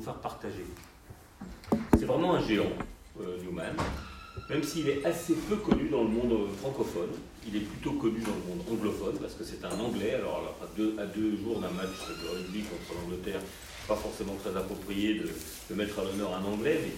faire 0.00 0.14
partager. 0.14 0.64
C'est 1.98 2.04
vraiment 2.04 2.34
un 2.34 2.46
géant, 2.46 2.72
euh, 3.20 3.36
Newman, 3.42 3.74
même 4.48 4.62
s'il 4.62 4.88
est 4.88 5.04
assez 5.04 5.34
peu 5.34 5.56
connu 5.56 5.88
dans 5.88 6.02
le 6.02 6.08
monde 6.08 6.32
euh, 6.32 6.48
francophone. 6.60 7.10
Il 7.46 7.56
est 7.56 7.60
plutôt 7.60 7.92
connu 7.92 8.20
dans 8.20 8.34
le 8.34 8.56
monde 8.56 8.66
anglophone 8.70 9.18
parce 9.18 9.34
que 9.34 9.44
c'est 9.44 9.64
un 9.64 9.78
Anglais. 9.78 10.14
Alors, 10.14 10.56
à 10.62 10.66
deux, 10.76 11.36
jours 11.36 11.60
d'un 11.60 11.70
match 11.70 11.88
de 12.22 12.28
rugby 12.28 12.62
contre 12.62 13.00
l'Angleterre, 13.00 13.40
pas 13.88 13.96
forcément 13.96 14.34
très 14.34 14.56
approprié 14.56 15.14
de, 15.14 15.28
de 15.70 15.74
mettre 15.74 15.98
à 15.98 16.04
l'honneur 16.04 16.34
un 16.34 16.44
Anglais, 16.44 16.80
mais 16.82 16.92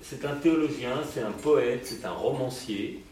c'est 0.00 0.24
un 0.24 0.34
théologien, 0.34 1.02
c'est 1.12 1.22
un 1.22 1.32
poète, 1.32 1.86
c'est 1.86 2.04
un 2.04 2.12
romancier, 2.12 3.02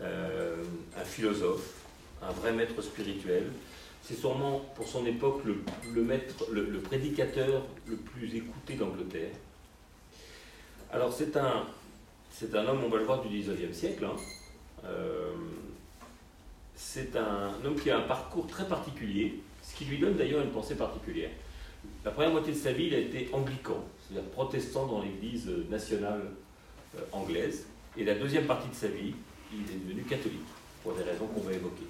euh, 0.00 0.56
un 0.96 1.04
philosophe, 1.04 1.74
un 2.22 2.32
vrai 2.32 2.52
maître 2.52 2.80
spirituel. 2.82 3.44
C'est 4.08 4.14
sûrement 4.14 4.60
pour 4.74 4.88
son 4.88 5.04
époque 5.04 5.42
le, 5.44 6.80
prédicateur 6.80 7.62
le 7.86 7.96
plus 7.96 8.34
écouté 8.36 8.72
d'Angleterre. 8.72 9.32
Alors 10.90 11.12
c'est 11.12 11.36
un, 11.36 11.66
c'est 12.30 12.54
un 12.54 12.66
homme, 12.66 12.84
on 12.86 12.88
va 12.88 12.96
le 12.96 13.04
voir, 13.04 13.20
du 13.22 13.28
19e 13.28 13.70
siècle. 13.70 14.06
Hein. 14.06 14.16
Euh, 14.86 15.34
c'est 16.74 17.14
un 17.16 17.52
homme 17.62 17.78
qui 17.78 17.90
a 17.90 17.98
un 17.98 18.08
parcours 18.08 18.46
très 18.46 18.66
particulier, 18.66 19.40
ce 19.62 19.74
qui 19.74 19.84
lui 19.84 19.98
donne 19.98 20.14
d'ailleurs 20.14 20.42
une 20.42 20.52
pensée 20.52 20.76
particulière. 20.76 21.30
La 22.02 22.10
première 22.10 22.30
moitié 22.30 22.54
de 22.54 22.58
sa 22.58 22.72
vie, 22.72 22.86
il 22.86 22.94
a 22.94 22.98
été 23.00 23.28
anglican, 23.34 23.84
c'est-à-dire 24.00 24.30
protestant 24.30 24.86
dans 24.86 25.02
l'église 25.02 25.50
nationale 25.68 26.22
euh, 26.96 27.00
anglaise. 27.12 27.66
Et 27.94 28.04
la 28.04 28.14
deuxième 28.14 28.46
partie 28.46 28.70
de 28.70 28.74
sa 28.74 28.88
vie, 28.88 29.12
il 29.52 29.60
est 29.70 29.84
devenu 29.84 30.02
catholique, 30.04 30.48
pour 30.82 30.94
des 30.94 31.02
raisons 31.02 31.26
qu'on 31.26 31.42
va 31.42 31.52
évoquer. 31.52 31.84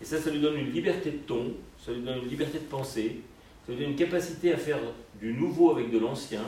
Et 0.00 0.04
ça, 0.04 0.20
ça 0.20 0.30
lui 0.30 0.40
donne 0.40 0.56
une 0.56 0.72
liberté 0.72 1.10
de 1.10 1.18
ton, 1.18 1.54
ça 1.84 1.92
lui 1.92 2.00
donne 2.00 2.18
une 2.18 2.28
liberté 2.28 2.58
de 2.58 2.64
penser, 2.64 3.20
ça 3.66 3.72
lui 3.72 3.80
donne 3.80 3.90
une 3.90 3.96
capacité 3.96 4.52
à 4.52 4.56
faire 4.56 4.78
du 5.20 5.32
nouveau 5.32 5.72
avec 5.72 5.90
de 5.90 5.98
l'ancien 5.98 6.42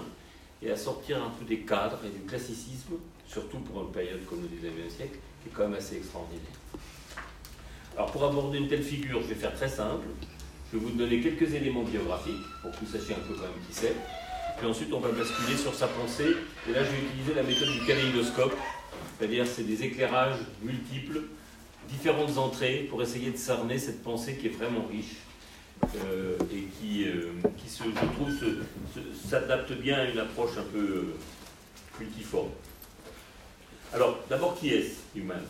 et 0.63 0.71
à 0.71 0.77
sortir 0.77 1.23
un 1.23 1.31
peu 1.31 1.45
des 1.45 1.61
cadres 1.61 1.99
et 2.05 2.11
du 2.11 2.25
classicisme, 2.27 2.95
surtout 3.27 3.59
pour 3.59 3.83
une 3.83 3.93
période 3.93 4.25
comme 4.27 4.43
le 4.43 4.49
19e 4.49 4.89
siècle, 4.89 5.19
qui 5.43 5.49
est 5.49 5.53
quand 5.53 5.65
même 5.65 5.75
assez 5.75 5.97
extraordinaire. 5.97 6.43
Alors 7.97 8.13
pour 8.13 8.25
aborder 8.25 8.59
une 8.59 8.69
telle 8.69 8.83
figure, 8.83 9.21
je 9.23 9.29
vais 9.29 9.35
faire 9.35 9.55
très 9.55 9.69
simple. 9.69 10.07
Je 10.73 10.79
vais 10.79 10.85
vous 10.85 10.91
donner 10.91 11.21
quelques 11.21 11.53
éléments 11.53 11.83
biographiques 11.83 12.45
pour 12.63 12.71
que 12.71 12.77
vous 12.85 12.87
sachiez 12.87 13.15
un 13.15 13.27
peu 13.27 13.35
quand 13.35 13.43
même 13.43 13.67
qui 13.67 13.75
c'est. 13.75 13.97
Puis 14.57 14.67
ensuite, 14.67 14.93
on 14.93 15.01
va 15.01 15.11
basculer 15.11 15.57
sur 15.57 15.75
sa 15.75 15.89
pensée. 15.89 16.37
Et 16.69 16.73
là, 16.73 16.85
je 16.85 16.91
vais 16.91 16.99
utiliser 16.99 17.35
la 17.35 17.43
méthode 17.43 17.69
du 17.73 17.85
kaléidoscope, 17.87 18.55
c'est-à-dire 19.19 19.47
c'est 19.47 19.65
des 19.65 19.83
éclairages 19.83 20.39
multiples 20.63 21.23
différentes 21.91 22.39
entrées 22.39 22.87
pour 22.89 23.03
essayer 23.03 23.31
de 23.31 23.37
cerner 23.37 23.79
cette 23.79 24.03
pensée 24.03 24.37
qui 24.37 24.47
est 24.47 24.51
vraiment 24.51 24.87
riche 24.91 25.17
euh, 26.05 26.37
et 26.53 26.65
qui, 26.79 27.05
euh, 27.05 27.33
qui 27.57 27.69
se, 27.69 27.85
je 27.85 27.91
trouve, 27.91 28.31
s'adapte 29.29 29.73
bien 29.73 29.99
à 29.99 30.05
une 30.05 30.19
approche 30.19 30.57
un 30.59 30.65
peu 30.73 30.79
euh, 30.79 31.15
multiforme. 31.99 32.51
Alors, 33.93 34.21
d'abord, 34.29 34.59
qui 34.59 34.69
est-ce, 34.71 35.19
Human 35.19 35.43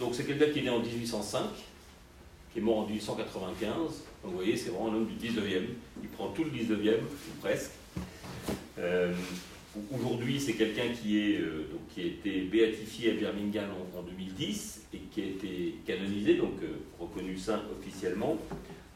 Donc, 0.00 0.14
c'est 0.14 0.24
quelqu'un 0.24 0.50
qui 0.52 0.60
est 0.60 0.62
né 0.62 0.70
en 0.70 0.80
1805, 0.80 1.42
qui 2.52 2.58
est 2.58 2.62
mort 2.62 2.78
en 2.78 2.86
1895. 2.86 3.76
Donc, 3.76 3.94
vous 4.24 4.30
voyez, 4.36 4.56
c'est 4.56 4.70
vraiment 4.70 4.90
un 4.90 4.94
homme 4.94 5.06
du 5.06 5.28
19e. 5.28 5.64
Il 6.02 6.08
prend 6.08 6.28
tout 6.28 6.44
le 6.44 6.50
19e, 6.50 7.00
ou 7.00 7.40
presque. 7.40 7.72
Aujourd'hui, 9.74 10.38
c'est 10.38 10.52
quelqu'un 10.52 10.82
euh, 10.82 11.64
qui 11.88 12.00
a 12.02 12.04
été 12.04 12.42
béatifié 12.42 13.12
à 13.12 13.14
Birmingham 13.14 13.70
en, 13.96 14.02
2010 14.02 14.82
et 14.92 14.98
qui 14.98 15.22
a 15.22 15.24
été 15.24 15.76
canonisé, 15.86 16.34
donc 16.34 16.62
euh, 16.62 16.76
reconnu 17.00 17.38
saint 17.38 17.62
officiellement, 17.78 18.36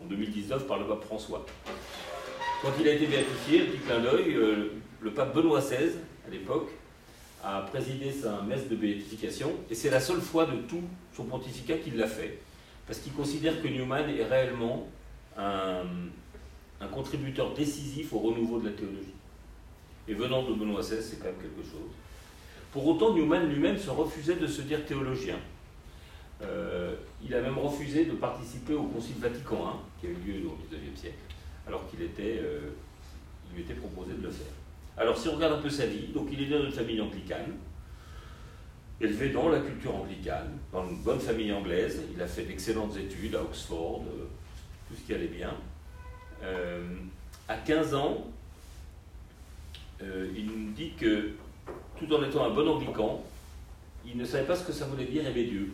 en 0.03 0.05
2019 0.05 0.67
par 0.67 0.79
le 0.79 0.85
pape 0.85 1.05
François. 1.05 1.47
Quand 2.61 2.73
il 2.79 2.87
a 2.89 2.93
été 2.93 3.07
béatifié, 3.07 3.61
petit 3.61 3.79
clin 3.79 4.01
d'œil, 4.01 4.35
euh, 4.35 4.73
le 5.01 5.11
pape 5.13 5.35
Benoît 5.35 5.61
XVI, 5.61 5.93
à 6.27 6.31
l'époque, 6.31 6.69
a 7.43 7.63
présidé 7.63 8.13
sa 8.13 8.43
messe 8.43 8.69
de 8.69 8.77
béatification 8.77 9.53
et 9.71 9.75
c'est 9.75 9.91
la 9.91 10.01
seule 10.01 10.21
fois 10.21 10.45
de 10.45 10.57
tout 10.69 10.83
son 11.17 11.25
pontificat 11.25 11.79
qu'il 11.79 11.97
l'a 11.97 12.09
fait, 12.09 12.39
parce 12.87 12.99
qu'il 12.99 13.15
considère 13.15 13.63
que 13.63 13.69
Newman 13.69 14.11
est 14.11 14.25
réellement 14.25 14.89
un 15.39 16.89
contributeur 16.93 17.55
décisif 17.55 18.13
au 18.13 18.19
renouveau 18.19 18.59
de 18.59 18.67
la 18.67 18.73
théologie. 18.73 19.15
Et 20.09 20.15
venant 20.15 20.43
de 20.43 20.55
Benoît 20.55 20.81
XVI, 20.81 21.03
c'est 21.03 21.19
quand 21.19 21.27
même 21.27 21.41
quelque 21.41 21.63
chose. 21.63 21.91
Pour 22.73 22.87
autant, 22.87 23.15
Newman 23.15 23.49
lui-même 23.49 23.79
se 23.79 23.91
refusait 23.91 24.37
de 24.37 24.47
se 24.47 24.63
dire 24.63 24.85
théologien. 24.85 25.39
Euh, 26.43 26.95
il 27.25 27.35
a 27.35 27.41
même 27.41 27.59
refusé 27.59 28.05
de 28.05 28.13
participer 28.13 28.75
au 28.75 28.85
Concile 28.85 29.17
Vatican 29.19 29.57
I, 29.57 30.01
qui 30.01 30.07
a 30.07 30.11
eu 30.11 30.15
lieu 30.15 30.47
au 30.47 30.57
XIXe 30.69 31.01
siècle, 31.01 31.17
alors 31.67 31.89
qu'il 31.89 32.03
était, 32.03 32.39
euh, 32.43 32.61
il 33.49 33.57
lui 33.57 33.63
était 33.63 33.75
proposé 33.75 34.13
de 34.13 34.23
le 34.23 34.31
faire. 34.31 34.53
Alors, 34.99 35.17
si 35.17 35.29
on 35.29 35.37
regarde 35.37 35.55
un 35.55 35.63
peu 35.63 35.71
sa 35.71 35.87
vie, 35.87 36.09
donc 36.09 36.29
il 36.31 36.43
est 36.43 36.47
né 36.47 36.59
dans 36.59 36.65
une 36.67 36.73
famille 36.73 37.01
anglicane, 37.01 37.55
élevé 39.01 39.31
dans 39.31 39.49
la 39.49 39.61
culture 39.61 39.95
anglicane, 39.95 40.59
dans 40.73 40.87
une 40.89 41.03
bonne 41.03 41.21
famille 41.21 41.53
anglaise. 41.53 42.03
Il 42.15 42.21
a 42.21 42.27
fait 42.27 42.45
d'excellentes 42.45 42.97
études 42.97 43.35
à 43.35 43.43
Oxford, 43.43 44.05
euh, 44.07 44.27
tout 44.89 44.95
ce 44.95 45.07
qui 45.07 45.15
allait 45.15 45.27
bien. 45.27 45.55
à 47.49 47.57
15 47.57 47.95
ans, 47.95 48.27
euh, 50.03 50.31
il 50.37 50.47
nous 50.47 50.73
dit 50.73 50.93
que, 50.99 51.33
tout 51.99 52.13
en 52.13 52.23
étant 52.23 52.45
un 52.45 52.51
bon 52.51 52.69
anglican, 52.69 53.25
il 54.05 54.17
ne 54.17 54.25
savait 54.25 54.47
pas 54.47 54.57
ce 54.57 54.65
que 54.65 54.73
ça 54.73 54.87
voulait 54.87 55.07
dire 55.07 55.27
aimer 55.27 55.45
Dieu. 55.45 55.73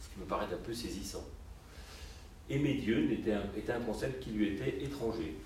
Ce 0.00 0.08
qui 0.08 0.20
me 0.20 0.24
paraît 0.24 0.46
un 0.52 0.64
peu 0.64 0.72
saisissant. 0.72 1.24
Aimer 2.50 2.74
Dieu 2.74 3.10
était 3.12 3.72
un, 3.72 3.80
concept 3.80 4.22
qui 4.22 4.30
lui 4.30 4.48
était 4.48 4.82
étranger. 4.82 5.36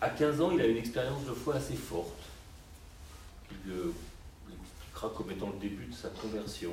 À 0.00 0.10
15 0.10 0.40
ans, 0.40 0.50
il 0.52 0.60
a 0.60 0.66
une 0.66 0.76
expérience 0.76 1.24
de 1.24 1.32
foi 1.32 1.56
assez 1.56 1.74
forte, 1.74 2.22
qu'il 3.48 3.72
expliquera 3.72 5.12
comme 5.16 5.30
étant 5.30 5.50
le 5.50 5.58
début 5.58 5.86
de 5.86 5.94
sa 5.94 6.08
conversion, 6.10 6.70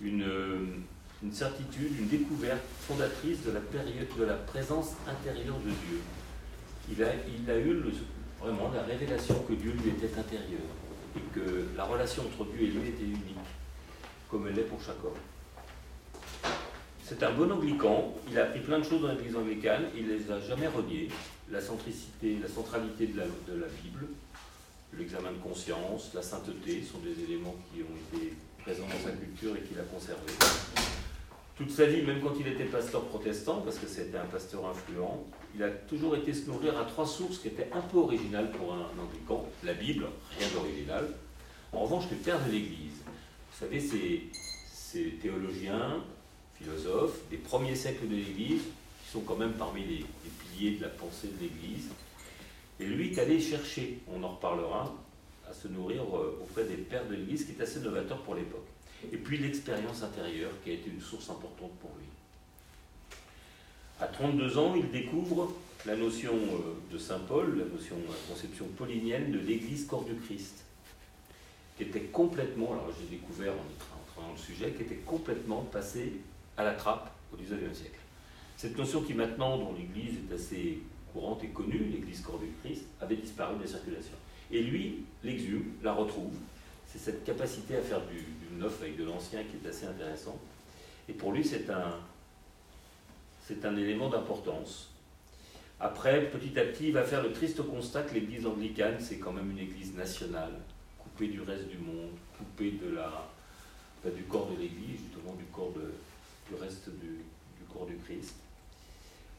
une, 0.00 0.84
une 1.22 1.32
certitude, 1.32 1.98
une 1.98 2.08
découverte 2.08 2.64
fondatrice 2.80 3.42
de 3.44 3.52
la, 3.52 3.60
période, 3.60 4.08
de 4.18 4.24
la 4.24 4.34
présence 4.34 4.92
intérieure 5.06 5.58
de 5.58 5.70
Dieu 5.70 6.00
il 6.90 7.02
a, 7.02 7.58
eu 7.58 7.82
vraiment 8.40 8.70
la 8.72 8.82
révélation 8.82 9.42
que 9.48 9.54
Dieu 9.54 9.72
lui 9.72 9.90
était 9.90 10.18
intérieur 10.18 10.60
et 11.16 11.20
que 11.34 11.66
la 11.76 11.84
relation 11.84 12.22
entre 12.22 12.50
Dieu 12.52 12.66
et 12.66 12.70
lui 12.70 12.88
était 12.88 13.04
unique, 13.04 13.36
comme 14.30 14.46
elle 14.46 14.54
l'est 14.54 14.62
pour 14.62 14.80
chaque 14.82 15.02
homme. 15.04 16.52
C'est 17.02 17.22
un 17.22 17.32
bon 17.32 17.50
anglican, 17.50 18.14
il 18.28 18.38
a 18.38 18.44
appris 18.44 18.60
plein 18.60 18.80
de 18.80 18.84
choses 18.84 19.02
dans 19.02 19.12
l'église 19.12 19.36
anglicane, 19.36 19.84
il 19.96 20.08
ne 20.08 20.14
les 20.14 20.30
a 20.30 20.40
jamais 20.40 20.66
reniées. 20.66 21.08
La 21.50 21.60
centricité, 21.60 22.38
la 22.42 22.48
centralité 22.48 23.06
de 23.06 23.18
la, 23.18 23.24
de 23.24 23.60
la 23.60 23.68
Bible, 23.82 24.08
l'examen 24.98 25.30
de 25.30 25.38
conscience, 25.38 26.10
la 26.14 26.22
sainteté 26.22 26.82
sont 26.82 26.98
des 26.98 27.22
éléments 27.22 27.54
qui 27.72 27.82
ont 27.82 28.16
été 28.18 28.34
présents 28.62 28.86
dans 28.86 29.04
sa 29.04 29.12
culture 29.12 29.56
et 29.56 29.60
qu'il 29.60 29.78
a 29.78 29.84
conservés 29.84 30.32
toute 31.56 31.70
sa 31.70 31.86
vie, 31.86 32.02
même 32.02 32.20
quand 32.20 32.34
il 32.38 32.46
était 32.46 32.64
pasteur 32.64 33.02
protestant, 33.04 33.62
parce 33.62 33.78
que 33.78 33.86
c'était 33.86 34.18
un 34.18 34.26
pasteur 34.26 34.66
influent, 34.66 35.24
il 35.54 35.62
a 35.62 35.70
toujours 35.70 36.14
été 36.14 36.34
se 36.34 36.46
nourrir 36.50 36.78
à 36.78 36.84
trois 36.84 37.06
sources 37.06 37.38
qui 37.38 37.48
étaient 37.48 37.70
un 37.72 37.80
peu 37.80 37.96
originales 37.96 38.50
pour 38.52 38.74
un, 38.74 38.86
anglican. 39.02 39.46
La 39.64 39.72
Bible, 39.72 40.06
rien 40.38 40.48
d'original. 40.54 41.08
En 41.72 41.80
revanche, 41.80 42.04
les 42.10 42.18
pères 42.18 42.44
de 42.44 42.52
l'Église. 42.52 43.00
Vous 43.04 43.58
savez, 43.58 43.80
ces, 43.80 44.30
théologiens, 45.20 46.02
philosophes 46.54 47.20
des 47.30 47.36
premiers 47.36 47.74
siècles 47.74 48.08
de 48.08 48.16
l'Église, 48.16 48.62
qui 49.02 49.10
sont 49.10 49.20
quand 49.20 49.36
même 49.36 49.52
parmi 49.52 49.82
les, 49.82 50.04
piliers 50.40 50.76
de 50.76 50.82
la 50.82 50.88
pensée 50.88 51.28
de 51.28 51.42
l'Église. 51.42 51.88
Et 52.80 52.84
lui 52.84 53.12
est 53.12 53.18
allé 53.18 53.40
chercher, 53.40 53.98
on 54.14 54.22
en 54.22 54.28
reparlera, 54.28 54.94
à 55.48 55.54
se 55.54 55.68
nourrir 55.68 56.02
euh, 56.02 56.38
auprès 56.42 56.64
des 56.64 56.76
pères 56.76 57.06
de 57.06 57.14
l'Église, 57.14 57.46
qui 57.46 57.52
est 57.52 57.62
assez 57.62 57.80
novateur 57.80 58.18
pour 58.22 58.34
l'époque 58.34 58.66
et 59.12 59.16
puis 59.16 59.38
l'expérience 59.38 60.02
intérieure 60.02 60.52
qui 60.62 60.70
a 60.70 60.74
été 60.74 60.90
une 60.90 61.00
source 61.00 61.28
importante 61.30 61.72
pour 61.80 61.90
lui. 61.98 62.06
À 64.00 64.06
32 64.06 64.58
ans, 64.58 64.74
il 64.74 64.90
découvre 64.90 65.54
la 65.86 65.96
notion 65.96 66.34
euh, 66.34 66.92
de 66.92 66.98
Saint 66.98 67.20
Paul, 67.20 67.58
la 67.58 67.64
notion, 67.64 67.96
la 68.08 68.34
conception 68.34 68.66
paulinienne 68.76 69.32
de 69.32 69.38
l'Église 69.38 69.86
corps 69.86 70.04
du 70.04 70.14
Christ, 70.14 70.64
qui 71.76 71.84
était 71.84 72.00
complètement, 72.00 72.72
alors 72.72 72.90
j'ai 72.98 73.16
découvert 73.16 73.52
en 73.52 73.86
dans 74.16 74.32
le 74.32 74.38
sujet, 74.38 74.72
qui 74.72 74.82
était 74.82 74.96
complètement 74.96 75.62
passée 75.62 76.14
à 76.56 76.64
la 76.64 76.72
trappe 76.72 77.12
au 77.32 77.36
XIXe 77.36 77.76
siècle. 77.76 77.98
Cette 78.56 78.76
notion 78.76 79.02
qui 79.02 79.14
maintenant, 79.14 79.58
dont 79.58 79.74
l'Église 79.74 80.18
est 80.30 80.34
assez 80.34 80.78
courante 81.12 81.44
et 81.44 81.48
connue, 81.48 81.84
l'Église 81.92 82.22
corps 82.22 82.38
du 82.38 82.48
Christ, 82.62 82.86
avait 83.00 83.16
disparu 83.16 83.56
des 83.60 83.66
circulations. 83.66 84.16
Et 84.50 84.62
lui 84.62 85.04
l'exhume, 85.22 85.72
la 85.82 85.92
retrouve. 85.92 86.32
C'est 86.86 86.98
cette 86.98 87.24
capacité 87.24 87.76
à 87.76 87.82
faire 87.82 88.00
du, 88.06 88.24
avec 88.64 88.96
de 88.96 89.04
l'ancien 89.04 89.42
qui 89.44 89.64
est 89.64 89.68
assez 89.68 89.86
intéressant. 89.86 90.38
Et 91.08 91.12
pour 91.12 91.32
lui, 91.32 91.44
c'est 91.44 91.70
un, 91.70 91.94
c'est 93.46 93.64
un 93.64 93.76
élément 93.76 94.08
d'importance. 94.08 94.90
Après, 95.78 96.30
petit 96.30 96.58
à 96.58 96.64
petit, 96.64 96.88
il 96.88 96.92
va 96.92 97.04
faire 97.04 97.22
le 97.22 97.32
triste 97.32 97.62
constat 97.62 98.02
que 98.02 98.14
l'église 98.14 98.46
anglicane, 98.46 98.96
c'est 98.98 99.18
quand 99.18 99.32
même 99.32 99.50
une 99.50 99.58
église 99.58 99.94
nationale, 99.94 100.52
coupée 100.98 101.28
du 101.28 101.42
reste 101.42 101.68
du 101.68 101.78
monde, 101.78 102.10
coupée 102.38 102.72
de 102.72 102.94
la, 102.94 103.28
du 104.10 104.22
corps 104.24 104.48
de 104.50 104.60
l'église, 104.60 105.00
justement 105.04 105.34
du 105.34 105.44
corps 105.44 105.72
de, 105.72 105.92
du 106.48 106.60
reste 106.60 106.88
du, 106.88 107.08
du 107.08 107.64
corps 107.72 107.86
du 107.86 107.96
Christ. 107.96 108.36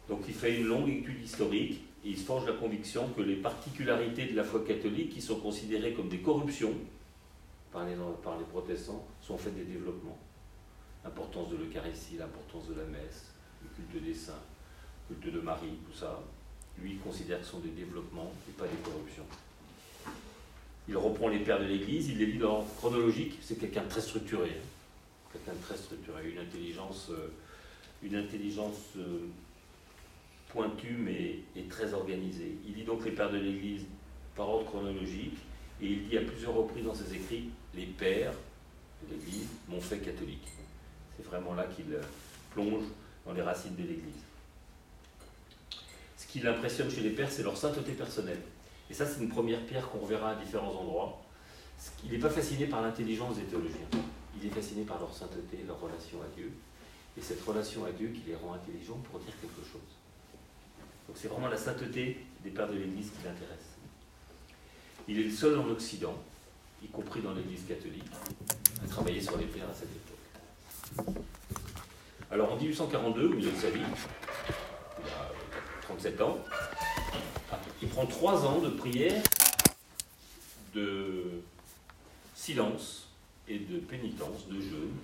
Donc 0.08 0.22
il 0.28 0.34
fait 0.34 0.58
une 0.58 0.68
longue 0.68 0.90
étude 0.90 1.22
historique 1.22 1.82
et 2.06 2.10
il 2.10 2.18
se 2.18 2.24
forge 2.24 2.46
la 2.46 2.54
conviction 2.54 3.10
que 3.10 3.22
les 3.22 3.36
particularités 3.36 4.28
de 4.28 4.36
la 4.36 4.44
foi 4.44 4.64
catholique, 4.66 5.14
qui 5.14 5.22
sont 5.22 5.40
considérées 5.40 5.94
comme 5.94 6.08
des 6.08 6.20
corruptions 6.20 6.74
par 8.24 8.38
les, 8.38 8.46
protestants, 8.46 9.06
sont 9.22 9.38
faites 9.38 9.56
des 9.56 9.66
développements. 9.66 10.18
L'importance 11.04 11.50
de 11.50 11.58
l'Eucharistie, 11.58 12.18
l'importance 12.18 12.68
de 12.68 12.74
la 12.74 12.86
messe, 12.86 13.32
le 13.62 13.70
culte 13.70 14.04
des 14.04 14.14
saints, 14.14 14.34
le 15.10 15.16
culte 15.16 15.36
de 15.36 15.42
Marie, 15.42 15.78
tout 15.86 15.98
ça, 15.98 16.22
lui 16.80 16.94
il 16.94 17.00
considère 17.00 17.40
que 17.40 17.46
ce 17.46 17.52
sont 17.52 17.60
des 17.60 17.70
développements 17.70 18.32
et 18.50 18.52
pas 18.54 18.66
des 18.66 18.78
corruptions. 18.78 19.26
Il 20.90 20.98
reprend 20.98 21.28
les 21.28 21.40
pères 21.40 21.60
de 21.60 21.66
l'Église, 21.66 22.10
il 22.10 22.18
les 22.18 22.26
lit 22.26 22.38
dans 22.40 22.64
chronologique, 22.78 23.38
c'est 23.42 23.60
quelqu'un 23.60 23.84
de 23.84 23.90
très 23.90 24.02
structuré. 24.02 24.50
Hein. 24.50 25.34
Quelqu'un 25.34 25.54
de 25.54 25.64
très 25.64 25.78
structuré, 25.78 26.32
une 26.32 26.40
intelligence, 26.40 27.10
euh, 27.12 27.28
une 28.02 28.16
intelligence 28.16 28.96
euh, 28.98 29.28
pointue 30.50 30.98
mais 30.98 31.40
très 31.70 31.94
organisée. 31.94 32.58
Il 32.66 32.76
lit 32.76 32.84
donc 32.84 33.06
les 33.06 33.12
pères 33.12 33.32
de 33.32 33.38
l'Église 33.38 33.86
par 34.36 34.50
ordre 34.50 34.66
chronologique 34.66 35.38
et 35.82 35.88
il 35.88 36.08
dit 36.08 36.18
à 36.18 36.22
plusieurs 36.22 36.54
reprises 36.54 36.86
dans 36.86 36.96
ses 36.96 37.14
écrits 37.14 37.50
les 37.78 37.86
pères 37.86 38.34
de 39.04 39.14
l'Église 39.14 39.48
m'ont 39.70 39.80
fait 39.80 40.00
catholique. 40.00 40.48
C'est 41.16 41.26
vraiment 41.26 41.54
là 41.54 41.66
qu'il 41.66 41.94
euh, 41.94 42.02
plonge 42.52 42.84
dans 43.26 43.34
les 43.34 43.42
racines 43.42 43.76
de 43.76 43.84
l'Église. 43.84 44.24
Ce 46.18 46.26
qui 46.26 46.40
l'impressionne 46.40 46.90
chez 46.90 47.02
les 47.02 47.12
pères, 47.12 47.32
c'est 47.32 47.44
leur 47.44 47.56
sainteté 47.56 47.92
personnelle. 47.94 48.42
Et 48.90 48.94
ça, 48.94 49.06
c'est 49.06 49.22
une 49.22 49.30
première 49.30 49.64
pierre 49.66 49.88
qu'on 49.90 50.00
reverra 50.00 50.32
à 50.32 50.36
différents 50.36 50.72
endroits. 50.72 51.22
Il 52.04 52.12
n'est 52.12 52.18
pas 52.18 52.30
fasciné 52.30 52.66
par 52.66 52.82
l'intelligence 52.82 53.38
des 53.38 53.44
théologiens. 53.44 53.88
Il 54.40 54.48
est 54.48 54.54
fasciné 54.54 54.84
par 54.84 55.00
leur 55.00 55.14
sainteté, 55.14 55.64
leur 55.68 55.80
relation 55.80 56.20
à 56.22 56.36
Dieu. 56.36 56.52
Et 57.18 57.22
cette 57.22 57.42
relation 57.44 57.86
à 57.86 57.92
Dieu 57.92 58.10
qui 58.10 58.24
les 58.28 58.36
rend 58.36 58.54
intelligents 58.54 59.00
pour 59.10 59.20
dire 59.20 59.34
quelque 59.42 59.62
chose. 59.62 59.82
Donc 61.08 61.16
c'est 61.16 61.28
vraiment 61.28 61.48
la 61.48 61.58
sainteté 61.58 62.26
des 62.44 62.50
pères 62.50 62.68
de 62.68 62.78
l'Église 62.78 63.12
qui 63.12 63.26
l'intéresse. 63.26 63.78
Il 65.08 65.20
est 65.20 65.24
le 65.24 65.32
seul 65.32 65.58
en 65.58 65.68
Occident, 65.70 66.16
y 66.84 66.88
compris 66.88 67.22
dans 67.22 67.34
l'Église 67.34 67.66
catholique, 67.68 68.04
à 68.84 68.88
travailler 68.88 69.22
sur 69.22 69.38
les 69.38 69.46
pères 69.46 69.70
à 69.70 69.74
cette 69.74 69.90
époque. 69.90 71.24
Alors 72.32 72.54
en 72.54 72.58
1842, 72.58 73.26
au 73.28 73.34
milieu 73.34 73.52
de 73.52 73.56
sa 73.56 73.70
vie, 73.70 73.80
il 73.80 75.10
a 75.10 75.32
37 75.82 76.22
ans, 76.22 76.38
il 77.82 77.88
prend 77.88 78.06
trois 78.06 78.46
ans 78.46 78.60
de 78.60 78.70
prière, 78.70 79.22
de 80.74 81.42
silence 82.36 83.10
et 83.48 83.60
de 83.60 83.80
pénitence, 83.80 84.48
de 84.48 84.60
jeûne, 84.60 84.96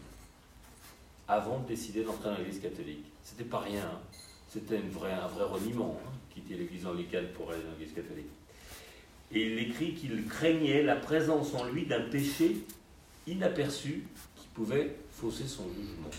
avant 1.28 1.60
de 1.60 1.68
décider 1.68 2.04
d'entrer 2.04 2.30
dans 2.30 2.38
l'Église 2.38 2.62
catholique. 2.62 3.06
C'était 3.24 3.44
pas 3.44 3.60
rien, 3.60 3.84
hein. 3.84 4.00
c'était 4.50 4.78
un 4.78 4.90
vrai 4.90 5.14
reniement, 5.44 6.00
hein, 6.06 6.12
quitter 6.34 6.56
l'Église 6.56 6.86
anglicane 6.86 7.28
pour 7.34 7.52
aller 7.52 7.64
dans 7.64 7.72
l'Église 7.72 7.96
catholique. 7.96 8.30
Et 9.34 9.48
il 9.48 9.60
écrit 9.60 9.94
qu'il 9.94 10.26
craignait 10.28 10.84
la 10.84 10.96
présence 10.96 11.56
en 11.56 11.66
lui 11.66 11.86
d'un 11.86 12.02
péché 12.02 12.58
inaperçu 13.26 14.04
qui 14.36 14.48
pouvait 14.54 14.96
fausser 15.12 15.48
son 15.48 15.64
jugement. 15.70 16.10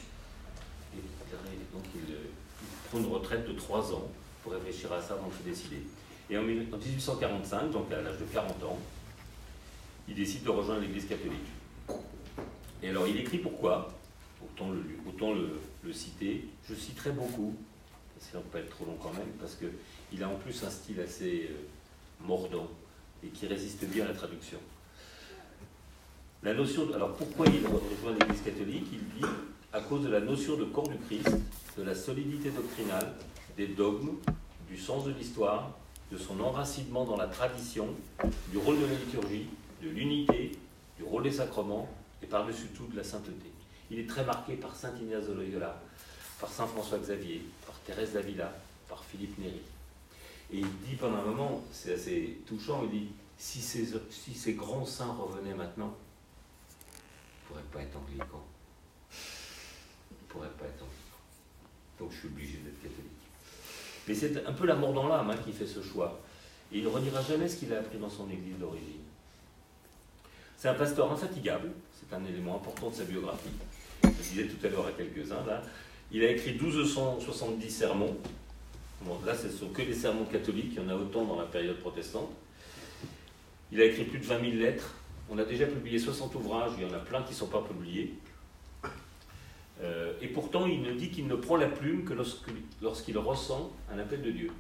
Et 0.94 1.72
donc 1.72 1.84
il, 1.94 2.14
prend 2.88 2.98
une 2.98 3.06
retraite 3.06 3.46
de 3.46 3.52
trois 3.52 3.92
ans 3.92 4.08
pour 4.42 4.52
réfléchir 4.52 4.92
à 4.92 5.00
ça 5.00 5.14
avant 5.14 5.28
de 5.28 5.34
se 5.34 5.42
décider. 5.42 5.82
Et 6.28 6.36
en 6.36 6.42
1845, 6.42 7.70
donc 7.70 7.92
à 7.92 8.00
l'âge 8.00 8.18
de 8.18 8.24
40 8.24 8.62
ans, 8.64 8.78
il 10.08 10.14
décide 10.14 10.42
de 10.42 10.50
rejoindre 10.50 10.80
l'Église 10.80 11.06
catholique. 11.06 11.48
Et 12.82 12.88
alors 12.88 13.06
il 13.06 13.16
écrit 13.18 13.38
pourquoi, 13.38 13.94
autant 14.42 15.32
le, 15.32 15.92
citer, 15.92 16.48
je 16.68 16.74
citerai 16.74 17.12
beaucoup, 17.12 17.54
parce 18.14 18.30
qu'il 18.30 18.38
ne 18.38 18.42
peut 18.44 18.50
pas 18.50 18.58
être 18.58 18.70
trop 18.70 18.86
long 18.86 18.96
quand 19.00 19.12
même, 19.12 19.30
parce 19.38 19.54
qu'il 19.56 20.22
a 20.22 20.28
en 20.28 20.36
plus 20.36 20.64
un 20.64 20.70
style 20.70 21.00
assez 21.00 21.50
euh, 21.50 22.26
mordant 22.26 22.68
et 23.24 23.28
qui 23.28 23.46
résiste 23.46 23.84
bien 23.86 24.04
à 24.04 24.08
la 24.08 24.14
traduction. 24.14 24.58
La 26.42 26.52
notion 26.52 26.92
alors 26.94 27.14
pourquoi 27.14 27.46
il 27.46 27.66
rejoint 27.66 28.12
l'Église 28.18 28.42
catholique? 28.42 28.86
Il 28.92 29.20
dit 29.20 29.26
à 29.72 29.80
cause 29.80 30.04
de 30.04 30.10
la 30.10 30.20
notion 30.20 30.56
de 30.56 30.64
corps 30.64 30.88
du 30.88 30.98
Christ, 30.98 31.30
de 31.78 31.82
la 31.82 31.94
solidité 31.94 32.50
doctrinale, 32.50 33.14
des 33.56 33.68
dogmes, 33.68 34.16
du 34.68 34.76
sens 34.76 35.04
de 35.04 35.12
l'histoire, 35.12 35.70
de 36.12 36.18
son 36.18 36.38
enracinement 36.40 37.04
dans 37.04 37.16
la 37.16 37.26
tradition, 37.26 37.88
du 38.50 38.58
rôle 38.58 38.78
de 38.78 38.86
la 38.86 38.94
liturgie, 38.94 39.46
de 39.82 39.88
l'unité, 39.88 40.52
du 40.98 41.04
rôle 41.04 41.22
des 41.22 41.32
sacrements 41.32 41.88
et 42.22 42.26
par-dessus 42.26 42.68
tout 42.76 42.86
de 42.86 42.96
la 42.96 43.04
sainteté. 43.04 43.50
Il 43.90 43.98
est 43.98 44.08
très 44.08 44.24
marqué 44.24 44.54
par 44.54 44.76
saint 44.76 44.92
Ignace 45.00 45.26
de 45.26 45.32
Loyola, 45.32 45.80
par 46.40 46.50
saint 46.50 46.66
François 46.66 46.98
Xavier, 46.98 47.42
par 47.66 47.74
Thérèse 47.80 48.12
d'Avila, 48.12 48.52
par 48.88 49.02
Philippe 49.04 49.38
Néri. 49.38 49.60
Et 50.54 50.58
il 50.58 50.88
dit 50.88 50.94
pendant 50.94 51.16
un 51.16 51.24
moment, 51.24 51.64
c'est 51.72 51.94
assez 51.94 52.38
touchant, 52.46 52.82
il 52.84 52.90
dit 52.90 53.08
si 53.36 53.60
ces, 53.60 54.52
grands 54.52 54.86
saints 54.86 55.16
revenaient 55.18 55.54
maintenant, 55.54 55.96
ils 56.86 57.42
ne 57.42 57.48
pourraient 57.48 57.70
pas 57.72 57.80
être 57.82 57.96
anglicans. 57.96 58.44
Ils 59.10 60.22
ne 60.22 60.28
pourraient 60.28 60.56
pas 60.56 60.66
être 60.66 60.84
anglicans. 60.84 61.98
Donc 61.98 62.12
je 62.12 62.18
suis 62.18 62.28
obligé 62.28 62.58
d'être 62.58 62.80
catholique. 62.80 63.10
Mais 64.06 64.14
c'est 64.14 64.46
un 64.46 64.52
peu 64.52 64.64
la 64.64 64.76
mort 64.76 64.92
dans 64.92 65.08
l'âme 65.08 65.28
hein, 65.28 65.36
qui 65.44 65.52
fait 65.52 65.66
ce 65.66 65.82
choix. 65.82 66.20
Et 66.72 66.78
il 66.78 66.84
ne 66.84 66.88
reniera 66.88 67.20
jamais 67.20 67.48
ce 67.48 67.56
qu'il 67.56 67.74
a 67.74 67.80
appris 67.80 67.98
dans 67.98 68.10
son 68.10 68.30
église 68.30 68.56
d'origine. 68.56 69.02
C'est 70.56 70.68
un 70.68 70.74
pasteur 70.74 71.10
infatigable, 71.10 71.72
c'est 71.98 72.14
un 72.14 72.24
élément 72.26 72.56
important 72.56 72.90
de 72.90 72.94
sa 72.94 73.04
biographie. 73.04 73.50
Je 74.04 74.08
disais 74.08 74.46
tout 74.46 74.64
à 74.64 74.70
l'heure 74.70 74.86
à 74.86 74.92
quelques-uns 74.92 75.44
là. 75.46 75.62
Il 76.12 76.22
a 76.22 76.30
écrit 76.30 76.52
1270 76.52 77.70
sermons. 77.70 78.16
Bon, 79.04 79.18
là, 79.26 79.36
ce 79.36 79.50
sont 79.50 79.68
que 79.68 79.82
les 79.82 79.92
sermons 79.92 80.24
catholiques, 80.24 80.72
il 80.72 80.82
y 80.82 80.86
en 80.86 80.88
a 80.88 80.94
autant 80.94 81.24
dans 81.24 81.38
la 81.38 81.44
période 81.44 81.78
protestante. 81.78 82.30
Il 83.70 83.80
a 83.80 83.84
écrit 83.84 84.04
plus 84.04 84.18
de 84.18 84.24
20 84.24 84.40
000 84.40 84.52
lettres. 84.56 84.94
On 85.28 85.36
a 85.38 85.44
déjà 85.44 85.66
publié 85.66 85.98
60 85.98 86.34
ouvrages, 86.36 86.72
il 86.78 86.86
y 86.86 86.90
en 86.90 86.94
a 86.94 87.00
plein 87.00 87.22
qui 87.22 87.30
ne 87.30 87.36
sont 87.36 87.48
pas 87.48 87.60
publiés. 87.60 88.14
Euh, 89.82 90.14
et 90.22 90.28
pourtant, 90.28 90.66
il 90.66 90.80
ne 90.80 90.92
dit 90.92 91.10
qu'il 91.10 91.26
ne 91.26 91.34
prend 91.34 91.56
la 91.56 91.66
plume 91.66 92.04
que 92.04 92.14
lorsqu'il 92.80 93.18
ressent 93.18 93.72
un 93.92 93.98
appel 93.98 94.22
de 94.22 94.30
Dieu. 94.30 94.50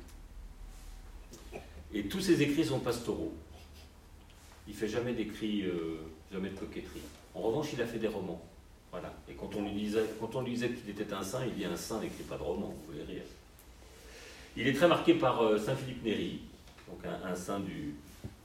Et 1.94 2.04
tous 2.08 2.20
ses 2.20 2.42
écrits 2.42 2.64
sont 2.66 2.80
pastoraux. 2.80 3.32
Il 4.68 4.74
fait 4.74 4.88
jamais 4.88 5.14
d'écrits, 5.14 5.62
euh, 5.62 6.00
jamais 6.32 6.50
de 6.50 6.58
coquetterie. 6.58 7.00
En 7.34 7.40
revanche, 7.40 7.68
il 7.72 7.80
a 7.80 7.86
fait 7.86 7.98
des 7.98 8.08
romans. 8.08 8.42
Voilà. 8.90 9.14
Et 9.28 9.34
quand 9.34 9.54
on 9.54 9.62
lui 9.62 9.72
disait 9.72 10.70
qu'il 10.70 10.90
était 10.90 11.12
un 11.14 11.22
saint, 11.22 11.46
il 11.46 11.54
dit 11.54 11.64
un 11.64 11.76
saint 11.76 12.00
n'écrit 12.00 12.24
pas 12.24 12.36
de 12.36 12.42
romans, 12.42 12.68
vous 12.68 12.92
pouvez 12.92 13.04
rire. 13.04 13.24
Il 14.56 14.68
est 14.68 14.72
très 14.72 14.86
marqué 14.86 15.14
par 15.14 15.42
euh, 15.42 15.58
Saint 15.58 15.74
Philippe 15.74 16.04
Néri, 16.04 16.40
donc 16.88 17.00
un, 17.04 17.34
saint 17.34 17.58
du, 17.58 17.96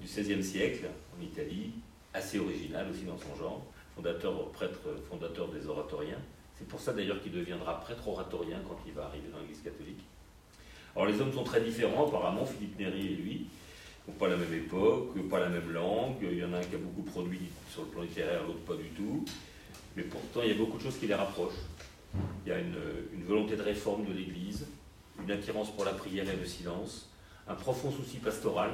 XVIe 0.02 0.44
siècle 0.44 0.88
en 1.16 1.22
Italie, 1.22 1.72
assez 2.16 2.40
original 2.40 2.88
aussi 2.90 3.04
dans 3.04 3.18
son 3.18 3.36
genre, 3.36 3.64
fondateur, 3.96 4.50
prêtre 4.50 4.80
fondateur 5.08 5.50
des 5.50 5.68
oratoriens. 5.68 6.18
C'est 6.56 6.68
pour 6.68 6.80
ça 6.80 6.94
d'ailleurs 6.94 7.22
qu'il 7.22 7.32
deviendra 7.32 7.80
prêtre 7.80 8.08
oratorien 8.08 8.58
quand 8.68 8.80
il 8.88 8.94
va 8.94 9.06
arriver 9.06 9.28
dans 9.32 9.40
l'Église 9.40 9.62
catholique. 9.62 10.04
Alors 10.96 11.08
les 11.08 11.22
hommes 11.22 11.32
sont 11.32 11.44
très 11.44 11.62
différents, 11.62 12.08
apparemment, 12.08 12.44
Philippe 12.44 12.80
Néry 12.80 13.06
et 13.06 13.16
lui, 13.16 13.48
n'ont 14.08 14.16
pas 14.16 14.30
la 14.30 14.38
même 14.38 14.54
époque, 14.54 15.16
pas 15.30 15.40
la 15.40 15.50
même 15.50 15.72
langue, 15.72 16.16
il 16.24 16.40
y 16.40 16.44
en 16.44 16.54
a 16.54 16.58
un 16.58 16.64
qui 16.64 16.74
a 16.74 16.80
beaucoup 16.80 17.04
produit 17.04 17.50
sur 17.70 17.84
le 17.84 17.90
plan 17.90 18.02
littéraire, 18.02 18.42
l'autre 18.48 18.66
pas 18.66 18.76
du 18.76 18.90
tout, 18.90 19.24
mais 19.96 20.04
pourtant 20.04 20.42
il 20.42 20.50
y 20.50 20.54
a 20.54 20.58
beaucoup 20.58 20.80
de 20.80 20.84
choses 20.84 20.98
qui 20.98 21.06
les 21.06 21.14
rapprochent. 21.14 21.62
Il 22.48 22.50
y 22.50 22.52
a 22.52 22.58
une 22.58 23.24
volonté 23.28 23.56
de 23.56 23.62
réforme 23.62 24.06
de 24.06 24.14
l'Église, 24.14 24.66
une 25.30 25.36
attirance 25.36 25.70
pour 25.70 25.86
la 25.86 25.94
prière 25.94 26.28
et 26.28 26.36
le 26.36 26.46
silence, 26.46 27.08
un 27.48 27.54
profond 27.54 27.92
souci 27.92 28.18
pastoral, 28.18 28.72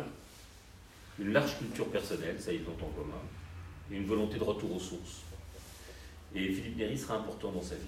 une 1.20 1.34
large 1.34 1.58
culture 1.58 1.88
personnelle, 1.88 2.38
ça 2.40 2.54
ils 2.54 2.62
ont 2.62 2.86
en 2.86 2.90
commun, 2.92 3.22
et 3.92 3.98
une 3.98 4.06
volonté 4.06 4.38
de 4.38 4.44
retour 4.44 4.74
aux 4.74 4.80
sources. 4.80 5.24
Et 6.34 6.48
Philippe 6.48 6.78
Néry 6.78 6.98
sera 6.98 7.16
important 7.18 7.52
dans 7.52 7.62
sa 7.62 7.76
vie. 7.76 7.82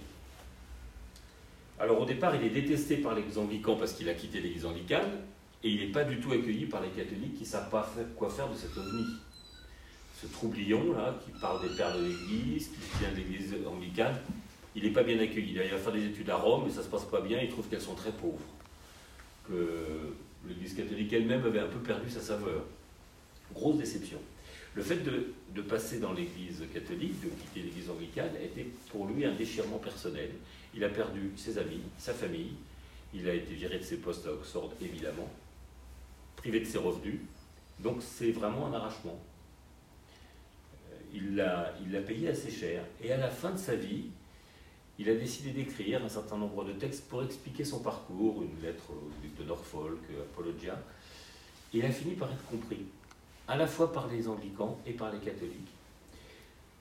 Alors 1.80 2.02
au 2.02 2.06
départ, 2.06 2.36
il 2.36 2.44
est 2.44 2.50
détesté 2.50 2.98
par 2.98 3.16
les 3.16 3.38
anglicans 3.38 3.78
parce 3.78 3.94
qu'il 3.94 4.10
a 4.10 4.14
quitté 4.14 4.42
l'église 4.42 4.66
anglicane, 4.66 5.22
et 5.64 5.70
il 5.70 5.80
n'est 5.80 5.94
pas 5.94 6.04
du 6.04 6.20
tout 6.20 6.34
accueilli 6.34 6.66
par 6.66 6.82
les 6.82 6.90
catholiques 6.90 7.36
qui 7.36 7.44
ne 7.44 7.48
savent 7.48 7.70
pas 7.70 7.90
quoi 8.18 8.30
faire 8.30 8.50
de 8.50 8.56
cet 8.56 8.76
ovni. 8.78 9.06
Ce 10.22 10.28
troublion, 10.28 10.92
là, 10.92 11.18
qui 11.24 11.32
parle 11.40 11.62
des 11.62 11.74
pères 11.74 11.98
de 11.98 12.04
l'église, 12.04 12.68
qui 12.68 13.00
vient 13.00 13.12
de 13.12 13.16
l'église 13.16 13.56
anglicane, 13.66 14.20
il 14.76 14.84
n'est 14.84 14.92
pas 14.92 15.04
bien 15.04 15.20
accueilli. 15.20 15.54
Il 15.54 15.72
va 15.72 15.78
faire 15.78 15.94
des 15.94 16.06
études 16.06 16.30
à 16.30 16.36
Rome, 16.36 16.64
mais 16.66 16.72
ça 16.72 16.80
ne 16.80 16.86
se 16.86 16.90
passe 16.90 17.06
pas 17.06 17.22
bien, 17.22 17.40
il 17.40 17.50
trouve 17.50 17.68
qu'elles 17.68 17.82
sont 17.82 17.96
très 17.96 18.12
pauvres. 18.12 18.40
Que 19.48 20.14
l'église 20.48 20.76
catholique 20.76 21.14
elle-même 21.14 21.46
avait 21.46 21.60
un 21.60 21.68
peu 21.68 21.80
perdu 21.80 22.10
sa 22.10 22.22
saveur. 22.22 22.64
Grosse 23.54 23.78
déception. 23.78 24.20
Le 24.76 24.84
fait 24.84 24.98
de, 25.04 25.62
passer 25.64 26.00
dans 26.00 26.14
l'église 26.14 26.64
catholique, 26.72 27.20
de 27.22 27.30
quitter 27.30 27.62
l'église 27.62 27.90
anglicane, 27.90 28.36
a 28.40 28.44
été 28.44 28.72
pour 28.92 29.08
lui 29.08 29.26
un 29.26 29.34
déchirement 29.34 29.80
personnel. 29.80 30.30
Il 30.76 30.84
a 30.84 30.90
perdu 30.90 31.32
ses 31.36 31.58
amis, 31.58 31.82
sa 31.98 32.14
famille, 32.14 32.54
il 33.14 33.28
a 33.28 33.34
été 33.34 33.56
viré 33.56 33.80
de 33.80 33.84
ses 33.84 33.98
postes 33.98 34.28
à 34.28 34.34
Oxford, 34.34 34.72
évidemment, 34.80 35.30
privé 36.36 36.60
de 36.60 36.66
ses 36.66 36.78
revenus. 36.78 37.22
Donc 37.80 37.98
c'est 38.02 38.32
vraiment 38.32 38.68
un 38.68 38.74
arrachement. 38.74 39.20
Euh, 40.92 41.74
il 41.82 41.92
l'a 41.92 42.02
payé 42.02 42.30
assez 42.30 42.52
cher. 42.52 42.84
Et 43.02 43.12
à 43.12 43.18
la 43.18 43.30
fin 43.30 43.52
de 43.52 43.58
sa 43.58 43.76
vie, 43.76 44.06
il 45.00 45.10
a 45.10 45.16
décidé 45.16 45.52
d'écrire 45.52 46.04
un 46.04 46.10
certain 46.10 46.38
nombre 46.38 46.64
de 46.64 46.74
textes 46.74 47.08
pour 47.08 47.24
expliquer 47.24 47.64
son 47.64 47.80
parcours, 47.80 48.42
une 48.42 48.62
lettre 48.66 48.90
au 48.90 49.12
duc 49.22 49.36
de 49.38 49.44
Norfolk, 49.44 50.00
Apologia. 50.20 50.80
Et 51.74 51.78
il 51.78 51.86
a 51.86 51.92
fini 51.92 52.16
par 52.16 52.32
être 52.32 52.46
compris, 52.46 52.86
à 53.48 53.58
la 53.58 53.68
fois 53.68 53.94
par 53.94 54.08
les 54.08 54.28
anglicans 54.28 54.80
et 54.88 54.94
par 54.94 55.12
les 55.12 55.20
catholiques. 55.20 55.72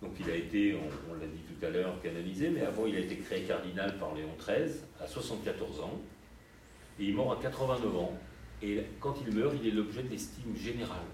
Donc 0.02 0.12
il 0.20 0.30
a 0.30 0.34
été, 0.34 0.74
on, 1.10 1.14
l'a 1.14 1.26
dit 1.26 1.40
tout 1.40 1.64
à 1.64 1.70
l'heure, 1.70 2.00
canalisé, 2.02 2.50
mais 2.50 2.62
avant 2.62 2.86
il 2.86 2.96
a 2.96 3.00
été 3.00 3.16
créé 3.16 3.42
cardinal 3.42 3.98
par 3.98 4.14
Léon 4.14 4.34
XIII 4.38 4.80
à 5.00 5.06
74 5.06 5.80
ans. 5.80 6.00
Et 6.98 7.04
il 7.04 7.14
meurt 7.14 7.38
à 7.38 7.42
89 7.42 7.96
ans. 7.96 8.18
Et 8.62 8.82
quand 9.00 9.14
il 9.26 9.34
meurt, 9.34 9.54
il 9.60 9.68
est 9.68 9.72
l'objet 9.72 10.02
d'estime 10.02 10.56
générale. 10.56 11.04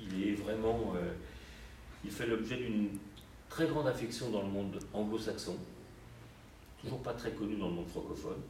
Il 0.00 0.28
est 0.28 0.34
vraiment. 0.34 0.94
Euh, 0.96 1.12
il 2.04 2.10
fait 2.10 2.26
l'objet 2.26 2.56
d'une 2.56 2.88
très 3.48 3.66
grande 3.66 3.86
affection 3.86 4.30
dans 4.30 4.42
le 4.42 4.48
monde 4.48 4.78
anglo-saxon, 4.94 5.56
toujours 6.80 7.02
pas 7.02 7.12
très 7.12 7.30
connu 7.32 7.56
dans 7.56 7.68
le 7.68 7.74
monde 7.74 7.88
francophone. 7.88 8.40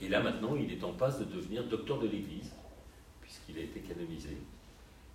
Et 0.00 0.08
là 0.08 0.20
maintenant, 0.20 0.56
il 0.56 0.72
est 0.72 0.82
en 0.82 0.92
passe 0.92 1.18
de 1.20 1.24
devenir 1.24 1.64
docteur 1.64 1.98
de 1.98 2.08
l'Église, 2.08 2.50
puisqu'il 3.20 3.58
a 3.58 3.62
été 3.62 3.80
canonisé. 3.80 4.36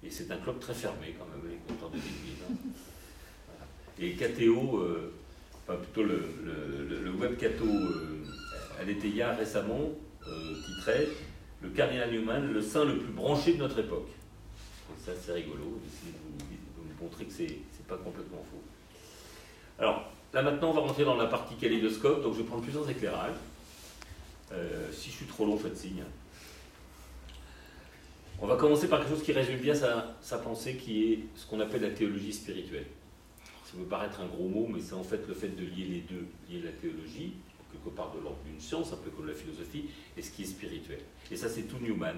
Et 0.04 0.10
c'est 0.10 0.32
un 0.32 0.38
club 0.38 0.60
très 0.60 0.74
fermé 0.74 1.16
quand 1.18 1.26
même, 1.26 1.50
les 1.50 1.58
docteurs 1.68 1.90
de 1.90 1.96
l'Église. 1.96 2.44
Hein. 2.50 2.56
Et 4.00 4.14
KTO, 4.14 4.78
euh, 4.78 5.14
enfin 5.68 5.78
plutôt 5.80 6.04
le, 6.04 6.22
le, 7.04 7.12
web 7.12 7.36
Cato 7.36 7.66
euh, 7.66 8.24
récemment 9.38 9.90
euh, 10.28 10.54
titrait 10.66 11.08
Le 11.64 11.70
cardinal 11.70 12.12
Newman, 12.12 12.54
le 12.54 12.62
saint 12.62 12.86
le 12.86 13.00
plus 13.00 13.12
branché 13.12 13.54
de 13.54 13.58
notre 13.58 13.80
époque. 13.80 14.10
Ça, 15.04 15.12
c'est 15.20 15.34
rigolo, 15.34 15.64
de 15.64 16.12
vous, 16.12 17.04
montrer 17.04 17.26
que 17.26 17.32
c'est 17.34 17.88
pas 17.88 17.98
complètement 17.98 18.44
faux. 18.52 18.62
Alors, 19.80 20.12
là 20.34 20.42
maintenant, 20.42 20.70
on 20.70 20.74
va 20.74 20.82
rentrer 20.82 21.06
dans 21.06 21.16
la 21.16 21.28
partie 21.28 21.56
kaléidoscope, 21.56 22.22
donc 22.24 22.34
je 22.34 22.40
vais 22.40 22.46
prendre 22.46 22.64
plusieurs 22.64 22.90
éclairages. 22.90 23.36
Euh, 24.52 24.92
si 24.92 25.10
je 25.10 25.16
suis 25.16 25.26
trop 25.26 25.46
long, 25.46 25.58
faites 25.58 25.78
signe. 25.78 26.04
On 28.40 28.46
va 28.46 28.56
commencer 28.56 28.88
par 28.88 29.00
quelque 29.00 29.10
chose 29.10 29.24
qui 29.24 29.32
résume 29.32 29.58
bien 29.58 29.74
sa, 29.74 30.38
pensée, 30.38 30.76
qui 30.76 31.12
est 31.12 31.20
ce 31.36 31.48
qu'on 31.48 31.60
appelle 31.60 31.82
la 31.82 31.90
théologie 31.90 32.32
spirituelle. 32.32 32.86
Ça 33.66 33.74
peut 33.76 33.84
paraître 33.84 34.22
un 34.22 34.28
gros 34.28 34.48
mot, 34.48 34.68
mais 34.72 34.80
c'est 34.80 34.94
en 34.94 35.04
fait 35.04 35.28
le 35.28 35.34
fait 35.34 35.50
de 35.50 35.64
lier 35.64 35.86
les 35.86 36.02
deux, 36.02 36.28
lier 36.50 36.62
la 36.64 36.72
théologie, 36.72 37.34
quelque 37.72 37.96
part 37.96 38.14
de 38.16 38.22
l'ordre 38.22 38.40
d'une 38.46 38.60
science, 38.60 38.94
un 38.94 38.98
peu 38.98 39.10
comme 39.10 39.28
la 39.28 39.34
philosophie, 39.34 39.86
et 40.16 40.22
ce 40.22 40.32
qui 40.32 40.44
est 40.44 40.46
spirituel. 40.46 41.00
Et 41.32 41.36
ça, 41.36 41.50
c'est 41.50 41.64
tout 41.64 41.78
Newman. 41.82 42.16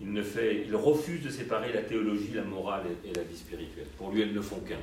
Il, 0.00 0.76
refuse 0.76 1.22
de 1.22 1.30
séparer 1.30 1.72
la 1.72 1.82
théologie, 1.82 2.32
la 2.34 2.42
morale 2.42 2.84
et, 3.04 3.14
la 3.14 3.22
vie 3.22 3.36
spirituelle. 3.36 3.86
Pour 3.96 4.10
lui, 4.10 4.22
elles 4.22 4.34
ne 4.34 4.42
font 4.42 4.60
qu'un. 4.60 4.76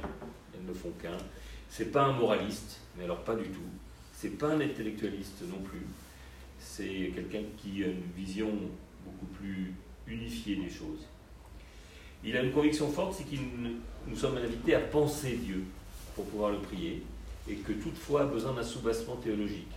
Elles 0.56 0.66
ne 0.66 0.74
font 0.74 0.92
qu'un. 1.02 1.18
C'est 1.76 1.92
pas 1.92 2.04
un 2.04 2.14
moraliste, 2.14 2.82
mais 2.96 3.06
alors 3.06 3.24
pas 3.24 3.34
du 3.34 3.46
tout. 3.46 3.66
C'est 4.16 4.38
pas 4.38 4.50
un 4.50 4.62
intellectualiste 4.62 5.42
non 5.50 5.60
plus. 5.64 5.82
C'est 6.60 7.12
quelqu'un 7.16 7.42
qui 7.58 7.84
a 7.84 7.88
une 7.88 8.12
vision 8.16 8.52
beaucoup 9.04 9.26
plus 9.40 9.74
unifiée 10.06 10.58
des 10.58 10.70
choses. 10.70 11.00
Il 12.24 12.38
a 12.38 12.44
une 12.44 12.52
conviction 12.52 12.88
forte, 12.92 13.16
c'est 13.18 13.24
que 13.24 13.42
nous 14.08 14.16
sommes 14.16 14.38
invités 14.38 14.76
à 14.76 14.82
penser 14.82 15.32
Dieu 15.38 15.64
pour 16.14 16.26
pouvoir 16.26 16.52
le 16.52 16.60
prier, 16.60 17.02
et 17.50 17.56
que 17.56 17.74
toutefois 17.74 18.22
a 18.22 18.26
besoin 18.26 18.54
d'un 18.54 18.62
soubassement 18.62 19.16
théologique. 19.16 19.74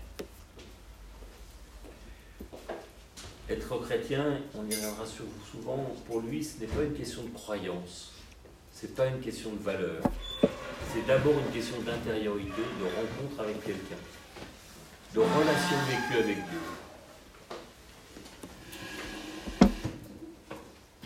Être 3.49 3.79
chrétien, 3.79 4.43
on 4.55 4.67
y 4.67 4.75
reviendra 4.75 5.07
souvent, 5.51 5.97
pour 6.07 6.21
lui, 6.21 6.45
ce 6.45 6.61
n'est 6.61 6.67
pas 6.67 6.83
une 6.83 6.93
question 6.93 7.23
de 7.23 7.31
croyance, 7.31 8.13
ce 8.75 8.85
n'est 8.85 8.93
pas 8.93 9.07
une 9.07 9.21
question 9.21 9.51
de 9.55 9.63
valeur, 9.63 10.03
c'est 10.93 11.07
d'abord 11.07 11.35
une 11.39 11.53
question 11.53 11.77
d'intériorité, 11.81 12.63
de 12.81 12.85
rencontre 12.85 13.41
avec 13.41 13.63
quelqu'un, 13.65 14.01
de 15.15 15.21
relation 15.21 15.77
vécue 15.89 16.19
avec 16.23 16.37
Dieu. 16.37 16.61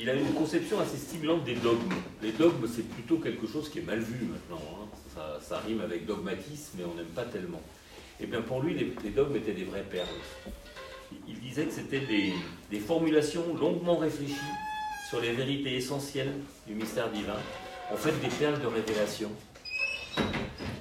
il 0.00 0.08
a 0.08 0.14
une 0.14 0.32
conception 0.32 0.80
assez 0.80 0.96
stimulante 0.96 1.44
des 1.44 1.56
dogmes. 1.56 1.92
Les 2.22 2.32
dogmes, 2.32 2.66
c'est 2.75 2.88
plutôt 2.88 3.18
quelque 3.18 3.46
chose 3.46 3.68
qui 3.68 3.80
est 3.80 3.82
mal 3.82 4.00
vu 4.00 4.26
maintenant. 4.26 4.62
Hein. 4.75 5.28
Ça, 5.42 5.58
rime 5.58 5.80
avec 5.82 6.06
dogmatisme, 6.06 6.78
mais 6.78 6.84
on 6.84 6.94
n'aime 6.94 7.06
pas 7.06 7.25
tellement. 7.25 7.60
Et 8.18 8.25
eh 8.25 8.26
bien 8.26 8.40
pour 8.40 8.62
lui, 8.62 8.75
les, 8.75 9.10
dogmes 9.10 9.37
étaient 9.37 9.52
des 9.52 9.64
vraies 9.64 9.84
perles. 9.90 10.08
Il 11.28 11.38
disait 11.40 11.64
que 11.64 11.72
c'était 11.72 12.00
des, 12.00 12.78
formulations 12.80 13.54
longuement 13.54 13.96
réfléchies 13.96 14.34
sur 15.08 15.20
les 15.20 15.32
vérités 15.32 15.76
essentielles 15.76 16.32
du 16.66 16.75
mystère 16.75 17.10
divin, 17.10 17.38
en 17.92 17.96
fait 17.96 18.12
des 18.20 18.28
perles 18.28 18.60
de 18.60 18.66
révélation, 18.66 19.30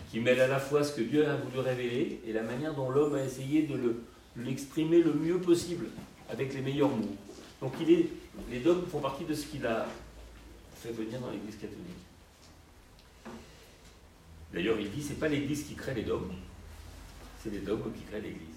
qui 0.10 0.20
mêlent 0.20 0.42
à 0.42 0.48
la 0.48 0.60
fois 0.60 0.84
ce 0.84 0.94
que 0.94 1.02
Dieu 1.02 1.28
a 1.28 1.36
voulu 1.36 1.60
révéler 1.60 2.22
et 2.26 2.34
la 2.34 2.42
manière 2.42 2.74
dont 2.74 2.90
l'homme 2.90 3.16
a 3.16 3.24
essayé 3.24 3.64
de 3.64 4.02
l'exprimer 4.38 5.02
le 5.02 5.14
mieux 5.14 5.40
possible, 5.40 5.88
avec 6.30 6.54
les 6.54 6.62
meilleurs 6.62 6.90
mots. 6.90 7.16
Donc 7.62 7.74
il 7.82 7.92
est, 7.92 8.10
les 8.50 8.60
dogmes 8.60 8.88
font 8.88 9.02
partie 9.02 9.26
de 9.26 9.34
ce 9.34 9.46
qu'il 9.46 9.66
a 9.66 9.86
fait 10.76 10.92
venir 10.92 11.20
dans 11.20 11.30
l'Église 11.30 11.56
catholique. 11.56 11.78
D'ailleurs, 14.52 14.80
il 14.80 14.90
dit 14.90 15.04
c'est 15.04 15.20
pas 15.20 15.28
l'Église 15.28 15.64
qui 15.64 15.76
crée 15.76 15.94
les 15.94 16.04
dogmes, 16.04 16.34
c'est 17.44 17.52
les 17.52 17.60
dogmes 17.60 17.92
qui 17.94 18.02
créent 18.04 18.22
l'Église. 18.22 18.48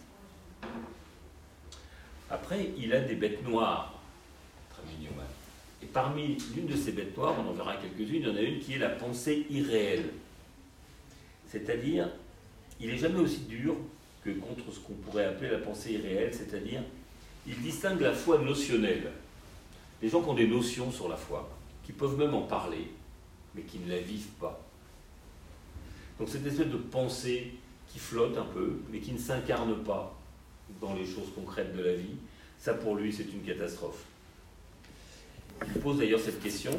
Après, 2.31 2.71
il 2.79 2.95
a 2.95 3.01
des 3.01 3.15
bêtes 3.15 3.47
noires, 3.47 4.01
très 4.71 4.83
mignon. 4.91 5.11
Et 5.83 5.87
parmi 5.87 6.39
l'une 6.55 6.67
de 6.67 6.77
ces 6.77 6.93
bêtes 6.93 7.15
noires, 7.15 7.35
on 7.39 7.51
en 7.51 7.53
verra 7.53 7.77
quelques-unes, 7.77 8.23
il 8.23 8.27
y 8.27 8.31
en 8.31 8.37
a 8.37 8.41
une 8.41 8.61
qui 8.61 8.75
est 8.75 8.79
la 8.79 8.89
pensée 8.89 9.47
irréelle. 9.51 10.05
C'est-à-dire, 11.53 12.09
il 12.81 12.89
n'est 12.89 12.97
jamais 12.97 13.21
aussi 13.21 13.41
dur 13.41 13.77
que 14.25 14.31
contre 14.31 14.73
ce 14.73 14.81
qu'on 14.81 14.95
pourrait 14.95 15.27
appeler 15.27 15.51
la 15.51 15.59
pensée 15.59 15.93
irréelle, 15.93 16.33
c'est-à-dire 16.33 16.83
il 17.47 17.61
distingue 17.61 18.01
la 18.01 18.15
foi 18.15 18.39
notionnelle. 18.39 19.11
Les 20.01 20.09
gens 20.09 20.23
qui 20.23 20.31
ont 20.31 20.35
des 20.35 20.47
notions 20.47 20.91
sur 20.91 21.11
la 21.11 21.17
foi, 21.17 21.51
qui 21.85 21.93
peuvent 21.93 22.17
même 22.17 22.33
en 22.33 22.43
parler, 22.43 22.89
mais 23.55 23.63
qui 23.63 23.79
ne 23.81 23.91
la 23.91 24.01
vivent 24.01 24.33
pas. 24.41 24.65
Donc 26.19 26.31
cette 26.31 26.47
espèce 26.47 26.69
de 26.69 26.79
pensée 26.79 27.53
qui 27.93 27.99
flotte 27.99 28.39
un 28.39 28.47
peu, 28.47 28.79
mais 28.91 29.01
qui 29.01 29.13
ne 29.13 29.19
s'incarne 29.19 29.85
pas 29.85 30.19
dans 30.81 30.95
les 30.95 31.05
choses 31.05 31.29
concrètes 31.35 31.77
de 31.77 31.83
la 31.83 31.95
vie, 31.95 32.17
ça 32.59 32.73
pour 32.73 32.97
lui 32.97 33.13
c'est 33.13 33.31
une 33.31 33.43
catastrophe. 33.43 34.05
Il 35.67 35.83
pose 35.83 35.99
d'ailleurs 35.99 36.21
cette 36.21 36.43
question, 36.43 36.73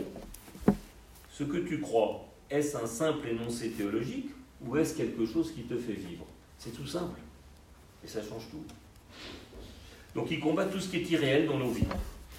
ce 1.31 1.43
que 1.43 1.57
tu 1.57 1.79
crois, 1.79 2.25
est-ce 2.49 2.75
un 2.75 2.87
simple 2.87 3.27
énoncé 3.27 3.69
théologique 3.69 4.31
ou 4.65 4.77
est-ce 4.77 4.95
quelque 4.95 5.25
chose 5.25 5.53
qui 5.53 5.63
te 5.63 5.77
fait 5.77 5.93
vivre? 5.93 6.25
C'est 6.57 6.71
tout 6.71 6.87
simple. 6.87 7.19
Et 8.03 8.07
ça 8.07 8.21
change 8.21 8.49
tout. 8.49 8.63
Donc 10.15 10.29
il 10.31 10.39
combat 10.39 10.65
tout 10.65 10.79
ce 10.79 10.89
qui 10.89 10.97
est 10.97 11.11
irréel 11.11 11.47
dans 11.47 11.57
nos 11.57 11.71
vies. 11.71 11.87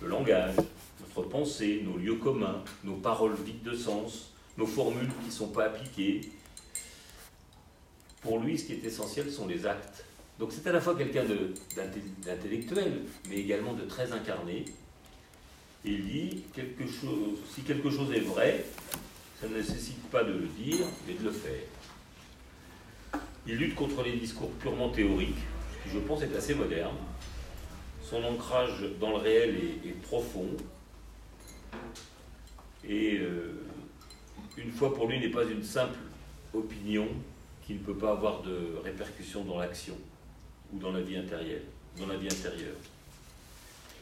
Le 0.01 0.09
langage, 0.09 0.55
notre 1.01 1.29
pensée, 1.29 1.83
nos 1.85 1.97
lieux 1.97 2.17
communs, 2.17 2.63
nos 2.85 2.97
paroles 2.97 3.35
vides 3.45 3.63
de 3.63 3.75
sens, 3.75 4.31
nos 4.57 4.67
formules 4.67 5.09
qui 5.21 5.27
ne 5.27 5.31
sont 5.31 5.49
pas 5.49 5.65
appliquées. 5.65 6.21
Pour 8.21 8.41
lui, 8.41 8.59
ce 8.59 8.65
qui 8.65 8.73
est 8.75 8.85
essentiel 8.85 9.31
sont 9.31 9.47
les 9.47 9.67
actes. 9.67 10.05
Donc 10.39 10.53
c'est 10.53 10.67
à 10.67 10.73
la 10.73 10.81
fois 10.81 10.97
quelqu'un 10.97 11.25
d'intellectuel, 12.25 13.03
mais 13.29 13.37
également 13.37 13.75
de 13.75 13.83
très 13.83 14.13
incarné. 14.13 14.65
il 15.85 16.05
dit, 16.05 16.45
quelque 16.55 16.87
chose, 16.87 17.39
si 17.55 17.63
quelque 17.63 17.91
chose 17.91 18.13
est 18.13 18.21
vrai, 18.21 18.65
ça 19.41 19.49
ne 19.49 19.57
nécessite 19.57 20.03
pas 20.11 20.25
de 20.25 20.33
le 20.33 20.47
dire, 20.47 20.87
mais 21.07 21.15
de 21.15 21.25
le 21.25 21.31
faire. 21.31 21.61
Il 23.47 23.57
lutte 23.57 23.75
contre 23.75 24.03
les 24.03 24.17
discours 24.17 24.51
purement 24.53 24.89
théoriques, 24.89 25.35
qui 25.83 25.91
je 25.91 25.99
pense 25.99 26.23
est 26.23 26.35
assez 26.35 26.55
moderne 26.55 26.97
son 28.05 28.23
ancrage 28.23 28.85
dans 29.01 29.11
le 29.11 29.17
réel 29.17 29.57
est, 29.85 30.01
profond. 30.03 30.49
Et 32.87 33.19
euh, 33.19 33.65
une 34.57 34.71
foi 34.71 34.95
pour 34.95 35.09
lui 35.09 35.19
n'est 35.19 35.31
pas 35.31 35.45
une 35.45 35.63
simple 35.63 35.99
opinion 36.53 37.09
qui 37.67 37.75
ne 37.75 37.79
peut 37.79 37.97
pas 37.97 38.13
avoir 38.13 38.43
de 38.43 38.77
répercussions 38.85 39.45
dans 39.45 39.59
l'action 39.59 39.97
ou 40.73 40.79
dans 40.79 40.93
la 40.93 41.01
vie 41.01 41.17
intérieure. 41.17 41.63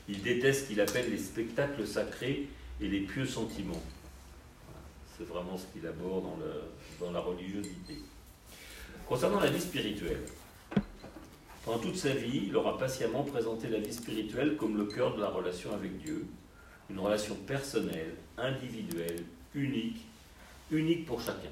Il 0.08 0.22
déteste 0.22 0.62
ce 0.64 0.68
qu'il 0.68 0.80
appelle 0.80 1.10
les 1.10 1.18
spectacles 1.18 1.86
sacrés 1.86 2.48
et 2.80 2.88
les 2.88 3.00
pieux 3.00 3.26
sentiments. 3.26 3.82
C'est 5.16 5.28
vraiment 5.28 5.56
ce 5.56 5.66
qu'il 5.72 5.86
aborde 5.86 6.24
dans 7.00 7.12
la 7.12 7.20
religiosité. 7.20 7.98
Concernant 9.08 9.40
la 9.40 9.50
vie 9.50 9.60
spirituelle, 9.60 10.22
pendant 11.64 11.78
toute 11.78 11.96
sa 11.96 12.10
vie, 12.10 12.44
il 12.46 12.56
aura 12.56 12.78
patiemment 12.78 13.24
présenté 13.24 13.68
la 13.68 13.78
vie 13.78 13.92
spirituelle 13.92 14.56
comme 14.56 14.76
le 14.76 14.84
cœur 14.86 15.14
de 15.14 15.20
la 15.20 15.28
relation 15.28 15.72
avec 15.74 15.98
Dieu, 15.98 16.26
une 16.90 16.98
relation 16.98 17.34
personnelle, 17.34 18.14
individuelle, 18.38 19.24
unique, 19.54 20.06
unique 20.70 21.06
pour 21.06 21.20
chacun. 21.20 21.50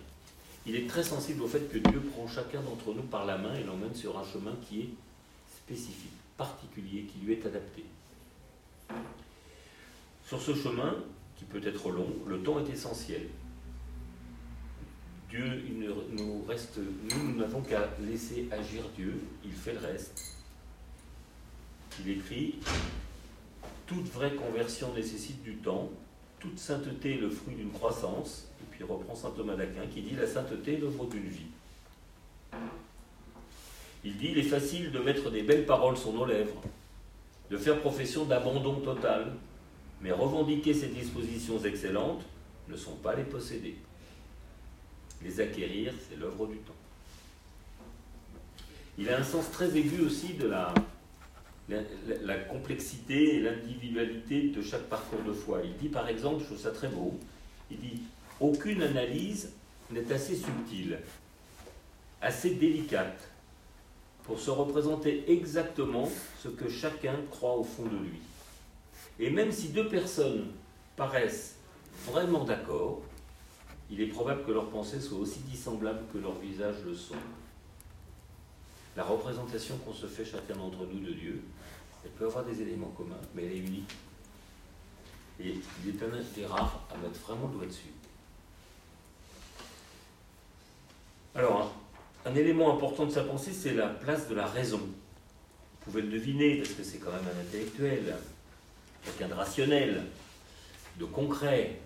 Il 0.67 0.77
est 0.77 0.89
très 0.89 1.03
sensible 1.03 1.43
au 1.43 1.47
fait 1.47 1.71
que 1.71 1.79
Dieu 1.79 2.01
prend 2.01 2.27
chacun 2.29 2.61
d'entre 2.61 2.95
nous 2.95 3.03
par 3.03 3.27
la 3.27 3.39
main 3.39 3.55
et 3.55 3.65
l'emmène 3.65 3.95
sur 3.95 4.19
un 4.19 4.25
chemin 4.25 4.55
qui 4.69 4.81
est 4.81 4.89
spécifique, 5.57 6.13
particulier, 6.37 7.05
qui 7.05 7.25
lui 7.25 7.35
est 7.35 7.47
adapté. 7.47 7.85
Sur 10.27 10.41
ce 10.41 10.55
chemin, 10.55 10.97
qui 11.37 11.45
peut 11.45 11.61
être 11.65 11.91
long, 11.91 12.09
le 12.27 12.41
temps 12.43 12.65
est 12.65 12.71
essentiel. 12.71 13.23
Dieu, 15.31 15.63
il 15.69 15.79
nous 15.79 16.45
reste, 16.49 16.79
nous, 16.79 17.37
n'avons 17.37 17.61
qu'à 17.61 17.89
laisser 18.01 18.49
agir 18.51 18.83
Dieu, 18.97 19.15
il 19.45 19.53
fait 19.53 19.75
le 19.75 19.79
reste. 19.79 20.35
Il 22.05 22.11
écrit 22.11 22.57
Toute 23.87 24.07
vraie 24.09 24.35
conversion 24.35 24.93
nécessite 24.93 25.41
du 25.45 25.55
temps, 25.57 25.89
toute 26.41 26.59
sainteté 26.59 27.15
est 27.15 27.21
le 27.21 27.31
fruit 27.31 27.55
d'une 27.55 27.71
croissance. 27.71 28.49
Et 28.61 28.65
puis 28.71 28.83
reprend 28.83 29.15
saint 29.15 29.31
Thomas 29.31 29.55
d'Aquin 29.55 29.87
qui 29.93 30.03
dit 30.03 30.17
La 30.17 30.27
sainteté 30.27 30.75
est 30.75 30.79
l'œuvre 30.79 31.07
d'une 31.07 31.29
vie. 31.29 31.47
Il 34.03 34.17
dit 34.17 34.31
Il 34.33 34.39
est 34.39 34.43
facile 34.43 34.91
de 34.91 34.99
mettre 34.99 35.31
des 35.31 35.43
belles 35.43 35.67
paroles 35.67 35.97
sur 35.97 36.13
nos 36.13 36.25
lèvres, 36.25 36.61
de 37.51 37.57
faire 37.57 37.81
profession 37.81 38.25
d'abandon 38.25 38.81
total, 38.81 39.33
mais 40.01 40.11
revendiquer 40.11 40.75
ces 40.75 40.89
dispositions 40.89 41.61
excellentes 41.61 42.25
ne 42.69 42.77
sont 42.77 42.97
pas 42.97 43.15
les 43.15 43.25
posséder. 43.25 43.77
Les 45.23 45.41
acquérir, 45.41 45.93
c'est 46.09 46.19
l'œuvre 46.19 46.47
du 46.47 46.57
temps. 46.59 46.75
Il 48.99 49.09
a 49.09 49.19
un 49.19 49.25
sens 49.25 49.51
très 49.51 49.77
aigu 49.77 50.03
aussi 50.03 50.35
de 50.35 50.47
la, 50.47 50.75
complexité 52.51 53.37
et 53.37 53.41
l'individualité 53.41 54.49
de 54.49 54.63
chaque 54.63 54.85
parcours 54.85 55.23
de 55.23 55.33
foi. 55.33 55.61
Il 55.65 55.77
dit 55.77 55.89
par 55.89 56.09
exemple, 56.09 56.41
je 56.41 56.47
trouve 56.47 56.59
ça 56.59 56.71
très 56.71 56.89
beau, 56.89 57.19
il 57.71 57.79
dit 57.79 58.03
Aucune 58.41 58.83
analyse 58.83 59.53
n'est 59.91 60.13
assez 60.13 60.37
subtile, 60.37 60.99
assez 62.21 62.51
délicate 62.55 63.31
pour 64.25 64.39
se 64.39 64.51
représenter 64.51 65.25
exactement 65.29 66.11
ce 66.43 66.49
que 66.49 66.69
chacun 66.69 67.17
croit 67.31 67.57
au 67.57 67.65
fond 67.65 67.85
de 67.85 67.97
lui. 67.97 68.21
Et 69.19 69.31
même 69.31 69.53
si 69.53 69.69
deux 69.69 69.89
personnes 69.89 70.47
paraissent 70.97 71.57
vraiment 72.07 72.45
d'accord, 72.45 73.03
il 73.91 74.01
est 74.01 74.07
probable 74.07 74.45
que 74.45 74.53
leurs 74.53 74.71
pensées 74.71 75.01
soient 75.01 75.19
aussi 75.19 75.41
dissemblables 75.41 76.03
que 76.13 76.19
leurs 76.19 76.39
visages 76.39 76.83
le 76.85 76.95
sont. 76.95 77.15
La 78.97 79.05
représentation 79.05 79.77
qu'on 79.79 79.93
se 79.93 80.07
fait 80.07 80.25
chacun 80.25 80.57
d'entre 80.57 80.87
nous 80.87 81.01
de 81.01 81.13
Dieu, 81.13 81.43
elle 82.05 82.11
peut 82.13 82.27
avoir 82.27 82.45
des 82.45 82.61
éléments 82.63 82.93
communs, 82.97 83.21
mais 83.35 83.45
elle 83.45 83.53
est 83.53 83.59
unique. 83.59 83.93
Et 85.41 85.55
il 85.85 85.91
est 85.91 86.03
un 86.03 86.35
des 86.35 86.47
rares 86.47 86.87
à 86.93 86.97
mettre 86.99 87.19
vraiment 87.21 87.49
le 87.49 87.55
doigt 87.55 87.67
dessus. 87.67 87.93
Alors, 91.35 91.73
un 92.27 92.35
élément 92.35 92.75
important 92.75 93.07
de 93.07 93.11
sa 93.11 93.25
pensée, 93.25 93.53
c'est 93.53 93.75
la 93.75 93.89
place 93.89 94.29
de 94.29 94.35
la 94.35 94.47
raison. 94.47 94.79
Vous 94.79 95.85
pouvez 95.85 96.03
le 96.03 96.09
deviner, 96.09 96.59
parce 96.59 96.73
que 96.73 96.83
c'est 96.83 96.99
quand 96.99 97.11
même 97.11 97.25
un 97.25 97.41
intellectuel, 97.41 98.17
quelqu'un 99.05 99.29
de 99.29 99.35
rationnel, 99.35 100.05
de 100.99 101.05
concret. 101.07 101.81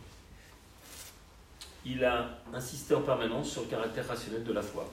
Il 1.87 2.05
a 2.05 2.39
insisté 2.53 2.95
en 2.95 3.03
permanence 3.03 3.51
sur 3.51 3.63
le 3.63 3.69
caractère 3.69 4.07
rationnel 4.07 4.45
de 4.45 4.53
la 4.53 4.63
foi. 4.63 4.91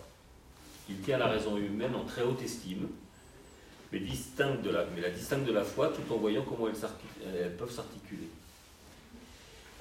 Il 0.89 0.99
tient 0.99 1.17
la 1.17 1.27
raison 1.27 1.57
humaine 1.57 1.95
en 1.95 2.03
très 2.03 2.21
haute 2.21 2.41
estime, 2.41 2.87
mais, 3.91 3.99
distingue 3.99 4.61
de 4.61 4.69
la, 4.69 4.85
mais 4.93 5.01
la 5.01 5.09
distingue 5.09 5.45
de 5.45 5.53
la 5.53 5.63
foi 5.63 5.89
tout 5.89 6.13
en 6.13 6.17
voyant 6.17 6.43
comment 6.43 6.67
elles, 6.67 6.75
elles 7.35 7.55
peuvent 7.55 7.71
s'articuler. 7.71 8.27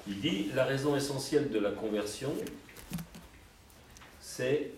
Il 0.07 0.19
dit 0.19 0.51
la 0.55 0.63
raison 0.63 0.95
essentielle 0.95 1.51
de 1.51 1.59
la 1.59 1.71
conversion, 1.71 2.33
c'est 4.19 4.71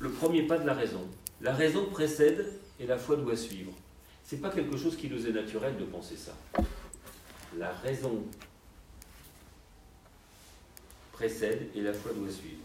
le 0.00 0.10
premier 0.10 0.42
pas 0.42 0.58
de 0.58 0.66
la 0.66 0.74
raison. 0.74 1.06
La 1.40 1.54
raison 1.54 1.86
précède 1.86 2.52
et 2.80 2.86
la 2.86 2.98
foi 2.98 3.16
doit 3.16 3.36
suivre. 3.36 3.72
Ce 4.24 4.34
n'est 4.34 4.40
pas 4.40 4.50
quelque 4.50 4.76
chose 4.76 4.96
qui 4.96 5.08
nous 5.08 5.26
est 5.26 5.32
naturel 5.32 5.76
de 5.76 5.84
penser 5.84 6.16
ça. 6.16 6.32
La 7.56 7.72
raison 7.72 8.24
précède 11.16 11.68
et 11.74 11.80
la 11.80 11.94
foi 11.94 12.12
doit 12.12 12.30
suivre. 12.30 12.60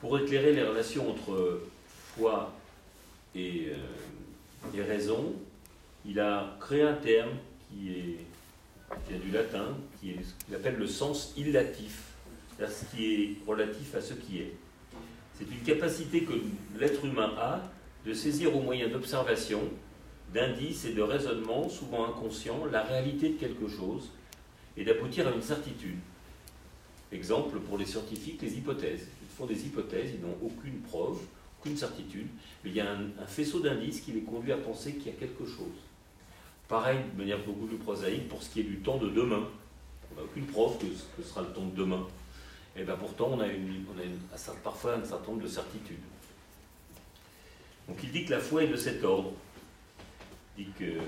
Pour 0.00 0.18
éclairer 0.18 0.54
les 0.54 0.62
relations 0.62 1.10
entre 1.10 1.60
foi 2.16 2.52
et, 3.34 3.68
euh, 3.68 4.82
raison, 4.82 5.34
il 6.06 6.18
a 6.20 6.56
créé 6.58 6.82
un 6.82 6.94
terme 6.94 7.32
qui, 7.68 7.90
est, 7.90 8.18
qui 9.06 9.12
vient 9.12 9.18
du 9.18 9.30
latin, 9.30 9.76
qui 10.00 10.10
est 10.12 10.22
ce 10.22 10.44
qu'il 10.44 10.54
appelle 10.54 10.76
le 10.76 10.86
sens 10.86 11.34
illatif, 11.36 12.02
c'est-à-dire 12.56 12.74
ce 12.74 12.96
qui 12.96 13.14
est 13.14 13.36
relatif 13.46 13.94
à 13.94 14.00
ce 14.00 14.14
qui 14.14 14.38
est. 14.38 14.52
C'est 15.38 15.44
une 15.44 15.62
capacité 15.64 16.22
que 16.22 16.32
l'être 16.78 17.04
humain 17.04 17.34
a 17.38 17.60
de 18.06 18.14
saisir 18.14 18.56
au 18.56 18.60
moyen 18.60 18.88
d'observation, 18.88 19.60
d'indices 20.32 20.86
et 20.86 20.92
de 20.92 21.02
raisonnements, 21.02 21.68
souvent 21.68 22.06
inconscients, 22.06 22.64
la 22.70 22.82
réalité 22.82 23.30
de 23.30 23.38
quelque 23.38 23.68
chose 23.68 24.10
et 24.76 24.84
d'aboutir 24.84 25.28
à 25.28 25.30
une 25.30 25.42
certitude. 25.42 25.98
Exemple 27.12 27.60
pour 27.60 27.78
les 27.78 27.86
scientifiques, 27.86 28.42
les 28.42 28.56
hypothèses 28.56 29.06
font 29.34 29.46
des 29.46 29.66
hypothèses, 29.66 30.12
ils 30.14 30.20
n'ont 30.20 30.36
aucune 30.42 30.80
preuve, 30.80 31.18
aucune 31.60 31.76
certitude, 31.76 32.28
mais 32.62 32.70
il 32.70 32.76
y 32.76 32.80
a 32.80 32.92
un, 32.92 33.26
faisceau 33.26 33.60
d'indices 33.60 34.00
qui 34.00 34.12
les 34.12 34.22
conduit 34.22 34.52
à 34.52 34.56
penser 34.56 34.94
qu'il 34.94 35.06
y 35.06 35.14
a 35.14 35.18
quelque 35.18 35.44
chose. 35.44 35.76
Pareil, 36.68 37.00
de 37.12 37.18
manière 37.18 37.44
beaucoup 37.44 37.66
plus 37.66 37.76
prosaïque, 37.76 38.28
pour 38.28 38.42
ce 38.42 38.50
qui 38.50 38.60
est 38.60 38.64
du 38.64 38.78
temps 38.78 38.96
de 38.96 39.10
demain. 39.10 39.46
On 40.10 40.20
n'a 40.20 40.22
aucune 40.22 40.46
preuve 40.46 40.78
que 40.78 40.86
ce 41.22 41.28
sera 41.28 41.42
le 41.42 41.48
temps 41.48 41.64
de 41.64 41.74
demain. 41.74 42.06
Et 42.76 42.84
bien 42.84 42.96
pourtant, 42.96 43.30
on 43.32 43.40
a, 43.40 43.46
une, 43.46 43.84
parfois 44.62 44.94
un 44.94 45.04
certain 45.04 45.32
nombre 45.32 45.42
de 45.42 45.48
certitudes. 45.48 45.98
Donc 47.88 47.98
il 48.02 48.10
dit 48.10 48.24
que 48.24 48.30
la 48.30 48.40
foi 48.40 48.64
est 48.64 48.68
de 48.68 48.76
cet 48.76 49.04
ordre. 49.04 49.32
Il 50.56 50.66
dit 50.66 50.72
que, 50.78 51.00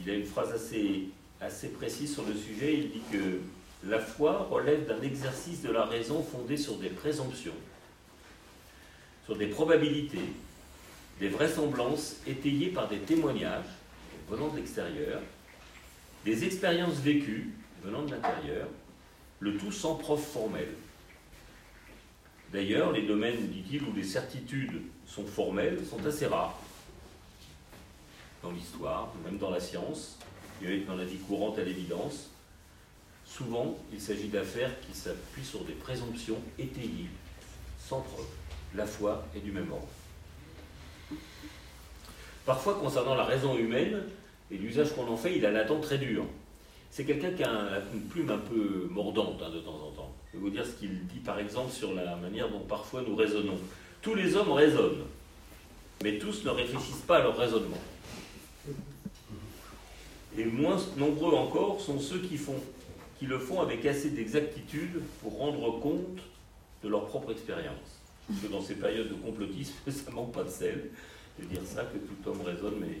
il 0.00 0.10
a 0.10 0.14
une 0.14 0.24
phrase 0.24 0.52
assez, 0.52 1.08
assez 1.40 1.68
précise 1.68 2.12
sur 2.12 2.24
le 2.24 2.34
sujet. 2.34 2.74
Il 2.74 2.90
dit 2.90 3.02
que 3.10 3.40
la 3.88 3.98
foi 3.98 4.46
relève 4.50 4.86
d'un 4.86 5.00
exercice 5.02 5.62
de 5.62 5.70
la 5.70 5.84
raison 5.84 6.22
fondé 6.22 6.56
sur 6.56 6.76
des 6.76 6.90
présomptions, 6.90 7.54
sur 9.24 9.36
des 9.36 9.46
probabilités, 9.46 10.18
des 11.18 11.28
vraisemblances 11.28 12.16
étayées 12.26 12.70
par 12.70 12.88
des 12.88 12.98
témoignages 12.98 13.64
venant 14.28 14.48
de 14.48 14.56
l'extérieur, 14.56 15.20
des 16.24 16.44
expériences 16.44 16.96
vécues 16.96 17.50
venant 17.82 18.02
de 18.02 18.10
l'intérieur, 18.10 18.68
le 19.40 19.56
tout 19.56 19.72
sans 19.72 19.94
preuve 19.94 20.20
formelle. 20.20 20.74
D'ailleurs, 22.52 22.92
les 22.92 23.02
domaines, 23.02 23.48
dit-il, 23.48 23.82
où 23.84 23.92
les 23.94 24.04
certitudes 24.04 24.82
sont 25.06 25.24
formelles 25.24 25.78
sont 25.86 26.04
assez 26.04 26.26
rares 26.26 26.58
dans 28.42 28.50
l'histoire, 28.50 29.12
même 29.24 29.38
dans 29.38 29.50
la 29.50 29.60
science, 29.60 30.18
et 30.62 30.80
dans 30.80 30.96
la 30.96 31.04
vie 31.04 31.18
courante 31.18 31.58
à 31.58 31.62
l'évidence. 31.62 32.30
Souvent, 33.24 33.78
il 33.92 34.00
s'agit 34.00 34.28
d'affaires 34.28 34.72
qui 34.80 34.96
s'appuient 34.96 35.44
sur 35.44 35.60
des 35.60 35.72
présomptions 35.72 36.38
étayées, 36.58 37.08
sans 37.78 38.00
preuve. 38.00 38.26
La 38.74 38.86
foi 38.86 39.24
est 39.34 39.40
du 39.40 39.52
même 39.52 39.70
ordre. 39.70 39.86
Parfois, 42.44 42.74
concernant 42.74 43.14
la 43.14 43.24
raison 43.24 43.56
humaine 43.56 44.02
et 44.50 44.56
l'usage 44.56 44.94
qu'on 44.94 45.06
en 45.08 45.16
fait, 45.16 45.36
il 45.36 45.46
a 45.46 45.50
la 45.50 45.64
dent 45.64 45.80
très 45.80 45.98
dure. 45.98 46.24
C'est 46.90 47.04
quelqu'un 47.04 47.30
qui 47.30 47.44
a 47.44 47.80
une 47.94 48.02
plume 48.02 48.30
un 48.30 48.38
peu 48.38 48.88
mordante 48.90 49.40
hein, 49.42 49.50
de 49.50 49.60
temps 49.60 49.76
en 49.76 49.90
temps. 49.92 50.12
Je 50.32 50.38
vais 50.38 50.42
vous 50.42 50.50
dire 50.50 50.66
ce 50.66 50.72
qu'il 50.72 51.06
dit 51.06 51.20
par 51.20 51.38
exemple 51.38 51.70
sur 51.70 51.94
la 51.94 52.16
manière 52.16 52.48
dont 52.48 52.60
parfois 52.60 53.02
nous 53.06 53.14
raisonnons. 53.14 53.58
Tous 54.02 54.14
les 54.14 54.34
hommes 54.34 54.50
raisonnent, 54.50 55.04
mais 56.02 56.18
tous 56.18 56.44
ne 56.44 56.50
réfléchissent 56.50 57.04
pas 57.06 57.18
à 57.18 57.22
leur 57.22 57.36
raisonnement. 57.36 57.78
Et 60.36 60.44
moins 60.44 60.76
nombreux 60.96 61.34
encore 61.34 61.80
sont 61.80 61.98
ceux 61.98 62.20
qui 62.20 63.26
le 63.26 63.38
font 63.38 63.60
avec 63.60 63.84
assez 63.86 64.10
d'exactitude 64.10 65.02
pour 65.22 65.38
rendre 65.38 65.80
compte 65.80 66.20
de 66.82 66.88
leur 66.88 67.06
propre 67.06 67.32
expérience. 67.32 68.00
Parce 68.28 68.40
que 68.40 68.46
dans 68.46 68.62
ces 68.62 68.74
périodes 68.74 69.08
de 69.08 69.14
complotisme, 69.14 69.74
ça 69.90 70.10
manque 70.12 70.32
pas 70.32 70.44
de 70.44 70.50
sel 70.50 70.90
de 71.38 71.44
dire 71.46 71.62
ça, 71.64 71.84
que 71.84 71.98
tout 71.98 72.28
homme 72.28 72.42
raisonne, 72.42 72.74
mais 72.80 72.98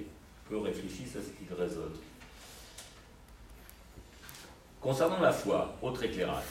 peu 0.48 0.58
réfléchisse 0.58 1.14
à 1.16 1.20
ce 1.20 1.28
qu'il 1.30 1.54
raisonne. 1.56 1.92
Concernant 4.80 5.20
la 5.20 5.32
foi, 5.32 5.76
autre 5.82 6.02
éclairage. 6.02 6.44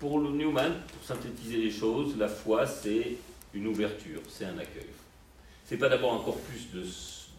Pour, 0.00 0.18
le 0.18 0.30
Newman, 0.30 0.72
pour 0.92 1.04
synthétiser 1.04 1.58
les 1.58 1.70
choses, 1.70 2.16
la 2.16 2.28
foi, 2.28 2.66
c'est 2.66 3.16
une 3.52 3.66
ouverture, 3.66 4.20
c'est 4.28 4.46
un 4.46 4.58
accueil. 4.58 4.88
C'est 5.66 5.76
pas 5.76 5.88
d'abord 5.88 6.14
un 6.14 6.24
corpus 6.24 6.68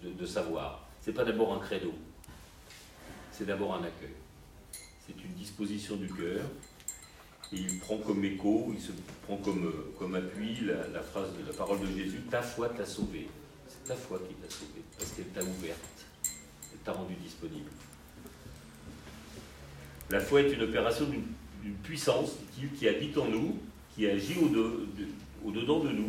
de 0.03 0.25
savoir, 0.25 0.84
c'est 1.05 1.13
pas 1.13 1.23
d'abord 1.23 1.53
un 1.53 1.59
credo, 1.59 1.93
c'est 3.31 3.45
d'abord 3.45 3.75
un 3.75 3.83
accueil 3.83 4.15
c'est 5.07 5.23
une 5.23 5.33
disposition 5.33 5.95
du 5.95 6.07
cœur. 6.07 6.41
Et 7.53 7.57
il 7.57 7.79
prend 7.79 7.97
comme 7.97 8.23
écho, 8.25 8.73
il 8.73 8.79
prend 9.27 9.37
comme, 9.37 9.71
comme 9.99 10.15
appui 10.15 10.57
la, 10.61 11.01
phrase 11.01 11.29
de 11.39 11.45
la 11.47 11.53
parole 11.55 11.79
de 11.79 11.87
Jésus 11.87 12.21
Ta 12.29 12.41
foi 12.41 12.69
t'a 12.69 12.85
sauvé. 12.85 13.27
C'est 13.67 13.87
ta 13.87 13.95
foi 13.95 14.19
qui 14.27 14.33
t'a 14.35 14.49
sauvé, 14.49 14.81
parce 14.97 15.11
qu'elle 15.11 15.27
t'a 15.27 15.43
ouverte, 15.43 16.05
elle 16.73 16.79
t'a 16.79 16.91
rendu 16.91 17.13
disponible. 17.15 17.69
La 20.09 20.19
foi 20.19 20.41
est 20.41 20.51
une 20.51 20.63
opération 20.63 21.05
d'une 21.05 21.75
puissance, 21.83 22.31
qui 22.77 22.87
habite 22.87 23.17
en 23.17 23.27
nous, 23.27 23.59
qui 23.95 24.07
agit 24.07 24.37
au-dedans 25.43 25.79
de, 25.79 25.89
nous, 25.89 26.07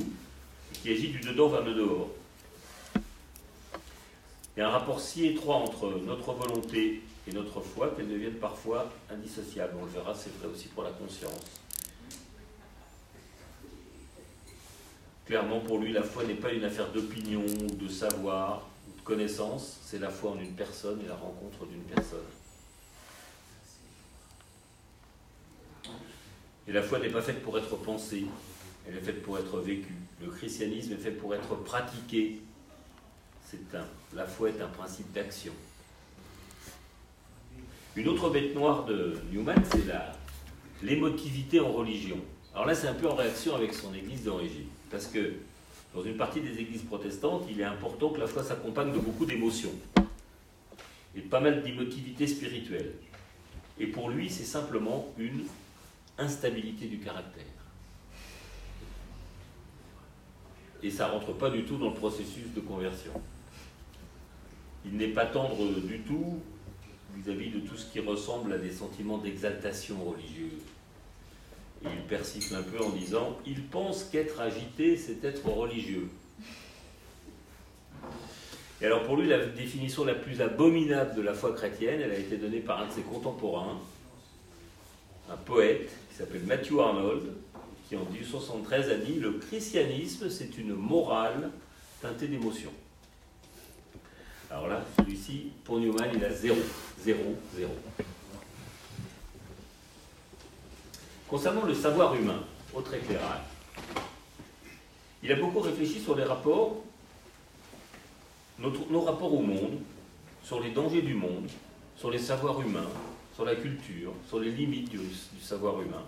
qui 0.73 0.91
agit 0.91 1.09
du 1.09 1.21
dedans 1.21 1.49
vers 1.49 1.65
le 1.65 1.75
dehors. 1.75 2.11
Il 4.57 4.61
y 4.61 4.63
a 4.63 4.69
un 4.69 4.73
rapport 4.73 5.01
si 5.01 5.27
étroit 5.27 5.57
entre 5.57 6.01
notre 6.07 6.33
volonté 6.33 7.03
et 7.29 7.33
notre 7.33 7.61
foi 7.61 7.93
qu'elles 7.95 8.09
deviennent 8.09 8.39
parfois 8.39 8.91
indissociables. 9.11 9.75
On 9.79 9.85
le 9.85 9.91
verra, 9.91 10.15
c'est 10.15 10.35
vrai 10.39 10.49
aussi 10.49 10.69
pour 10.69 10.83
la 10.83 10.91
conscience. 10.93 11.61
Clairement, 15.27 15.61
pour 15.61 15.79
lui, 15.79 15.93
la 15.93 16.03
foi 16.03 16.25
n'est 16.25 16.35
pas 16.35 16.53
une 16.53 16.65
affaire 16.65 16.91
d'opinion 16.91 17.45
ou 17.45 17.75
de 17.75 17.89
savoir 17.89 18.67
ou 18.89 18.99
de 18.99 19.05
connaissance, 19.05 19.79
c'est 19.83 19.99
la 19.99 20.09
foi 20.09 20.31
en 20.31 20.39
une 20.39 20.55
personne 20.55 21.03
et 21.05 21.09
la 21.09 21.17
rencontre 21.17 21.67
d'une 21.67 21.83
personne. 21.83 22.21
Et 26.69 26.73
la 26.73 26.83
foi 26.83 26.99
n'est 27.01 27.11
pas 27.11 27.23
faite 27.23 27.43
pour 27.43 27.59
être 27.59 27.77
pensée, 27.77 28.25
elle 28.89 28.97
est 28.97 29.01
faite 29.01 29.23
pour 29.23 29.37
être 29.39 29.59
vécue. 29.59 29.97
Le 30.23 30.31
christianisme 30.31 30.93
est 30.93 30.97
fait 30.97 31.11
pour 31.11 31.35
être 31.35 31.55
pratiqué. 31.57 32.41
Un, 33.75 34.17
la 34.17 34.27
foi 34.27 34.49
est 34.49 34.61
un 34.61 34.67
principe 34.67 35.13
d'action. 35.13 35.53
Une 37.95 38.09
autre 38.09 38.29
bête 38.29 38.55
noire 38.55 38.85
de 38.85 39.19
Newman, 39.31 39.63
c'est 39.71 39.85
l'émotivité 40.83 41.61
en 41.61 41.71
religion. 41.73 42.19
Alors 42.53 42.67
là, 42.67 42.75
c'est 42.75 42.89
un 42.89 42.95
peu 42.95 43.09
en 43.09 43.15
réaction 43.15 43.55
avec 43.55 43.73
son 43.73 43.95
église 43.95 44.25
d'origine. 44.25 44.67
Parce 44.91 45.07
que 45.07 45.35
dans 45.95 46.03
une 46.03 46.17
partie 46.17 46.41
des 46.41 46.59
églises 46.59 46.83
protestantes, 46.83 47.45
il 47.49 47.61
est 47.61 47.65
important 47.65 48.11
que 48.11 48.19
la 48.19 48.27
foi 48.27 48.43
s'accompagne 48.43 48.93
de 48.93 48.99
beaucoup 48.99 49.25
d'émotions 49.25 49.73
et 51.15 51.21
pas 51.21 51.41
mal 51.41 51.63
d'émotivité 51.63 52.27
spirituelle. 52.27 52.95
Et 53.79 53.87
pour 53.87 54.11
lui, 54.11 54.29
c'est 54.29 54.45
simplement 54.45 55.07
une 55.19 55.45
instabilité 56.19 56.87
du 56.87 56.99
caractère. 56.99 57.45
Et 60.83 60.91
ça 60.91 61.07
ne 61.07 61.13
rentre 61.13 61.33
pas 61.33 61.51
du 61.51 61.65
tout 61.65 61.77
dans 61.77 61.91
le 61.91 61.95
processus 61.95 62.53
de 62.55 62.61
conversion. 62.61 63.13
Il 64.87 64.97
n'est 64.97 65.09
pas 65.09 65.27
tendre 65.27 65.81
du 65.81 66.01
tout 66.01 66.39
vis-à-vis 67.17 67.51
de 67.51 67.61
tout 67.61 67.77
ce 67.77 67.91
qui 67.91 68.01
ressemble 68.01 68.53
à 68.53 68.59
des 68.59 68.71
sentiments 68.71 69.19
d'exaltation 69.19 69.97
religieuse. 70.05 70.63
Il 71.83 72.03
persiste 72.09 72.53
un 72.53 72.63
peu 72.63 72.83
en 72.83 72.91
disant 72.91 73.37
Il 73.47 73.65
pense 73.65 74.05
qu'être 74.05 74.41
agité, 74.41 74.97
c'est 74.97 75.25
être 75.25 75.47
religieux. 75.47 76.09
Et 78.81 78.87
alors 78.87 79.05
pour 79.05 79.17
lui, 79.17 79.27
la 79.27 79.45
définition 79.47 80.05
la 80.05 80.15
plus 80.15 80.41
abominable 80.41 81.15
de 81.15 81.23
la 81.23 81.35
foi 81.35 81.53
chrétienne, 81.53 82.01
elle 82.01 82.13
a 82.13 82.19
été 82.19 82.37
donnée 82.37 82.61
par 82.61 82.81
un 82.83 82.87
de 82.87 82.93
ses 82.93 83.03
contemporains, 83.03 83.81
un 85.31 85.37
poète 85.37 85.91
qui 86.11 86.17
s'appelle 86.17 86.43
Matthew 86.45 86.81
Arnold, 86.81 87.33
qui 87.89 87.97
en 87.97 88.05
1873 88.05 88.91
a 88.91 88.97
dit 88.97 89.15
Le 89.15 89.33
christianisme, 89.33 90.29
c'est 90.29 90.59
une 90.59 90.75
morale 90.75 91.51
teintée 92.03 92.29
d'émotion. 92.29 92.71
Alors 94.51 94.69
là, 94.69 94.81
celui-ci, 94.99 95.53
pour 95.65 95.79
Newman, 95.79 96.09
il 96.15 96.25
a 96.25 96.33
zéro, 96.33 96.59
zéro, 97.01 97.35
zéro. 97.55 97.73
Concernant 101.29 101.65
le 101.65 101.75
savoir 101.75 102.15
humain, 102.15 102.45
autre 102.73 102.95
éclairage, 102.95 103.41
il 105.23 105.33
a 105.33 105.37
beaucoup 105.37 105.61
réfléchi 105.61 106.01
sur 106.01 106.15
les 106.15 106.23
rapports, 106.23 106.85
nos 108.59 109.01
rapports 109.01 109.35
au 109.35 109.43
monde, 109.43 109.81
sur 110.45 110.61
les 110.61 110.71
dangers 110.71 111.03
du 111.03 111.15
monde, 111.15 111.49
sur 111.97 112.11
les 112.11 112.19
savoirs 112.19 112.61
humains, 112.61 112.89
sur 113.35 113.45
la 113.45 113.57
culture, 113.57 114.13
sur 114.29 114.39
les 114.39 114.53
limites 114.53 114.91
du, 114.91 115.01
savoir 115.43 115.83
humain, 115.83 116.05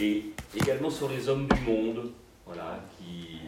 et 0.00 0.32
également 0.54 0.90
sur 0.90 1.08
les 1.08 1.28
hommes 1.28 1.46
du 1.46 1.60
monde, 1.60 2.10
voilà, 2.44 2.84
qui 2.98 3.38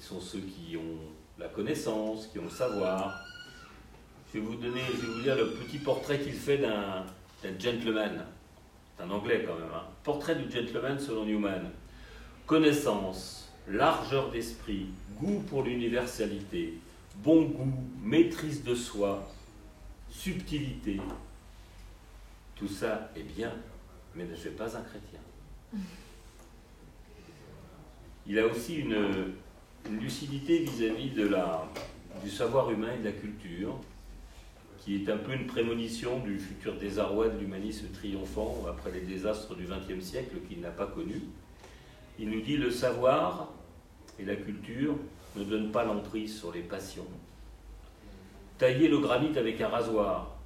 sont 0.00 0.20
ceux 0.20 0.40
qui 0.40 0.76
ont 0.76 0.98
la 1.38 1.48
connaissance, 1.48 2.28
qui 2.28 2.38
ont 2.38 2.44
le 2.44 2.50
savoir. 2.50 3.24
Je 4.28 4.38
vais 4.38 4.44
vous 4.44 4.56
donner, 4.56 4.80
je 4.94 5.00
vais 5.00 5.12
vous 5.12 5.20
lire 5.20 5.36
le 5.36 5.50
petit 5.50 5.78
portrait 5.78 6.20
qu'il 6.20 6.32
fait 6.32 6.58
d'un 6.58 7.04
gentleman. 7.58 8.24
C'est 8.96 9.04
un 9.04 9.10
anglais 9.10 9.44
quand 9.46 9.54
même. 9.54 9.72
Hein. 9.74 9.84
Portrait 10.02 10.36
du 10.36 10.50
gentleman 10.50 10.98
selon 10.98 11.24
Newman. 11.24 11.70
Connaissance, 12.46 13.52
largeur 13.68 14.30
d'esprit, 14.30 14.86
goût 15.18 15.42
pour 15.48 15.62
l'universalité, 15.62 16.74
bon 17.16 17.42
goût, 17.42 17.84
maîtrise 18.02 18.62
de 18.62 18.74
soi, 18.74 19.28
subtilité. 20.10 21.00
Tout 22.56 22.68
ça 22.68 23.10
est 23.16 23.22
bien, 23.22 23.52
mais 24.14 24.24
ne 24.24 24.34
suis 24.34 24.50
pas 24.50 24.76
un 24.76 24.82
chrétien. 24.82 25.20
Il 28.26 28.38
a 28.38 28.46
aussi 28.46 28.76
une, 28.76 29.34
lucidité 29.90 30.58
vis-à-vis 30.60 31.10
du 32.22 32.30
savoir 32.30 32.70
humain 32.70 32.92
et 32.94 32.98
de 32.98 33.04
la 33.04 33.12
culture, 33.12 33.78
qui 34.78 34.96
est 34.96 35.08
un 35.08 35.16
peu 35.16 35.32
une 35.32 35.46
prémonition 35.46 36.18
du 36.20 36.38
futur 36.38 36.74
désarroi 36.76 37.28
de 37.28 37.38
l'humanisme 37.38 37.88
triomphant 37.92 38.64
après 38.68 38.90
les 38.92 39.00
désastres 39.00 39.54
du 39.54 39.64
XXe 39.64 40.04
siècle 40.04 40.36
qu'il 40.48 40.60
n'a 40.60 40.70
pas 40.70 40.86
connu. 40.86 41.22
Il 42.18 42.30
nous 42.30 42.42
dit 42.42 42.56
le 42.56 42.70
savoir 42.70 43.48
et 44.18 44.24
la 44.24 44.36
culture 44.36 44.96
ne 45.36 45.44
donnent 45.44 45.72
pas 45.72 45.84
l'emprise 45.84 46.38
sur 46.38 46.52
les 46.52 46.60
passions. 46.60 47.06
Tailler 48.58 48.88
le 48.88 48.98
granit 48.98 49.36
avec 49.36 49.60
un 49.60 49.68
rasoir, 49.68 50.36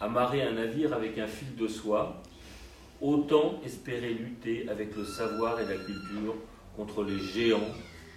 amarrer 0.00 0.42
un 0.42 0.52
navire 0.52 0.92
avec 0.92 1.18
un 1.18 1.26
fil 1.26 1.54
de 1.56 1.68
soie, 1.68 2.22
autant 3.00 3.60
espérer 3.64 4.12
lutter 4.14 4.68
avec 4.68 4.94
le 4.96 5.04
savoir 5.04 5.60
et 5.60 5.64
la 5.64 5.76
culture 5.76 6.34
contre 6.76 7.04
les 7.04 7.18
géants 7.18 7.72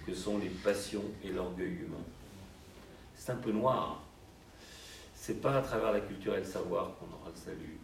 que 0.06 0.14
sont 0.14 0.38
les 0.38 0.48
passions 0.48 1.04
et 1.24 1.28
l'orgueil 1.28 1.72
humain. 1.72 2.04
C'est 3.16 3.32
un 3.32 3.36
peu 3.36 3.52
noir. 3.52 4.02
C'est 5.14 5.40
pas 5.40 5.56
à 5.56 5.62
travers 5.62 5.92
la 5.92 6.00
culture 6.00 6.34
et 6.34 6.40
le 6.40 6.46
savoir 6.46 6.92
qu'on 6.96 7.06
aura 7.06 7.30
le 7.34 7.40
salut. 7.40 7.78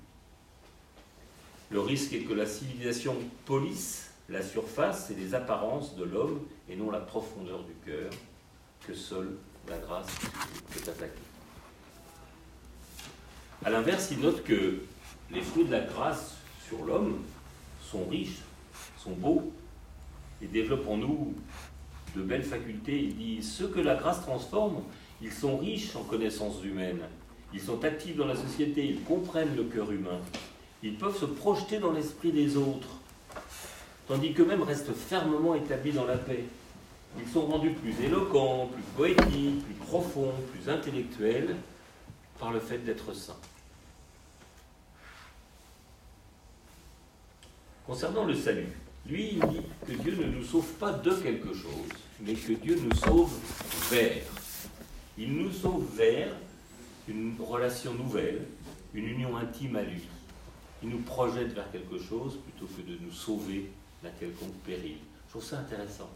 Le 1.71 1.81
risque 1.81 2.13
est 2.13 2.23
que 2.23 2.33
la 2.33 2.47
civilisation 2.47 3.17
polisse 3.45 4.11
la 4.29 4.43
surface 4.43 5.11
et 5.11 5.15
les 5.15 5.35
apparences 5.35 5.95
de 5.97 6.05
l'homme 6.05 6.41
et 6.69 6.77
non 6.77 6.91
la 6.91 7.01
profondeur 7.01 7.63
du 7.65 7.75
cœur, 7.85 8.11
que 8.87 8.95
seule 8.95 9.37
la 9.69 9.79
grâce 9.79 10.09
peut 10.73 10.91
attaquer. 10.91 11.21
A 13.65 13.71
l'inverse, 13.71 14.09
il 14.11 14.21
note 14.21 14.43
que 14.45 14.81
les 15.31 15.43
fruits 15.43 15.65
de 15.65 15.73
la 15.73 15.81
grâce 15.81 16.37
sur 16.67 16.85
l'homme 16.85 17.23
sont 17.83 18.05
riches, 18.07 18.41
sont 18.99 19.13
beaux, 19.13 19.53
et 20.43 20.47
développent 20.47 20.89
en 20.89 20.97
nous 20.97 21.35
de 22.17 22.23
belles 22.23 22.43
facultés. 22.43 22.99
Il 22.99 23.17
dit 23.17 23.43
Ceux 23.43 23.69
que 23.69 23.81
la 23.81 23.95
grâce 23.95 24.23
transforme, 24.23 24.83
ils 25.23 25.33
sont 25.33 25.57
riches 25.59 25.95
en 25.97 26.03
connaissances 26.03 26.63
humaines. 26.65 27.03
Ils 27.53 27.61
sont 27.61 27.85
actifs 27.85 28.17
dans 28.17 28.27
la 28.27 28.37
société, 28.37 28.85
ils 28.85 29.03
comprennent 29.03 29.57
le 29.57 29.65
cœur 29.65 29.91
humain. 29.93 30.19
Ils 30.83 30.97
peuvent 30.97 31.19
se 31.19 31.25
projeter 31.25 31.79
dans 31.79 31.93
l'esprit 31.93 32.33
des 32.33 32.57
autres, 32.57 32.89
tandis 34.09 34.33
qu'eux-mêmes 34.33 34.63
restent 34.63 34.93
fermement 34.93 35.55
établis 35.55 35.93
dans 35.93 36.05
la 36.05 36.17
paix. 36.17 36.45
Ils 37.19 37.29
sont 37.29 37.47
rendus 37.47 37.71
plus 37.71 38.05
éloquents, 38.05 38.67
plus 38.67 38.83
poétiques, 38.97 39.65
plus 39.65 39.75
profonds, 39.87 40.35
plus 40.53 40.71
intellectuels 40.71 41.57
par 42.39 42.53
le 42.53 42.61
fait 42.61 42.79
d'être 42.79 43.15
saints. 43.15 43.41
Concernant 47.87 48.25
le 48.25 48.35
salut, 48.35 48.69
lui, 49.07 49.35
il 49.35 49.41
dit 49.49 49.63
que 49.87 49.93
Dieu 49.93 50.17
ne 50.17 50.27
nous 50.27 50.45
sauve 50.45 50.73
pas 50.75 50.93
de 50.93 51.13
quelque 51.13 51.55
chose, 51.55 51.89
mais 52.21 52.35
que 52.35 52.53
Dieu 52.53 52.79
nous 52.83 52.95
sauve 52.97 53.33
vers. 53.91 54.23
Il 55.19 55.33
nous 55.33 55.53
sauve 55.53 55.85
vers 55.95 56.33
une 57.09 57.35
relation 57.41 57.95
nouvelle, 57.95 58.47
une 58.95 59.07
union 59.07 59.37
intime 59.37 59.77
à 59.77 59.83
lui. 59.83 60.03
Il 60.83 60.91
nous 60.91 60.99
projette 60.99 61.53
vers 61.55 61.71
quelque 61.71 61.99
chose 61.99 62.39
plutôt 62.45 62.67
que 62.67 62.83
de 62.83 62.99
nous 63.01 63.13
sauver 63.13 63.71
d'un 64.03 64.11
quelconque 64.11 64.55
péril. 64.65 64.97
Je 65.27 65.31
trouve 65.31 65.45
ça 65.45 65.59
intéressant. 65.59 66.11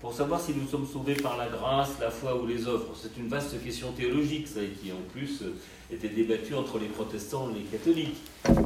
Pour 0.00 0.14
savoir 0.14 0.40
si 0.40 0.52
nous 0.52 0.68
sommes 0.68 0.86
sauvés 0.86 1.16
par 1.16 1.36
la 1.36 1.48
grâce, 1.48 1.98
la 2.00 2.10
foi 2.10 2.40
ou 2.40 2.46
les 2.46 2.68
offres, 2.68 2.94
c'est 3.00 3.16
une 3.16 3.28
vaste 3.28 3.62
question 3.62 3.90
théologique, 3.92 4.46
qui 4.80 4.92
en 4.92 5.00
plus 5.12 5.42
était 5.90 6.08
débattue 6.08 6.54
entre 6.54 6.78
les 6.78 6.86
protestants 6.86 7.50
et 7.50 7.60
les 7.60 7.64
catholiques. 7.64 8.18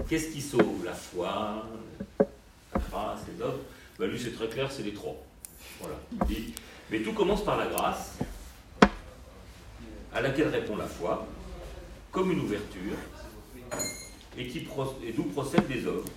Qu'est-ce 0.09 0.29
qui 0.29 0.42
sauve 0.42 0.85
La 0.85 0.92
foi, 0.92 1.64
la 2.74 2.80
grâce, 2.80 3.20
les 3.28 3.42
offres 3.42 3.61
ben, 3.98 4.06
Lui, 4.11 4.18
c'est 4.18 4.35
très 4.35 4.48
clair, 4.48 4.70
c'est 4.70 4.82
les 4.82 4.94
trois. 4.94 5.16
Voilà. 5.80 5.96
Mais 6.90 7.00
tout 7.00 7.12
commence 7.12 7.44
par 7.44 7.56
la 7.56 7.66
grâce, 7.66 8.18
à 10.12 10.20
laquelle 10.20 10.48
répond 10.48 10.76
la 10.76 10.87
foi, 10.87 11.26
comme 12.11 12.30
une 12.30 12.40
ouverture, 12.40 12.96
et, 14.37 14.46
qui 14.46 14.66
et 15.04 15.12
d'où 15.12 15.24
procèdent 15.24 15.68
des 15.68 15.87
œuvres, 15.87 16.08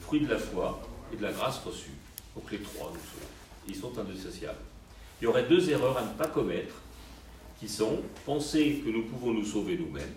fruits 0.00 0.20
de 0.20 0.30
la 0.30 0.38
foi 0.38 0.80
et 1.12 1.16
de 1.16 1.22
la 1.22 1.32
grâce 1.32 1.58
reçue. 1.58 1.90
Donc 2.34 2.50
les 2.50 2.58
trois, 2.58 2.92
nous 2.92 3.00
sont, 3.00 3.26
ils 3.68 3.76
sont 3.76 3.98
indissociables. 3.98 4.58
Il 5.20 5.24
y 5.24 5.26
aurait 5.26 5.44
deux 5.44 5.70
erreurs 5.70 5.96
à 5.98 6.02
ne 6.02 6.12
pas 6.14 6.28
commettre, 6.28 6.74
qui 7.58 7.68
sont 7.68 8.02
penser 8.24 8.82
que 8.84 8.90
nous 8.90 9.02
pouvons 9.02 9.32
nous 9.32 9.44
sauver 9.44 9.78
nous-mêmes, 9.78 10.14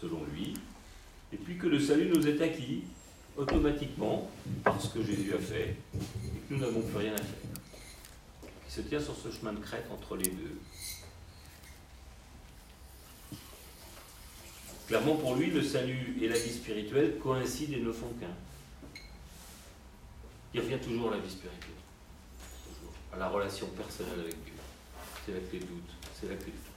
selon 0.00 0.20
lui, 0.32 0.54
et 1.32 1.36
puis 1.36 1.56
que 1.56 1.66
le 1.66 1.80
salut 1.80 2.10
nous 2.14 2.26
est 2.26 2.40
acquis 2.42 2.82
automatiquement 3.36 4.30
parce 4.64 4.88
que 4.88 5.02
Jésus 5.02 5.34
a 5.34 5.38
fait 5.38 5.76
et 5.94 6.48
que 6.48 6.54
nous 6.54 6.60
n'avons 6.60 6.82
plus 6.82 6.98
rien 6.98 7.14
à 7.14 7.18
faire. 7.18 8.50
qui 8.66 8.72
se 8.74 8.80
tient 8.82 9.00
sur 9.00 9.16
ce 9.16 9.30
chemin 9.30 9.52
de 9.52 9.60
crête 9.60 9.86
entre 9.90 10.16
les 10.16 10.28
deux. 10.28 10.58
Clairement, 14.88 15.16
pour 15.16 15.36
lui, 15.36 15.50
le 15.50 15.62
salut 15.62 16.18
et 16.20 16.28
la 16.28 16.38
vie 16.38 16.52
spirituelle 16.52 17.18
coïncident 17.18 17.76
et 17.76 17.80
ne 17.80 17.92
font 17.92 18.12
qu'un. 18.20 18.26
Il 20.54 20.60
revient 20.60 20.78
toujours 20.78 21.12
à 21.12 21.16
la 21.16 21.20
vie 21.22 21.30
spirituelle, 21.30 21.80
toujours, 22.66 22.92
à 23.14 23.16
la 23.16 23.28
relation 23.28 23.66
personnelle 23.68 24.20
avec 24.20 24.44
Dieu. 24.44 24.52
C'est 25.24 25.32
la 25.32 25.40
clé 25.40 25.60
de 25.60 25.64
doute, 25.64 25.90
c'est 26.20 26.28
la 26.28 26.34
clé 26.34 26.46
de 26.46 26.50
tout. 26.50 26.72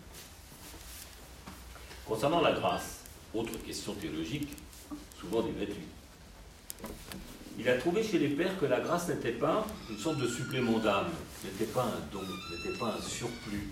Concernant 2.05 2.39
la 2.39 2.53
grâce, 2.53 3.01
autre 3.33 3.57
question 3.65 3.93
théologique, 3.95 4.49
souvent 5.19 5.41
débattue. 5.41 5.81
Il 7.57 7.69
a 7.69 7.77
trouvé 7.77 8.03
chez 8.03 8.19
les 8.19 8.27
pères 8.29 8.59
que 8.59 8.65
la 8.65 8.81
grâce 8.81 9.07
n'était 9.07 9.31
pas 9.31 9.65
une 9.89 9.97
sorte 9.97 10.17
de 10.17 10.27
supplément 10.27 10.79
d'âme, 10.79 11.11
n'était 11.43 11.71
pas 11.71 11.85
un 11.85 11.99
don, 12.11 12.21
n'était 12.21 12.77
pas 12.77 12.95
un 12.97 13.01
surplus. 13.01 13.69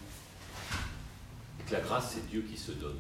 Que 1.68 1.74
la 1.74 1.82
grâce, 1.82 2.14
c'est 2.16 2.28
Dieu 2.30 2.46
qui 2.50 2.58
se 2.58 2.72
donne. 2.72 3.00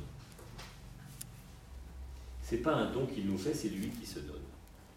C'est 2.43 2.57
pas 2.57 2.73
un 2.73 2.91
don 2.91 3.05
qu'il 3.05 3.25
nous 3.25 3.37
fait, 3.37 3.53
c'est 3.53 3.69
lui 3.69 3.89
qui 3.89 4.05
se 4.05 4.19
donne. 4.19 4.41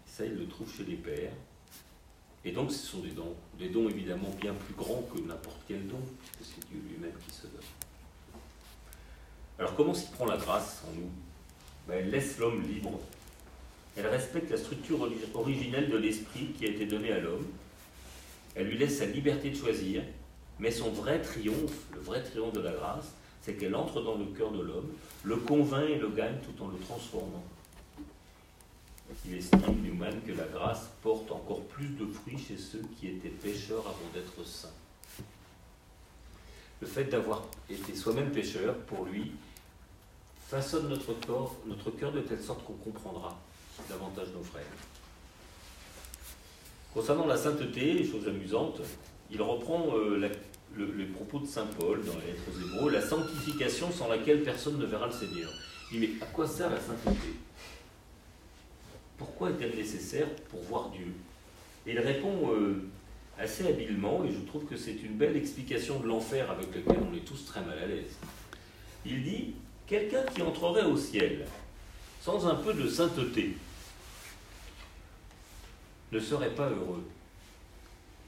ça, 0.05 0.25
il 0.25 0.35
le 0.35 0.47
trouve 0.47 0.71
chez 0.73 0.83
les 0.83 0.95
pères. 0.95 1.31
Et 2.43 2.51
donc, 2.51 2.71
ce 2.71 2.85
sont 2.85 2.99
des 2.99 3.11
dons, 3.11 3.35
des 3.57 3.69
dons 3.69 3.89
évidemment 3.89 4.29
bien 4.39 4.53
plus 4.53 4.73
grands 4.73 5.07
que 5.13 5.19
n'importe 5.19 5.61
quel 5.67 5.87
don, 5.87 5.99
puisque 6.21 6.53
c'est 6.53 6.67
Dieu 6.69 6.81
lui-même 6.89 7.15
qui 7.27 7.33
se 7.33 7.43
donne. 7.43 7.61
Alors, 9.59 9.75
comment 9.75 9.93
s'y 9.93 10.07
prend 10.11 10.25
la 10.25 10.37
grâce 10.37 10.83
en 10.87 10.93
nous? 10.93 11.09
Ben, 11.87 11.95
Elle 11.99 12.11
laisse 12.11 12.37
l'homme 12.37 12.61
libre 12.61 12.99
elle 13.97 14.07
respecte 14.07 14.51
la 14.51 14.57
structure 14.57 14.99
originelle 15.33 15.89
de 15.89 15.97
l'esprit 15.97 16.53
qui 16.57 16.65
a 16.65 16.69
été 16.69 16.85
donné 16.85 17.11
à 17.11 17.19
l'homme. 17.19 17.47
Elle 18.55 18.67
lui 18.67 18.77
laisse 18.77 18.99
sa 18.99 19.05
liberté 19.05 19.49
de 19.49 19.55
choisir, 19.55 20.03
mais 20.59 20.69
son 20.69 20.91
vrai 20.91 21.19
triomphe, 21.19 21.73
le 21.93 21.99
vrai 21.99 22.21
triomphe 22.21 22.53
de 22.53 22.59
la 22.59 22.71
grâce, 22.71 23.13
c'est 23.41 23.55
qu'elle 23.55 23.75
entre 23.75 24.01
dans 24.03 24.15
le 24.15 24.25
cœur 24.25 24.51
de 24.51 24.61
l'homme, 24.61 24.89
le 25.23 25.37
convainc 25.37 25.89
et 25.89 25.97
le 25.97 26.09
gagne 26.09 26.37
tout 26.43 26.63
en 26.63 26.67
le 26.67 26.77
transformant. 26.77 27.43
Il 29.25 29.35
estime, 29.35 29.81
Newman, 29.83 30.21
que 30.27 30.33
la 30.33 30.45
grâce 30.45 30.91
porte 31.01 31.31
encore 31.31 31.61
plus 31.63 31.87
de 31.87 32.05
fruits 32.05 32.37
chez 32.37 32.57
ceux 32.57 32.83
qui 32.99 33.07
étaient 33.07 33.29
pécheurs 33.29 33.79
avant 33.87 34.11
d'être 34.13 34.47
saints. 34.47 34.67
Le 36.81 36.87
fait 36.87 37.05
d'avoir 37.05 37.43
été 37.69 37.95
soi-même 37.95 38.31
pécheur, 38.31 38.75
pour 38.79 39.05
lui, 39.05 39.31
façonne 40.47 40.87
notre 40.89 41.91
cœur 41.91 42.11
de 42.11 42.19
telle 42.19 42.43
sorte 42.43 42.63
qu'on 42.63 42.73
comprendra 42.73 43.39
davantage 43.89 44.27
nos 44.33 44.43
frères. 44.43 44.63
Concernant 46.93 47.27
la 47.27 47.37
sainteté, 47.37 48.03
chose 48.03 48.27
amusante, 48.27 48.81
il 49.29 49.41
reprend 49.41 49.95
euh, 49.95 50.29
les 50.77 51.05
propos 51.05 51.39
de 51.39 51.45
Saint 51.45 51.67
Paul 51.77 52.03
dans 52.03 52.13
les 52.13 52.31
lettres 52.31 52.43
aux 52.49 52.59
Hébreux, 52.59 52.91
la 52.91 53.01
sanctification 53.01 53.91
sans 53.91 54.07
laquelle 54.07 54.43
personne 54.43 54.77
ne 54.77 54.85
verra 54.85 55.07
le 55.07 55.13
Seigneur. 55.13 55.51
Il 55.91 55.99
dit, 55.99 56.07
mais 56.07 56.25
à 56.25 56.27
quoi 56.27 56.47
sert 56.47 56.69
la 56.69 56.79
sainteté? 56.79 57.33
Pourquoi 59.17 59.51
est-elle 59.51 59.75
nécessaire 59.75 60.27
pour 60.49 60.61
voir 60.63 60.89
Dieu? 60.89 61.13
Et 61.85 61.91
il 61.91 61.99
répond 61.99 62.51
euh, 62.51 62.83
assez 63.39 63.67
habilement, 63.67 64.23
et 64.25 64.31
je 64.31 64.39
trouve 64.39 64.65
que 64.65 64.75
c'est 64.75 65.01
une 65.03 65.17
belle 65.17 65.37
explication 65.37 65.99
de 65.99 66.07
l'enfer 66.07 66.49
avec 66.51 66.73
lequel 66.73 66.97
on 67.09 67.15
est 67.15 67.25
tous 67.25 67.45
très 67.45 67.61
mal 67.61 67.77
à 67.79 67.85
l'aise. 67.85 68.15
Il 69.05 69.23
dit, 69.23 69.53
quelqu'un 69.85 70.23
qui 70.23 70.41
entrerait 70.41 70.85
au 70.85 70.97
ciel 70.97 71.45
sans 72.21 72.47
un 72.47 72.55
peu 72.55 72.73
de 72.73 72.87
sainteté, 72.89 73.55
ne 76.11 76.19
serait 76.19 76.55
pas 76.55 76.69
heureux, 76.69 77.03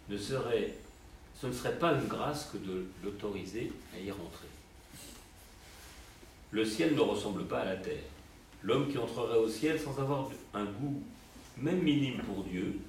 ne 0.09 0.17
serait, 0.17 0.75
ce 1.39 1.47
ne 1.47 1.53
serait 1.53 1.77
pas 1.77 1.93
une 1.93 2.07
grâce 2.07 2.49
que 2.51 2.57
de 2.57 2.85
l'autoriser 3.03 3.71
à 3.95 3.99
y 3.99 4.11
rentrer. 4.11 4.47
Le 6.51 6.65
ciel 6.65 6.95
ne 6.95 7.01
ressemble 7.01 7.45
pas 7.45 7.59
à 7.59 7.65
la 7.65 7.77
terre. 7.77 8.03
L'homme 8.63 8.91
qui 8.91 8.97
entrerait 8.97 9.37
au 9.37 9.47
ciel 9.47 9.79
sans 9.79 9.97
avoir 9.99 10.29
un 10.53 10.65
goût, 10.65 11.01
même 11.57 11.81
minime 11.81 12.21
pour 12.23 12.43
Dieu, 12.43 12.79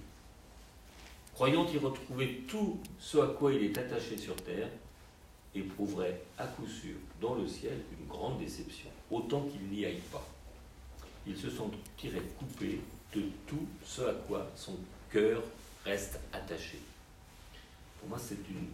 croyant 1.34 1.66
y 1.72 1.78
retrouver 1.78 2.44
tout 2.48 2.80
ce 2.98 3.18
à 3.18 3.26
quoi 3.28 3.52
il 3.52 3.62
est 3.62 3.78
attaché 3.78 4.16
sur 4.16 4.34
terre, 4.36 4.68
éprouverait 5.54 6.20
à 6.38 6.46
coup 6.46 6.66
sûr 6.66 6.96
dans 7.20 7.34
le 7.34 7.46
ciel 7.46 7.78
une 7.98 8.06
grande 8.06 8.38
déception, 8.38 8.88
autant 9.10 9.42
qu'il 9.42 9.62
n'y 9.68 9.84
aille 9.84 10.02
pas. 10.12 10.26
Il 11.26 11.36
se 11.36 11.50
sentirait 11.50 12.22
coupé 12.38 12.80
de 13.14 13.22
tout 13.46 13.66
ce 13.84 14.02
à 14.02 14.14
quoi 14.26 14.50
son 14.56 14.76
cœur 15.10 15.42
reste 15.84 16.20
attaché. 16.32 16.78
Pour 17.98 18.08
moi, 18.08 18.18
c'est 18.18 18.38
une, 18.48 18.68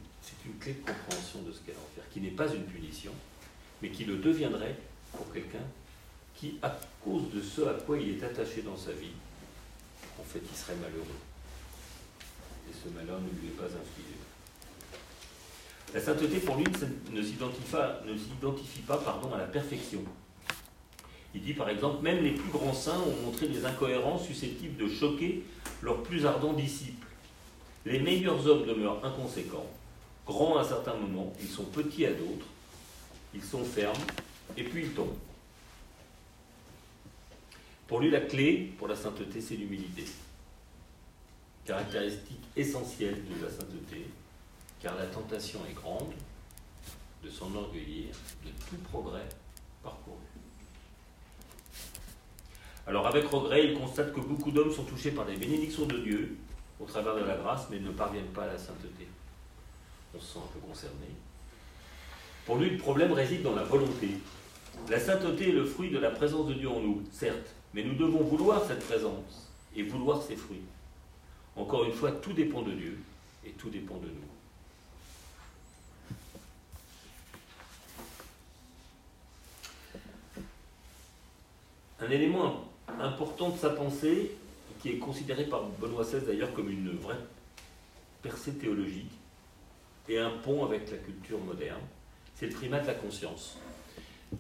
une 0.44 0.59
clé 0.59 0.75
de 0.75 0.79
compréhension 0.81 1.42
de 1.42 1.53
ce 1.53 1.61
qu'est 1.61 1.72
l'enfer, 1.72 2.05
qui 2.12 2.20
n'est 2.20 2.31
pas 2.31 2.53
une 2.53 2.64
punition, 2.64 3.12
mais 3.83 3.90
qui 3.90 4.05
le 4.05 4.16
deviendrait 4.16 4.77
pour 5.12 5.33
quelqu'un 5.33 5.64
qui, 6.35 6.59
à 6.62 6.79
cause 7.03 7.31
de 7.33 7.40
ce 7.40 7.62
à 7.62 7.75
quoi 7.75 7.99
il 7.99 8.18
est 8.18 8.22
attaché 8.22 8.62
dans 8.62 8.77
sa 8.77 8.92
vie, 8.92 9.12
en 10.18 10.22
fait, 10.22 10.40
il 10.49 10.57
serait 10.57 10.77
malheureux. 10.77 11.07
Et 12.68 12.72
ce 12.72 12.88
malheur 12.94 13.20
ne 13.20 13.40
lui 13.40 13.49
est 13.49 13.57
pas 13.57 13.64
infligé. 13.64 14.16
La 15.94 16.01
sainteté, 16.01 16.38
pour 16.40 16.57
lui, 16.57 16.64
ne 17.12 17.22
s'identifie 17.22 17.70
pas, 17.70 18.01
ne 18.05 18.16
s'identifie 18.16 18.81
pas 18.81 18.99
pardon, 18.99 19.33
à 19.33 19.38
la 19.38 19.46
perfection, 19.46 20.05
il 21.37 21.42
dit 21.42 21.53
par 21.53 21.68
exemple, 21.68 22.03
même 22.03 22.25
les 22.25 22.31
plus 22.31 22.51
grands 22.51 22.72
saints 22.72 22.99
ont 22.99 23.27
montré 23.27 23.46
des 23.46 23.66
incohérences 23.66 24.27
susceptibles 24.27 24.83
de 24.83 24.88
choquer 24.88 25.44
leurs 25.83 26.03
plus 26.03 26.25
ardents 26.25 26.55
disciples. 26.55 27.07
Les 27.85 28.01
meilleurs 28.01 28.46
hommes 28.46 28.66
demeurent 28.66 29.05
inconséquents, 29.05 29.66
grands 30.27 30.57
à 30.57 30.64
certains 30.64 30.94
moments, 30.94 31.35
ils 31.38 31.49
sont 31.49 31.64
petits 31.64 32.07
à 32.07 32.12
d'autres, 32.12 32.46
ils 33.35 33.42
sont 33.42 33.62
fermes, 33.62 34.03
et 34.57 34.64
puis 34.64 34.85
ils 34.85 34.92
tombent. 34.92 35.18
Pour 37.87 38.01
lui, 38.01 38.11
la 38.11 38.22
clé 38.22 38.72
pour 38.79 38.88
la 38.88 38.96
sainteté, 38.96 39.42
c'est 39.42 39.57
l'humilité. 39.57 40.07
Caractéristique 41.66 42.44
essentielle 42.57 43.22
de 43.27 43.44
la 43.44 43.51
sainteté, 43.51 44.07
car 44.81 44.96
la 44.96 45.05
tentation 45.05 45.61
est 45.70 45.75
grande 45.75 46.14
de 47.22 47.29
s'enorgueillir 47.29 48.14
de 48.42 48.51
tout 48.70 48.83
progrès 48.90 49.29
parcouru. 49.83 50.25
Alors 52.87 53.07
avec 53.09 53.27
regret, 53.27 53.64
il 53.66 53.75
constate 53.75 54.12
que 54.12 54.20
beaucoup 54.20 54.53
d'hommes 54.53 54.72
sont 54.72 54.85
touchés 54.85 55.11
par 55.11 55.27
des 55.27 55.35
bénédictions 55.37 55.87
de 55.87 55.99
Dieu 55.99 56.37
au 56.79 56.85
travers 56.85 57.16
de 57.16 57.25
la 57.25 57.37
grâce, 57.37 57.66
mais 57.70 57.81
ne 57.81 57.90
parviennent 57.90 58.27
pas 58.27 58.44
à 58.44 58.46
la 58.46 58.59
sainteté. 58.59 59.09
On 60.14 60.20
se 60.20 60.35
sent 60.35 60.38
un 60.38 60.53
peu 60.53 60.61
concerné. 60.66 61.09
Pour 62.44 62.57
lui, 62.57 62.70
le 62.70 62.79
problème 62.79 63.12
réside 63.12 63.42
dans 63.42 63.57
la 63.57 63.64
volonté. 63.64 64.11
La 64.88 65.01
sainteté 65.01 65.49
est 65.49 65.53
le 65.53 65.64
fruit 65.64 65.90
de 65.90 65.99
la 65.99 66.11
présence 66.11 66.46
de 66.46 66.55
Dieu 66.55 66.68
en 66.68 66.79
nous, 66.79 67.03
certes, 67.11 67.55
mais 67.75 67.83
nous 67.83 67.94
devons 67.94 68.22
vouloir 68.22 68.64
cette 68.64 68.87
présence 68.87 69.51
et 69.75 69.83
vouloir 69.83 70.22
ses 70.22 70.37
fruits. 70.37 70.62
Encore 71.57 71.85
une 71.85 71.92
fois, 71.92 72.12
tout 72.12 72.35
dépend 72.35 72.62
de 72.62 72.72
Dieu 72.72 73.01
et 73.44 73.51
tout 73.51 73.68
dépend 73.68 73.96
de 73.96 74.07
nous. 74.07 74.14
Un 81.99 82.11
élément 82.11 82.66
important 83.01 83.51
de 83.51 83.59
sa 83.59 83.70
pensée, 83.70 84.33
qui 84.81 84.90
est 84.90 84.99
considéré 84.99 85.44
par 85.44 85.64
Benoît 85.81 86.05
XVI 86.05 86.25
d'ailleurs 86.25 86.53
comme 86.53 86.70
une 86.70 86.90
vraie 86.96 87.18
percée 88.22 88.55
théologique 88.55 89.11
et 90.09 90.18
un 90.18 90.31
pont 90.31 90.64
avec 90.64 90.90
la 90.90 90.99
culture 90.99 91.38
moderne, 91.40 91.81
c'est 92.35 92.46
le 92.46 92.53
primat 92.53 92.81
de 92.81 92.87
la 92.87 92.94
conscience, 92.94 93.57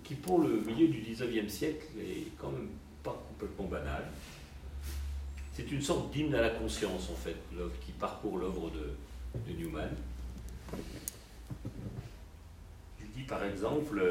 qui 0.04 0.14
pour 0.14 0.40
le 0.40 0.60
milieu 0.60 0.88
du 0.88 1.00
19e 1.00 1.48
siècle 1.48 1.86
est 1.98 2.36
quand 2.38 2.50
même 2.50 2.68
pas 3.02 3.20
complètement 3.28 3.66
banal. 3.66 4.04
C'est 5.54 5.70
une 5.72 5.80
sorte 5.80 6.10
d'hymne 6.12 6.34
à 6.34 6.42
la 6.42 6.50
conscience 6.50 7.08
en 7.10 7.16
fait, 7.16 7.36
qui 7.84 7.92
parcourt 7.92 8.38
l'œuvre 8.38 8.70
de, 8.70 9.50
de 9.50 9.58
Newman. 9.58 9.90
Il 13.00 13.10
dit 13.16 13.22
par 13.22 13.42
exemple 13.44 14.02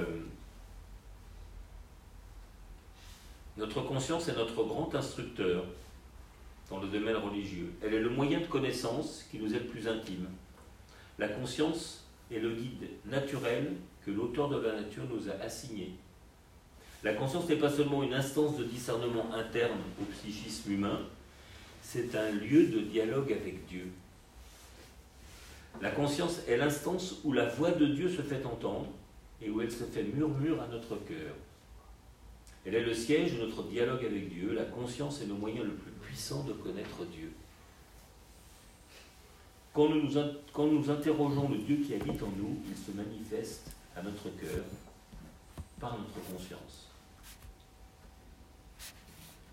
Notre 3.57 3.81
conscience 3.81 4.27
est 4.27 4.35
notre 4.35 4.63
grand 4.63 4.93
instructeur 4.95 5.63
dans 6.69 6.79
le 6.79 6.87
domaine 6.87 7.15
religieux. 7.15 7.71
Elle 7.81 7.93
est 7.93 8.01
le 8.01 8.09
moyen 8.09 8.39
de 8.41 8.45
connaissance 8.45 9.25
qui 9.31 9.39
nous 9.39 9.53
est 9.53 9.59
le 9.59 9.65
plus 9.65 9.87
intime. 9.87 10.27
La 11.17 11.29
conscience 11.29 12.03
est 12.31 12.39
le 12.39 12.51
guide 12.51 12.89
naturel 13.05 13.73
que 14.05 14.11
l'auteur 14.11 14.49
de 14.49 14.59
la 14.59 14.81
nature 14.81 15.03
nous 15.09 15.29
a 15.29 15.33
assigné. 15.43 15.93
La 17.03 17.13
conscience 17.13 17.47
n'est 17.47 17.55
pas 17.55 17.69
seulement 17.69 18.03
une 18.03 18.13
instance 18.13 18.57
de 18.57 18.63
discernement 18.63 19.33
interne 19.33 19.79
au 20.01 20.05
psychisme 20.05 20.71
humain, 20.71 20.99
c'est 21.81 22.15
un 22.15 22.31
lieu 22.31 22.65
de 22.65 22.79
dialogue 22.79 23.31
avec 23.31 23.67
Dieu. 23.67 23.91
La 25.81 25.91
conscience 25.91 26.39
est 26.47 26.57
l'instance 26.57 27.17
où 27.23 27.31
la 27.31 27.45
voix 27.45 27.71
de 27.71 27.85
Dieu 27.85 28.09
se 28.09 28.21
fait 28.21 28.43
entendre 28.45 28.87
et 29.41 29.49
où 29.49 29.61
elle 29.61 29.71
se 29.71 29.83
fait 29.83 30.03
murmure 30.03 30.61
à 30.61 30.67
notre 30.67 30.95
cœur. 31.05 31.35
Elle 32.65 32.75
est 32.75 32.84
le 32.84 32.93
siège 32.93 33.34
de 33.34 33.45
notre 33.45 33.63
dialogue 33.63 34.04
avec 34.04 34.30
Dieu. 34.30 34.54
La 34.54 34.65
conscience 34.65 35.21
est 35.21 35.28
le 35.28 35.36
moyen 35.36 35.63
le 35.63 35.73
plus 35.73 35.91
puissant 35.91 36.43
de 36.43 36.54
connaître 36.54 37.06
Dieu. 37.06 37.32
Quand 39.73 39.89
nous, 39.89 40.89
interrogeons 40.89 41.49
le 41.49 41.58
Dieu 41.58 41.78
qui 41.86 41.93
habite 41.93 42.23
en 42.23 42.32
nous, 42.38 42.58
il 42.69 42.78
se 42.78 42.91
manifeste 42.91 43.71
à 43.95 44.01
notre 44.01 44.30
cœur 44.30 44.63
par 45.80 45.97
notre 45.99 46.25
conscience. 46.32 46.88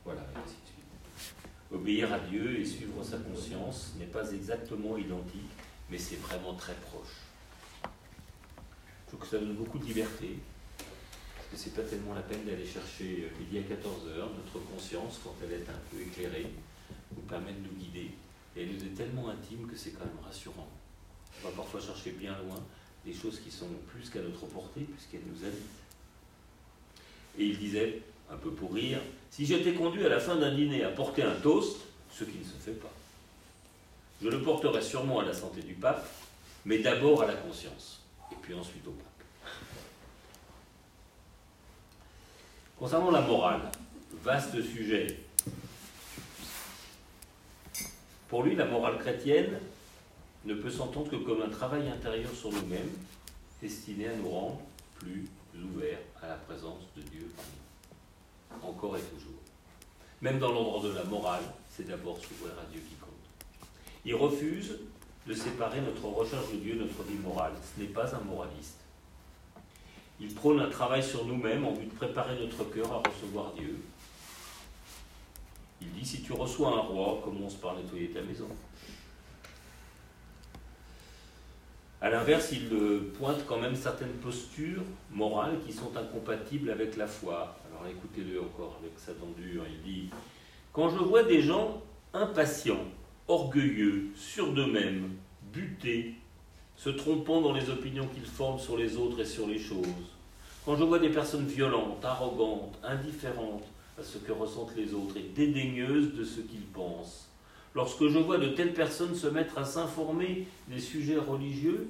Voilà, 0.04 0.22
ainsi 0.36 0.54
de 0.54 0.66
suite. 0.66 1.34
Obéir 1.72 2.12
à 2.12 2.20
Dieu 2.20 2.60
et 2.60 2.64
suivre 2.64 3.02
sa 3.02 3.18
conscience 3.18 3.94
n'est 3.98 4.06
pas 4.06 4.30
exactement 4.30 4.96
identique, 4.96 5.50
mais 5.90 5.98
c'est 5.98 6.20
vraiment 6.20 6.54
très 6.54 6.74
proche. 6.74 7.18
Je 7.82 9.08
trouve 9.08 9.20
que 9.20 9.26
ça 9.26 9.38
donne 9.38 9.56
beaucoup 9.56 9.78
de 9.78 9.86
liberté, 9.86 10.38
que 11.52 11.58
c'est 11.58 11.74
pas 11.74 11.82
tellement 11.82 12.14
la 12.14 12.22
peine 12.22 12.44
d'aller 12.46 12.64
chercher 12.64 13.28
euh, 13.28 13.38
midi 13.38 13.58
à 13.58 13.74
14h, 13.74 14.16
notre 14.16 14.66
conscience, 14.66 15.20
quand 15.22 15.34
elle 15.44 15.52
est 15.52 15.68
un 15.68 15.80
peu 15.90 16.00
éclairée, 16.00 16.46
nous 17.14 17.22
permet 17.22 17.52
de 17.52 17.60
nous 17.60 17.78
guider. 17.78 18.10
Et 18.56 18.62
elle 18.62 18.72
nous 18.72 18.82
est 18.82 18.96
tellement 18.96 19.28
intime 19.28 19.66
que 19.66 19.76
c'est 19.76 19.90
quand 19.90 20.06
même 20.06 20.24
rassurant. 20.24 20.68
On 21.38 21.48
va 21.48 21.54
parfois 21.54 21.80
chercher 21.80 22.12
bien 22.12 22.32
loin 22.38 22.58
des 23.04 23.12
choses 23.12 23.40
qui 23.40 23.50
sont 23.50 23.68
plus 23.88 24.08
qu'à 24.08 24.20
notre 24.20 24.46
portée, 24.46 24.82
puisqu'elles 24.82 25.26
nous 25.26 25.44
habitent. 25.44 25.82
Et 27.38 27.44
il 27.44 27.58
disait, 27.58 28.00
un 28.30 28.36
peu 28.36 28.50
pour 28.50 28.72
rire, 28.72 29.00
si 29.30 29.44
j'étais 29.44 29.74
conduit 29.74 30.06
à 30.06 30.08
la 30.08 30.20
fin 30.20 30.36
d'un 30.36 30.54
dîner 30.54 30.84
à 30.84 30.90
porter 30.90 31.22
un 31.22 31.34
toast, 31.34 31.80
ce 32.10 32.24
qui 32.24 32.38
ne 32.38 32.44
se 32.44 32.56
fait 32.58 32.72
pas, 32.80 32.92
je 34.22 34.28
le 34.28 34.40
porterais 34.40 34.82
sûrement 34.82 35.20
à 35.20 35.24
la 35.24 35.34
santé 35.34 35.60
du 35.62 35.74
pape, 35.74 36.08
mais 36.64 36.78
d'abord 36.78 37.22
à 37.22 37.26
la 37.26 37.34
conscience, 37.34 38.00
et 38.30 38.36
puis 38.40 38.54
ensuite 38.54 38.86
au 38.86 38.92
pape. 38.92 39.11
Concernant 42.82 43.12
la 43.12 43.20
morale, 43.20 43.60
vaste 44.24 44.60
sujet. 44.60 45.06
Pour 48.28 48.42
lui, 48.42 48.56
la 48.56 48.64
morale 48.64 48.98
chrétienne 48.98 49.60
ne 50.44 50.54
peut 50.54 50.68
s'entendre 50.68 51.08
que 51.08 51.14
comme 51.14 51.42
un 51.42 51.48
travail 51.48 51.88
intérieur 51.88 52.32
sur 52.32 52.50
nous-mêmes, 52.50 52.90
destiné 53.60 54.08
à 54.08 54.16
nous 54.16 54.28
rendre 54.28 54.60
plus 54.98 55.28
ouverts 55.54 56.00
à 56.20 56.26
la 56.26 56.34
présence 56.34 56.82
de 56.96 57.02
Dieu 57.02 57.30
Encore 58.60 58.96
et 58.96 59.02
toujours. 59.02 59.38
Même 60.20 60.40
dans 60.40 60.50
l'ordre 60.50 60.88
de 60.88 60.94
la 60.94 61.04
morale, 61.04 61.44
c'est 61.70 61.86
d'abord 61.86 62.18
s'ouvrir 62.18 62.54
à 62.58 62.68
Dieu 62.72 62.80
qui 62.80 62.96
compte. 62.96 63.60
Il 64.04 64.16
refuse 64.16 64.76
de 65.28 65.34
séparer 65.34 65.80
notre 65.82 66.06
recherche 66.06 66.50
de 66.50 66.56
Dieu, 66.56 66.74
notre 66.74 67.04
vie 67.04 67.18
morale. 67.18 67.52
Ce 67.76 67.80
n'est 67.80 67.90
pas 67.90 68.12
un 68.12 68.22
moraliste. 68.22 68.81
Il 70.20 70.34
prône 70.34 70.60
un 70.60 70.68
travail 70.68 71.02
sur 71.02 71.24
nous-mêmes 71.24 71.64
en 71.64 71.72
vue 71.72 71.86
de 71.86 71.94
préparer 71.94 72.38
notre 72.38 72.64
cœur 72.70 72.92
à 72.92 73.02
recevoir 73.08 73.52
Dieu. 73.54 73.80
Il 75.80 75.90
dit, 75.92 76.04
si 76.04 76.22
tu 76.22 76.32
reçois 76.32 76.68
un 76.68 76.80
roi, 76.80 77.20
commence 77.24 77.54
par 77.54 77.74
nettoyer 77.74 78.10
ta 78.10 78.22
maison. 78.22 78.48
A 82.02 82.10
l'inverse, 82.10 82.50
il 82.50 82.68
pointe 83.16 83.44
quand 83.46 83.60
même 83.60 83.76
certaines 83.76 84.14
postures 84.14 84.82
morales 85.12 85.60
qui 85.64 85.72
sont 85.72 85.96
incompatibles 85.96 86.70
avec 86.70 86.96
la 86.96 87.06
foi. 87.06 87.56
Alors 87.70 87.86
écoutez-le 87.88 88.40
encore 88.40 88.76
avec 88.80 88.92
sa 88.96 89.12
tendure. 89.12 89.62
Il 89.68 89.82
dit 89.82 90.10
Quand 90.72 90.88
je 90.88 90.98
vois 90.98 91.22
des 91.22 91.42
gens 91.42 91.80
impatients, 92.12 92.84
orgueilleux, 93.28 94.10
sûrs 94.16 94.52
d'eux-mêmes, 94.52 95.10
butés, 95.52 96.14
se 96.82 96.90
trompant 96.90 97.40
dans 97.40 97.52
les 97.52 97.70
opinions 97.70 98.06
qu'ils 98.08 98.26
forment 98.26 98.58
sur 98.58 98.76
les 98.76 98.96
autres 98.96 99.20
et 99.20 99.26
sur 99.26 99.46
les 99.46 99.58
choses, 99.58 99.86
quand 100.64 100.76
je 100.76 100.84
vois 100.84 100.98
des 100.98 101.10
personnes 101.10 101.46
violentes, 101.46 102.04
arrogantes, 102.04 102.78
indifférentes 102.82 103.64
à 103.98 104.02
ce 104.02 104.18
que 104.18 104.32
ressentent 104.32 104.76
les 104.76 104.94
autres 104.94 105.16
et 105.16 105.30
dédaigneuses 105.34 106.14
de 106.14 106.24
ce 106.24 106.40
qu'ils 106.40 106.66
pensent, 106.66 107.28
Lorsque 107.74 108.06
je 108.08 108.18
vois 108.18 108.38
de 108.38 108.48
telles 108.48 108.74
personnes 108.74 109.14
se 109.14 109.26
mettre 109.26 109.56
à 109.56 109.64
s'informer 109.64 110.46
des 110.68 110.78
sujets 110.78 111.16
religieux, 111.16 111.88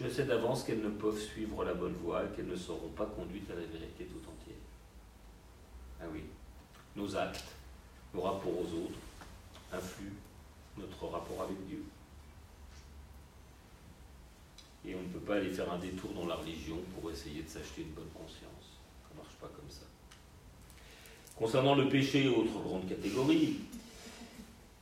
je 0.00 0.08
sais 0.08 0.24
d'avance 0.24 0.64
qu'elles 0.64 0.80
ne 0.80 0.88
peuvent 0.88 1.20
suivre 1.20 1.64
la 1.64 1.74
bonne 1.74 1.94
voie 2.02 2.24
et 2.24 2.34
qu'elles 2.34 2.46
ne 2.48 2.56
seront 2.56 2.88
pas 2.96 3.04
conduites 3.04 3.50
à 3.50 3.54
la 3.54 3.60
vérité 3.60 4.04
tout 4.04 4.30
entière. 4.30 4.56
Ah 6.00 6.04
oui, 6.12 6.22
nos 6.96 7.14
actes, 7.14 7.44
nos 8.14 8.22
rapports 8.22 8.58
aux 8.58 8.84
autres 8.84 8.98
influent 9.70 10.16
notre 10.78 11.06
rapport 11.06 11.42
avec 11.42 11.66
Dieu. 11.66 11.84
Et 14.86 14.94
on 14.94 15.02
ne 15.02 15.08
peut 15.08 15.20
pas 15.20 15.36
aller 15.36 15.50
faire 15.50 15.72
un 15.72 15.78
détour 15.78 16.10
dans 16.12 16.26
la 16.26 16.34
religion 16.34 16.78
pour 16.94 17.10
essayer 17.10 17.42
de 17.42 17.48
s'acheter 17.48 17.82
une 17.82 17.92
bonne 17.92 18.10
conscience. 18.12 18.80
Ça 19.02 19.14
ne 19.14 19.22
marche 19.22 19.34
pas 19.40 19.46
comme 19.46 19.70
ça. 19.70 19.84
Concernant 21.36 21.74
le 21.74 21.88
péché, 21.88 22.28
autre 22.28 22.60
grande 22.62 22.88
catégorie, 22.88 23.58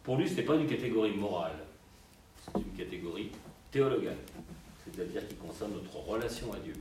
pour 0.02 0.16
lui, 0.16 0.28
ce 0.28 0.34
n'est 0.34 0.42
pas 0.42 0.56
une 0.56 0.66
catégorie 0.66 1.14
morale, 1.14 1.58
c'est 2.44 2.60
une 2.60 2.72
catégorie 2.72 3.30
théologale, 3.70 4.16
c'est-à-dire 4.84 5.28
qui 5.28 5.34
concerne 5.34 5.72
notre 5.74 5.96
relation 5.96 6.52
à 6.52 6.58
Dieu, 6.58 6.74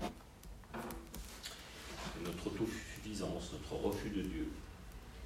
notre 2.26 2.48
autosuffisance, 2.48 3.52
notre 3.54 3.84
refus 3.84 4.10
de 4.10 4.22
Dieu. 4.22 4.48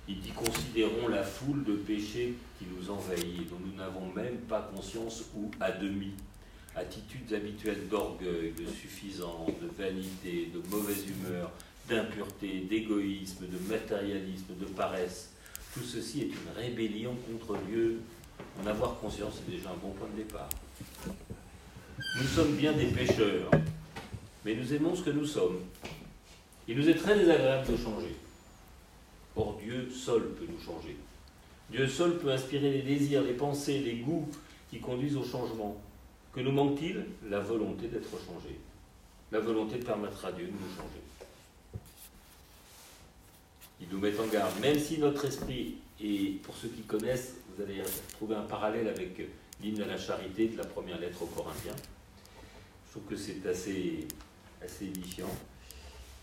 Il 0.08 0.19
dit 0.19 0.32
considérons 0.32 1.08
la 1.08 1.23
foule 1.23 1.63
de 1.63 1.75
péchés 1.75 2.36
qui 2.60 2.65
nous 2.65 2.89
envahit 2.89 3.49
dont 3.49 3.60
nous 3.65 3.75
n'avons 3.77 4.12
même 4.13 4.38
pas 4.39 4.69
conscience 4.75 5.23
ou 5.36 5.49
à 5.62 5.71
demi. 5.71 6.12
Attitudes 6.75 7.33
habituelles 7.33 7.88
d'orgueil, 7.88 8.53
de 8.57 8.65
suffisance, 8.65 9.51
de 9.62 9.67
vanité, 9.77 10.49
de 10.53 10.67
mauvaise 10.69 11.05
humeur, 11.07 11.51
d'impureté, 11.88 12.62
d'égoïsme, 12.69 13.45
de 13.47 13.71
matérialisme, 13.71 14.55
de 14.59 14.65
paresse, 14.65 15.33
tout 15.73 15.83
ceci 15.83 16.21
est 16.21 16.25
une 16.25 16.51
rébellion 16.55 17.15
contre 17.27 17.59
Dieu. 17.67 17.99
En 18.62 18.67
avoir 18.67 18.99
conscience, 18.99 19.33
c'est 19.38 19.51
déjà 19.51 19.69
un 19.69 19.77
bon 19.77 19.91
point 19.91 20.07
de 20.15 20.23
départ. 20.23 20.49
Nous 22.19 22.27
sommes 22.27 22.55
bien 22.55 22.73
des 22.73 22.86
pécheurs, 22.86 23.49
mais 24.45 24.55
nous 24.55 24.73
aimons 24.73 24.95
ce 24.95 25.03
que 25.03 25.09
nous 25.09 25.25
sommes. 25.25 25.59
Il 26.67 26.77
nous 26.77 26.89
est 26.89 26.95
très 26.95 27.17
désagréable 27.17 27.71
de 27.71 27.77
changer. 27.77 28.15
Or, 29.36 29.59
Dieu 29.62 29.89
seul 29.91 30.21
peut 30.33 30.45
nous 30.47 30.63
changer. 30.63 30.95
Dieu 31.71 31.88
seul 31.88 32.19
peut 32.19 32.31
inspirer 32.31 32.71
les 32.71 32.81
désirs, 32.83 33.23
les 33.23 33.33
pensées, 33.33 33.79
les 33.79 33.95
goûts 33.97 34.29
qui 34.69 34.79
conduisent 34.79 35.17
au 35.17 35.23
changement. 35.23 35.81
Que 36.34 36.41
nous 36.41 36.52
manque-t-il? 36.52 37.06
La 37.30 37.39
volonté 37.39 37.88
d'être 37.88 38.10
changé. 38.10 38.60
La 39.32 39.39
volonté 39.39 39.78
de 39.78 39.86
permettre 39.86 40.26
à 40.26 40.32
Dieu 40.32 40.46
de 40.46 40.52
nous 40.52 40.76
changer 40.76 41.02
il 43.84 43.89
nous 43.89 44.00
met 44.00 44.17
en 44.19 44.28
garde. 44.28 44.60
Même 44.62 44.80
si 44.80 44.98
notre 44.98 45.26
esprit, 45.26 45.76
et 46.02 46.39
pour 46.43 46.56
ceux 46.56 46.69
qui 46.69 46.82
connaissent, 46.82 47.36
vous 47.50 47.63
allez 47.63 47.82
trouver 48.13 48.36
un 48.36 48.43
parallèle 48.43 48.88
avec 48.88 49.22
l'hymne 49.62 49.82
à 49.82 49.86
la 49.86 49.98
charité 49.98 50.48
de 50.48 50.58
la 50.58 50.65
première 50.65 51.00
lettre 51.00 51.22
aux 51.22 51.28
Corinthiens. 51.28 51.76
Je 52.86 52.91
trouve 52.91 53.04
que 53.10 53.15
c'est 53.15 53.46
assez, 53.48 54.08
assez 54.63 54.86
édifiant. 54.86 55.30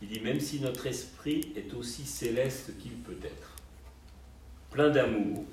Il 0.02 0.08
dit 0.08 0.20
même 0.20 0.40
si 0.40 0.60
notre 0.60 0.86
esprit 0.86 1.52
est 1.56 1.74
aussi 1.74 2.04
céleste 2.04 2.78
qu'il 2.78 2.92
peut 2.92 3.18
être, 3.22 3.56
plein 4.70 4.90
d'amour, 4.90 5.44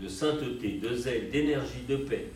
de 0.00 0.08
sainteté, 0.08 0.78
de 0.78 0.94
zèle, 0.94 1.30
d'énergie, 1.30 1.82
de 1.86 1.96
paix, 1.96 2.26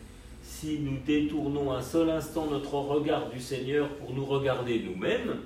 si 0.51 0.79
nous 0.79 0.97
détournons 0.99 1.71
un 1.71 1.81
seul 1.81 2.09
instant 2.09 2.47
notre 2.47 2.73
regard 2.73 3.29
du 3.29 3.39
Seigneur 3.39 3.89
pour 3.95 4.13
nous 4.13 4.25
regarder 4.25 4.79
nous-mêmes, 4.79 5.39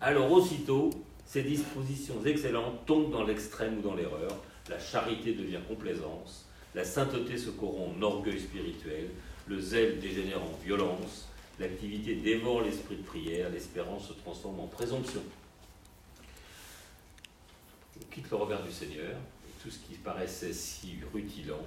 alors 0.00 0.32
aussitôt 0.32 0.90
ces 1.26 1.42
dispositions 1.42 2.24
excellentes 2.24 2.86
tombent 2.86 3.12
dans 3.12 3.24
l'extrême 3.24 3.78
ou 3.78 3.82
dans 3.82 3.94
l'erreur. 3.94 4.34
La 4.70 4.80
charité 4.80 5.34
devient 5.34 5.60
complaisance, 5.68 6.46
la 6.74 6.84
sainteté 6.84 7.36
se 7.36 7.50
corrompt 7.50 7.98
en 7.98 8.02
orgueil 8.02 8.40
spirituel, 8.40 9.10
le 9.46 9.60
zèle 9.60 10.00
dégénère 10.00 10.42
en 10.42 10.64
violence, 10.64 11.28
l'activité 11.60 12.16
dévore 12.16 12.62
l'esprit 12.62 12.96
de 12.96 13.02
prière, 13.02 13.50
l'espérance 13.50 14.08
se 14.08 14.14
transforme 14.14 14.60
en 14.60 14.66
présomption. 14.66 15.22
On 18.00 18.14
quitte 18.14 18.30
le 18.30 18.36
regard 18.36 18.62
du 18.62 18.72
Seigneur, 18.72 19.16
et 19.46 19.62
tout 19.62 19.70
ce 19.70 19.78
qui 19.78 19.94
paraissait 19.94 20.52
si 20.52 20.96
rutilant 21.12 21.64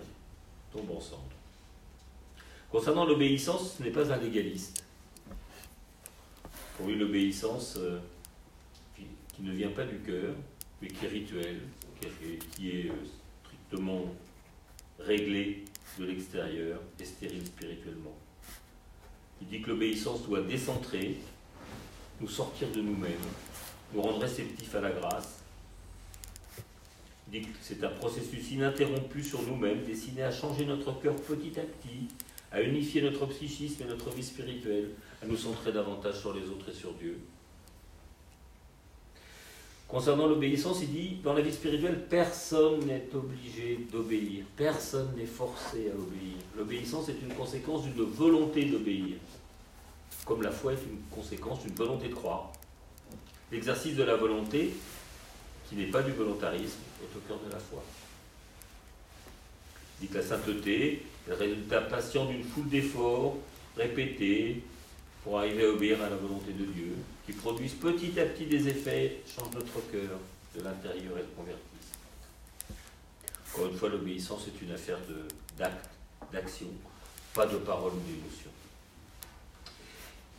tombe 0.74 0.92
ensemble. 0.92 1.31
Concernant 2.72 3.06
l'obéissance, 3.06 3.76
ce 3.78 3.84
n'est 3.84 3.92
pas 3.92 4.14
un 4.14 4.18
légaliste. 4.18 4.86
Pour 6.78 6.88
lui, 6.88 6.96
l'obéissance, 6.96 7.76
euh, 7.78 8.00
ne 9.40 9.52
vient 9.52 9.72
pas 9.72 9.84
du 9.84 9.98
cœur, 10.00 10.34
mais 10.82 10.88
qui 10.88 11.06
est 11.06 11.10
rituel, 11.10 11.62
qui 12.56 12.70
est, 12.70 12.90
euh, 12.90 12.94
strictement 13.44 14.06
réglé 15.00 15.66
de 16.00 16.06
l'extérieur 16.06 16.80
et 17.00 17.04
stérile 17.06 17.46
spirituellement. 17.46 18.16
Il 19.42 19.48
dit 19.48 19.62
que 19.62 19.72
l'obéissance 19.72 20.24
doit 20.24 20.42
décentrer, 20.42 21.18
nous 22.22 22.30
sortir 22.30 22.70
de 22.72 22.82
nous-mêmes, 22.82 23.12
nous 23.94 24.02
rendre 24.02 24.20
réceptifs 24.20 24.74
à 24.76 24.82
la 24.82 24.92
grâce. 24.92 25.44
Il 27.28 27.42
dit 27.42 27.48
que 27.48 27.58
c'est 27.62 27.84
un 27.84 27.90
processus 27.90 28.52
ininterrompu 28.52 29.24
sur 29.24 29.42
nous-mêmes, 29.42 29.84
destiné 29.84 30.24
à 30.24 30.32
changer 30.32 30.66
notre 30.66 31.00
cœur 31.02 31.16
petit 31.16 31.60
à 31.60 31.64
petit, 31.64 32.08
à 32.52 32.62
unifier 32.62 33.02
notre 33.02 33.26
psychisme 33.28 33.84
et 33.84 33.86
notre 33.86 34.10
vie 34.10 34.24
spirituelle, 34.24 34.90
à 35.24 35.26
nous 35.26 35.38
centrer 35.38 35.72
davantage 35.72 36.20
sur 36.20 36.34
les 36.34 36.44
autres 36.50 36.70
et 36.70 36.74
sur 36.74 36.94
Dieu. 36.94 37.18
Concernant 39.88 40.28
l'obéissance, 40.28 40.80
il 40.82 40.90
dit, 40.90 41.18
dans 41.22 41.34
la 41.34 41.42
vie 41.42 41.52
spirituelle, 41.52 42.06
personne 42.10 42.86
n'est 42.86 43.10
obligé 43.14 43.78
d'obéir, 43.92 44.46
personne 44.56 45.14
n'est 45.18 45.26
forcé 45.26 45.92
à 45.92 45.96
obéir. 45.96 46.38
L'obéissance 46.58 47.10
est 47.10 47.22
une 47.22 47.34
conséquence 47.34 47.84
d'une 47.84 48.04
volonté 48.04 48.66
d'obéir, 48.66 49.18
comme 50.26 50.44
la 50.44 50.52
foi 50.52 50.74
est 50.74 50.84
une 50.90 51.02
conséquence 51.10 51.64
d'une 51.64 51.76
volonté 51.76 52.08
de 52.08 52.14
croire. 52.14 52.54
L'exercice 53.52 53.96
de 53.96 54.04
la 54.04 54.16
volonté, 54.16 54.74
qui 55.68 55.76
n'est 55.76 55.92
pas 55.92 56.04
du 56.04 56.12
volontarisme, 56.12 56.80
est 57.04 57.18
au 57.18 57.20
cœur 57.28 57.40
de 57.46 57.52
la 57.52 57.60
foi. 57.60 57.84
Il 60.00 60.08
dit 60.08 60.14
que 60.14 60.20
la 60.20 60.24
sainteté 60.24 61.04
est 61.32 61.36
le 61.36 61.36
résultat 61.36 61.82
patient 61.82 62.26
d'une 62.26 62.44
foule 62.44 62.70
d'efforts 62.70 63.38
répétés 63.78 64.64
pour 65.24 65.40
arriver 65.40 65.66
à 65.66 65.70
obéir 65.70 66.02
à 66.02 66.10
la 66.10 66.16
volonté 66.16 66.52
de 66.52 66.66
Dieu, 66.66 66.96
qui 67.26 67.34
produisent 67.34 67.74
petit 67.74 68.20
à 68.20 68.26
petit 68.26 68.46
des 68.46 68.68
effets, 68.68 69.22
changent 69.28 69.54
notre 69.54 69.92
cœur 69.92 70.20
de 70.56 70.64
l'intérieur 70.64 71.18
et 71.18 71.22
le 71.22 71.28
convertissent. 71.36 71.62
Encore 73.54 73.68
une 73.68 73.78
fois, 73.78 73.90
l'obéissance 73.90 74.48
est 74.48 74.66
une 74.66 74.72
affaire 74.72 74.98
d'acte, 75.58 75.90
d'action, 76.32 76.68
pas 77.34 77.46
de 77.46 77.58
parole 77.58 77.94
ou 77.94 78.00
d'émotion. 78.00 78.50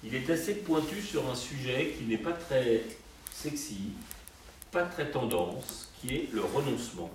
Il 0.04 0.14
est 0.16 0.28
assez 0.30 0.56
pointu 0.56 1.00
sur 1.00 1.30
un 1.30 1.34
sujet 1.34 1.94
qui 1.96 2.04
n'est 2.04 2.18
pas 2.18 2.32
très 2.32 2.82
sexy, 3.32 3.92
pas 4.72 4.82
très 4.84 5.10
tendance, 5.10 5.92
qui 6.00 6.14
est 6.14 6.28
le 6.32 6.42
renoncement. 6.42 7.10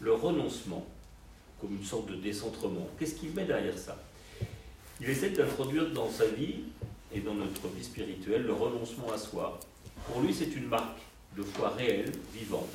Le 0.00 0.12
renoncement, 0.12 0.86
comme 1.60 1.74
une 1.76 1.84
sorte 1.84 2.10
de 2.10 2.16
décentrement. 2.16 2.88
Qu'est-ce 2.98 3.14
qu'il 3.14 3.32
met 3.32 3.44
derrière 3.44 3.76
ça? 3.78 3.96
Il 5.00 5.08
essaie 5.08 5.30
d'introduire 5.30 5.90
dans 5.90 6.10
sa 6.10 6.26
vie 6.26 6.64
et 7.12 7.20
dans 7.20 7.34
notre 7.34 7.68
vie 7.68 7.84
spirituelle 7.84 8.42
le 8.42 8.52
renoncement 8.52 9.12
à 9.12 9.18
soi. 9.18 9.58
Pour 10.06 10.22
lui, 10.22 10.32
c'est 10.32 10.54
une 10.56 10.66
marque 10.66 10.98
de 11.36 11.42
foi 11.42 11.70
réelle, 11.70 12.12
vivante. 12.34 12.68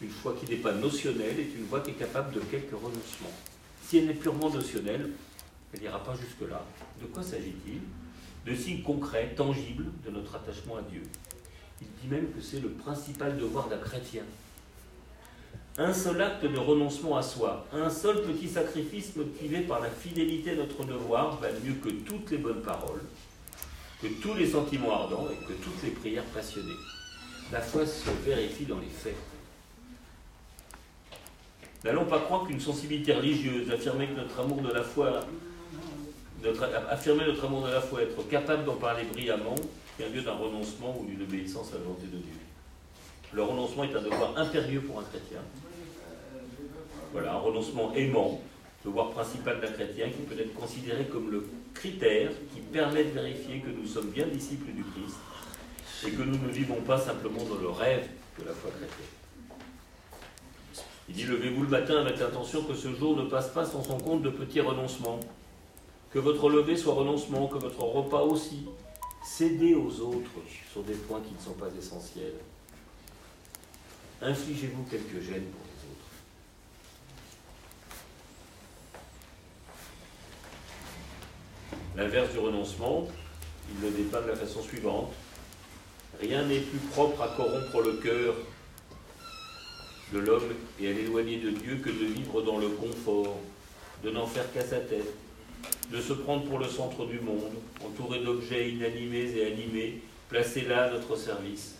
Une 0.00 0.10
foi 0.10 0.34
qui 0.38 0.50
n'est 0.50 0.58
pas 0.58 0.72
notionnelle, 0.72 1.38
est 1.38 1.56
une 1.56 1.66
foi 1.66 1.80
qui 1.80 1.90
est 1.90 1.94
capable 1.94 2.34
de 2.34 2.40
quelques 2.40 2.74
renoncements. 2.74 3.32
Si 3.86 3.98
elle 3.98 4.10
est 4.10 4.14
purement 4.14 4.50
notionnelle, 4.50 5.10
elle 5.72 5.80
n'ira 5.80 6.02
pas 6.02 6.16
jusque-là. 6.16 6.64
De 7.00 7.06
quoi 7.06 7.22
s'agit-il? 7.22 7.80
De 8.44 8.56
signes 8.56 8.82
concrets, 8.82 9.34
tangibles 9.36 9.86
de 10.04 10.10
notre 10.10 10.34
attachement 10.34 10.76
à 10.76 10.82
Dieu. 10.82 11.02
Il 11.80 11.86
dit 12.02 12.08
même 12.08 12.32
que 12.32 12.40
c'est 12.40 12.60
le 12.60 12.70
principal 12.70 13.36
devoir 13.36 13.68
d'un 13.68 13.78
chrétien. 13.78 14.22
Un 15.78 15.94
seul 15.94 16.20
acte 16.20 16.44
de 16.44 16.58
renoncement 16.58 17.16
à 17.16 17.22
soi, 17.22 17.66
un 17.72 17.88
seul 17.88 18.20
petit 18.24 18.46
sacrifice 18.46 19.16
motivé 19.16 19.60
par 19.60 19.80
la 19.80 19.88
fidélité 19.88 20.50
à 20.50 20.56
notre 20.56 20.84
devoir 20.84 21.38
valent 21.40 21.60
mieux 21.64 21.74
que 21.74 21.88
toutes 21.88 22.30
les 22.30 22.36
bonnes 22.36 22.60
paroles, 22.60 23.00
que 24.02 24.08
tous 24.20 24.34
les 24.34 24.50
sentiments 24.50 24.92
ardents 24.92 25.28
et 25.30 25.46
que 25.46 25.54
toutes 25.54 25.82
les 25.82 25.90
prières 25.90 26.24
passionnées. 26.24 26.76
La 27.50 27.62
foi 27.62 27.86
se 27.86 28.10
vérifie 28.26 28.66
dans 28.66 28.78
les 28.80 28.86
faits. 28.86 29.16
N'allons 31.84 32.04
pas 32.04 32.20
croire 32.20 32.46
qu'une 32.46 32.60
sensibilité 32.60 33.14
religieuse, 33.14 33.70
affirmer 33.70 34.08
notre 34.14 34.40
amour 34.40 34.60
de 34.60 34.72
la 34.72 34.82
foi, 34.82 35.20
affirmer 36.90 37.24
notre 37.24 37.46
amour 37.46 37.66
de 37.66 37.72
la 37.72 37.80
foi, 37.80 38.02
être 38.02 38.28
capable 38.28 38.66
d'en 38.66 38.76
parler 38.76 39.04
brillamment, 39.04 39.54
un 40.04 40.08
lieu 40.10 40.20
d'un 40.20 40.34
renoncement 40.34 40.98
ou 41.00 41.06
d'une 41.06 41.22
obéissance 41.22 41.70
à 41.70 41.76
la 41.76 41.84
volonté 41.84 42.08
de 42.08 42.18
Dieu. 42.18 42.41
Le 43.34 43.42
renoncement 43.42 43.84
est 43.84 43.96
un 43.96 44.02
devoir 44.02 44.36
impérieux 44.36 44.82
pour 44.82 45.00
un 45.00 45.04
chrétien. 45.04 45.40
Voilà, 47.12 47.32
un 47.32 47.38
renoncement 47.38 47.94
aimant, 47.94 48.40
devoir 48.84 49.10
principal 49.10 49.60
d'un 49.60 49.72
chrétien 49.72 50.08
qui 50.10 50.22
peut 50.22 50.38
être 50.38 50.54
considéré 50.54 51.06
comme 51.06 51.30
le 51.30 51.46
critère 51.72 52.30
qui 52.54 52.60
permet 52.60 53.04
de 53.04 53.10
vérifier 53.10 53.60
que 53.60 53.70
nous 53.70 53.86
sommes 53.86 54.10
bien 54.10 54.26
disciples 54.26 54.72
du 54.72 54.84
Christ 54.84 55.16
et 56.06 56.10
que 56.10 56.22
nous 56.22 56.36
ne 56.36 56.52
vivons 56.52 56.80
pas 56.82 56.98
simplement 56.98 57.42
dans 57.44 57.56
le 57.56 57.70
rêve 57.70 58.06
de 58.38 58.44
la 58.44 58.52
foi 58.52 58.70
chrétienne. 58.70 59.06
Il 61.08 61.14
dit 61.14 61.24
Levez-vous 61.24 61.62
le 61.62 61.68
matin 61.68 62.00
avec 62.00 62.18
l'intention 62.18 62.62
que 62.64 62.74
ce 62.74 62.92
jour 62.94 63.16
ne 63.16 63.24
passe 63.24 63.48
pas 63.48 63.64
sans 63.64 63.82
son 63.82 63.98
compte 63.98 64.22
de 64.22 64.30
petits 64.30 64.60
renoncements. 64.60 65.20
Que 66.10 66.18
votre 66.18 66.50
lever 66.50 66.76
soit 66.76 66.94
renoncement, 66.94 67.46
que 67.46 67.58
votre 67.58 67.82
repas 67.82 68.22
aussi. 68.22 68.66
Cédez 69.24 69.74
aux 69.74 70.00
autres 70.00 70.30
sur 70.70 70.82
des 70.82 70.94
points 70.94 71.20
qui 71.20 71.32
ne 71.34 71.40
sont 71.40 71.58
pas 71.58 71.68
essentiels. 71.78 72.34
Infligez-vous 74.24 74.84
quelques 74.84 75.20
gênes 75.20 75.46
pour 75.46 75.62
les 75.66 75.82
autres. 75.90 76.08
L'inverse 81.96 82.30
du 82.30 82.38
renoncement, 82.38 83.08
il 83.68 83.80
le 83.84 83.90
dépeint 83.90 84.20
de 84.20 84.28
la 84.28 84.36
façon 84.36 84.62
suivante. 84.62 85.12
Rien 86.20 86.44
n'est 86.44 86.60
plus 86.60 86.78
propre 86.78 87.20
à 87.22 87.28
corrompre 87.36 87.80
le 87.80 87.94
cœur 87.94 88.36
de 90.12 90.18
l'homme 90.20 90.54
et 90.78 90.88
à 90.88 90.92
l'éloigner 90.92 91.38
de 91.38 91.50
Dieu 91.50 91.80
que 91.82 91.90
de 91.90 92.04
vivre 92.04 92.42
dans 92.42 92.58
le 92.58 92.68
confort, 92.68 93.40
de 94.04 94.10
n'en 94.10 94.26
faire 94.26 94.52
qu'à 94.52 94.64
sa 94.64 94.78
tête, 94.78 95.14
de 95.90 96.00
se 96.00 96.12
prendre 96.12 96.44
pour 96.44 96.60
le 96.60 96.68
centre 96.68 97.06
du 97.06 97.18
monde, 97.18 97.54
entouré 97.84 98.20
d'objets 98.20 98.70
inanimés 98.70 99.32
et 99.36 99.52
animés, 99.52 100.00
placés 100.28 100.62
là 100.62 100.84
à 100.84 100.90
notre 100.90 101.16
service. 101.16 101.74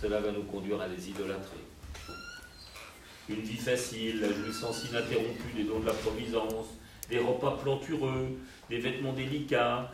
Cela 0.00 0.20
va 0.20 0.30
nous 0.30 0.44
conduire 0.44 0.80
à 0.80 0.86
les 0.86 1.08
idolâtrer. 1.08 1.67
Une 3.28 3.40
vie 3.40 3.58
facile, 3.58 4.20
la 4.20 4.32
jouissance 4.32 4.84
ininterrompue 4.90 5.52
des 5.54 5.64
dons 5.64 5.80
de 5.80 5.86
la 5.86 5.92
providence, 5.92 6.66
des 7.10 7.18
repas 7.18 7.58
plantureux, 7.62 8.38
des 8.70 8.78
vêtements 8.78 9.12
délicats, 9.12 9.92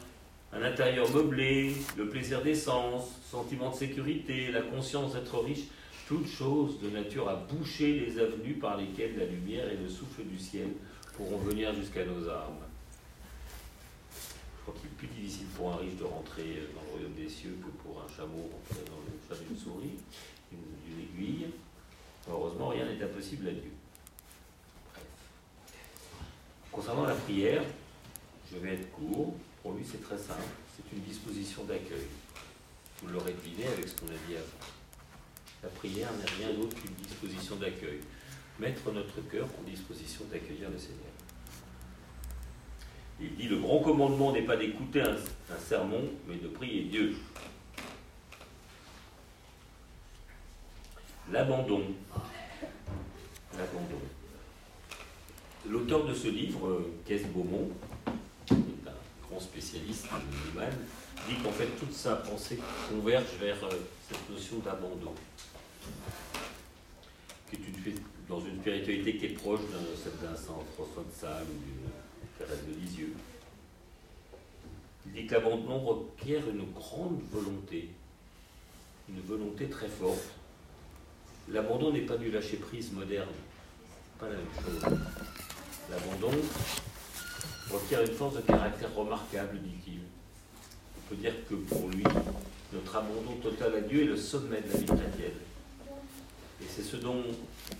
un 0.53 0.63
intérieur 0.63 1.11
meublé, 1.11 1.75
le 1.97 2.09
plaisir 2.09 2.43
des 2.43 2.55
sens, 2.55 3.11
sentiment 3.29 3.71
de 3.71 3.75
sécurité, 3.75 4.53
la 4.53 4.63
conscience 4.63 5.15
d'être 5.15 5.37
riche, 5.41 5.65
toutes 6.07 6.29
choses 6.29 6.79
de 6.81 6.91
nature 6.91 7.29
à 7.29 7.35
boucher 7.35 8.01
les 8.01 8.21
avenues 8.21 8.55
par 8.55 8.77
lesquelles 8.77 9.19
la 9.19 9.25
lumière 9.25 9.69
et 9.69 9.77
le 9.77 9.89
souffle 9.89 10.23
du 10.23 10.39
ciel 10.39 10.69
pourront 11.17 11.39
venir 11.39 11.75
jusqu'à 11.75 12.05
nos 12.05 12.29
âmes. 12.29 12.63
Je 14.13 14.63
crois 14.63 14.75
qu'il 14.81 14.91
est 14.91 15.09
plus 15.09 15.09
difficile 15.09 15.47
pour 15.57 15.73
un 15.73 15.77
riche 15.77 15.97
de 15.97 16.05
rentrer 16.05 16.63
dans 16.75 16.83
le 16.83 16.91
royaume 16.93 17.15
des 17.15 17.29
cieux 17.29 17.59
que 17.61 17.71
pour 17.83 18.01
un 18.01 18.17
chameau 18.17 18.49
rentrer 18.53 18.85
dans 18.87 19.01
le 19.05 19.19
chat 19.29 19.43
d'une 19.43 19.59
souris, 19.59 19.99
d'une 20.53 21.01
aiguille. 21.01 21.47
Heureusement, 22.29 22.69
rien 22.69 22.87
n'est 22.87 23.03
impossible 23.03 23.49
à 23.49 23.53
Dieu. 23.53 23.71
Bref. 24.93 25.05
Concernant 26.73 27.05
la 27.05 27.15
prière, 27.15 27.63
je 28.51 28.59
vais 28.59 28.75
être 28.75 28.91
court. 28.93 29.35
Pour 29.63 29.73
lui, 29.73 29.85
c'est 29.85 30.03
très 30.03 30.19
simple. 30.19 30.43
C'est 30.77 30.97
une 30.97 31.03
disposition 31.03 31.65
d'accueil. 31.65 32.07
Vous 33.03 33.09
l'aurez 33.09 33.33
deviné 33.33 33.67
avec 33.67 33.89
ce 33.89 33.95
qu'on 33.97 34.07
a 34.07 34.19
dit 34.29 34.37
avant. 34.37 34.67
La 35.63 35.69
prière 35.71 36.11
n'est 36.13 36.45
rien 36.45 36.55
d'autre 36.55 36.77
qu'une 36.77 36.95
disposition 36.95 37.57
d'accueil. 37.57 38.01
Mettre 38.59 38.93
notre 38.93 39.21
cœur 39.29 39.47
en 39.59 39.69
disposition 39.69 40.25
d'accueillir 40.31 40.71
le 40.71 40.79
Seigneur. 40.79 40.99
Il 43.21 43.35
dit 43.37 43.49
le 43.49 43.59
grand 43.59 43.81
commandement 43.81 44.33
n'est 44.33 44.43
pas 44.43 44.57
d'écouter 44.57 45.01
un, 45.01 45.17
un, 45.17 45.59
sermon, 45.59 46.03
mais 46.29 46.37
de 46.37 46.49
prier 46.49 46.85
Dieu. 46.85 47.17
L'abandon. 51.33 51.83
L'abandon. 53.57 54.01
L'auteur 55.67 56.05
de 56.05 56.13
ce 56.13 56.29
livre, 56.29 56.83
Kess 57.07 57.23
Beaumont, 57.29 57.71
qui 58.47 58.55
est 58.55 58.89
un 58.89 59.27
grand 59.27 59.41
spécialiste 59.41 60.07
musulman, 60.13 60.71
dit 61.27 61.37
qu'en 61.43 61.51
fait 61.51 61.69
toute 61.79 61.95
sa 61.95 62.17
pensée 62.17 62.59
converge 62.91 63.25
vers 63.41 63.57
cette 64.07 64.31
notion 64.31 64.59
d'abandon, 64.59 65.15
qui 67.49 67.57
est 67.57 67.87
une, 67.87 67.95
dans 68.29 68.41
une 68.41 68.61
spiritualité 68.61 69.17
qui 69.17 69.25
est 69.27 69.29
proche 69.31 69.61
d'un 69.71 70.37
Saint 70.37 70.53
François 70.75 71.05
de 71.05 71.13
Sales 71.19 71.47
ou 71.49 71.59
d'une 71.65 71.91
Thérèse 72.39 72.67
de 72.69 72.81
Lisieux. 72.81 73.15
Il 75.07 75.13
dit 75.13 75.27
que 75.27 75.35
l'abandon 75.35 75.79
requiert 75.79 76.43
une 76.51 76.71
grande 76.73 77.23
volonté, 77.33 77.89
une 79.09 79.21
volonté 79.23 79.71
très 79.71 79.89
forte. 79.89 80.35
L'abandon 81.51 81.93
n'est 81.93 82.01
pas 82.01 82.17
du 82.17 82.31
lâcher-prise 82.31 82.93
moderne, 82.93 83.29
pas 84.19 84.27
la 84.29 84.37
même 84.37 84.47
chose. 84.65 84.99
L'abandon 85.91 86.37
requiert 87.71 88.01
une 88.01 88.13
force 88.13 88.37
de 88.37 88.41
caractère 88.41 88.95
remarquable, 88.95 89.59
dit-il. 89.63 90.01
On 90.97 91.09
peut 91.11 91.17
dire 91.17 91.35
que 91.49 91.55
pour 91.55 91.89
lui, 91.91 92.05
notre 92.73 92.97
abandon 92.97 93.35
total 93.43 93.75
à 93.75 93.81
Dieu 93.83 94.03
est 94.03 94.07
le 94.07 94.17
sommet 94.17 94.63
de 94.63 94.73
la 94.73 94.79
vie 94.79 94.87
chrétienne. 94.87 95.39
Et 96.63 96.67
c'est 96.75 96.83
ce 96.83 96.97
dont 96.97 97.23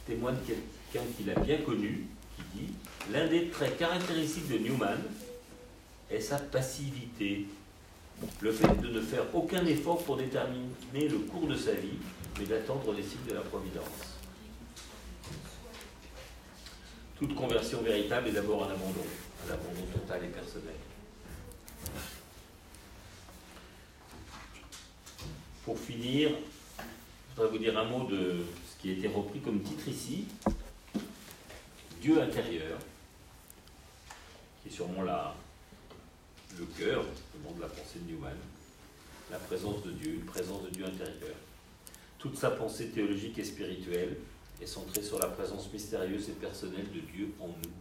témoigne 0.07 0.37
quelqu'un 0.47 1.07
qui 1.17 1.25
l'a 1.25 1.35
bien 1.35 1.59
connu, 1.59 2.07
qui 2.37 2.59
dit 2.59 2.75
L'un 3.13 3.27
des 3.29 3.49
traits 3.49 3.79
caractéristiques 3.79 4.49
de 4.49 4.59
Newman 4.59 4.99
est 6.11 6.21
sa 6.21 6.39
passivité, 6.39 7.47
le 8.41 8.53
fait 8.53 8.81
de 8.81 8.89
ne 8.89 9.01
faire 9.01 9.25
aucun 9.35 9.65
effort 9.65 10.05
pour 10.05 10.19
déterminer 10.19 11.09
le 11.09 11.19
cours 11.19 11.47
de 11.47 11.57
sa 11.57 11.73
vie, 11.73 11.99
mais 12.39 12.47
d'attendre 12.47 12.93
les 12.93 13.03
signes 13.03 13.25
de 13.29 13.35
la 13.35 13.41
providence. 13.43 13.85
Toute 17.17 17.35
conversion 17.35 17.81
véritable 17.83 18.29
est 18.29 18.33
d'abord 18.33 18.65
un 18.65 18.73
abandon, 18.73 19.05
un 19.47 19.53
abandon 19.53 19.87
total 19.93 20.25
et 20.25 20.29
personnel. 20.29 20.75
Pour 25.65 25.79
finir, 25.79 26.31
je 26.79 27.37
voudrais 27.37 27.51
vous 27.51 27.59
dire 27.59 27.79
un 27.79 27.85
mot 27.85 28.05
de 28.05 28.45
ce 28.69 28.83
qui 28.83 28.91
a 28.91 28.93
été 28.95 29.09
repris 29.09 29.41
comme 29.41 29.63
titre 29.63 29.89
ici, 29.89 30.27
Dieu 32.01 32.21
intérieur, 32.21 32.79
qui 34.63 34.69
est 34.69 34.73
sûrement 34.73 35.03
le 35.03 36.65
cœur, 36.79 37.03
le 37.35 37.49
nom 37.49 37.57
de 37.57 37.63
la 37.63 37.69
pensée 37.69 38.01
de 38.01 38.13
Newman, 38.13 38.37
la 39.31 39.39
présence 39.39 39.83
de 39.85 39.93
Dieu, 39.93 40.15
une 40.15 40.27
présence 40.27 40.65
de 40.65 40.71
Dieu 40.71 40.85
intérieur. 40.85 41.37
Toute 42.25 42.39
sa 42.39 42.53
pensée 42.53 42.89
théologique 42.89 43.39
et 43.39 43.45
spirituelle 43.45 44.17
est 44.59 44.67
centrée 44.67 45.03
sur 45.03 45.19
la 45.19 45.27
présence 45.27 45.71
mystérieuse 45.71 46.31
et 46.31 46.33
personnelle 46.33 46.91
de 46.91 47.01
Dieu 47.01 47.35
en 47.39 47.49
nous. 47.49 47.75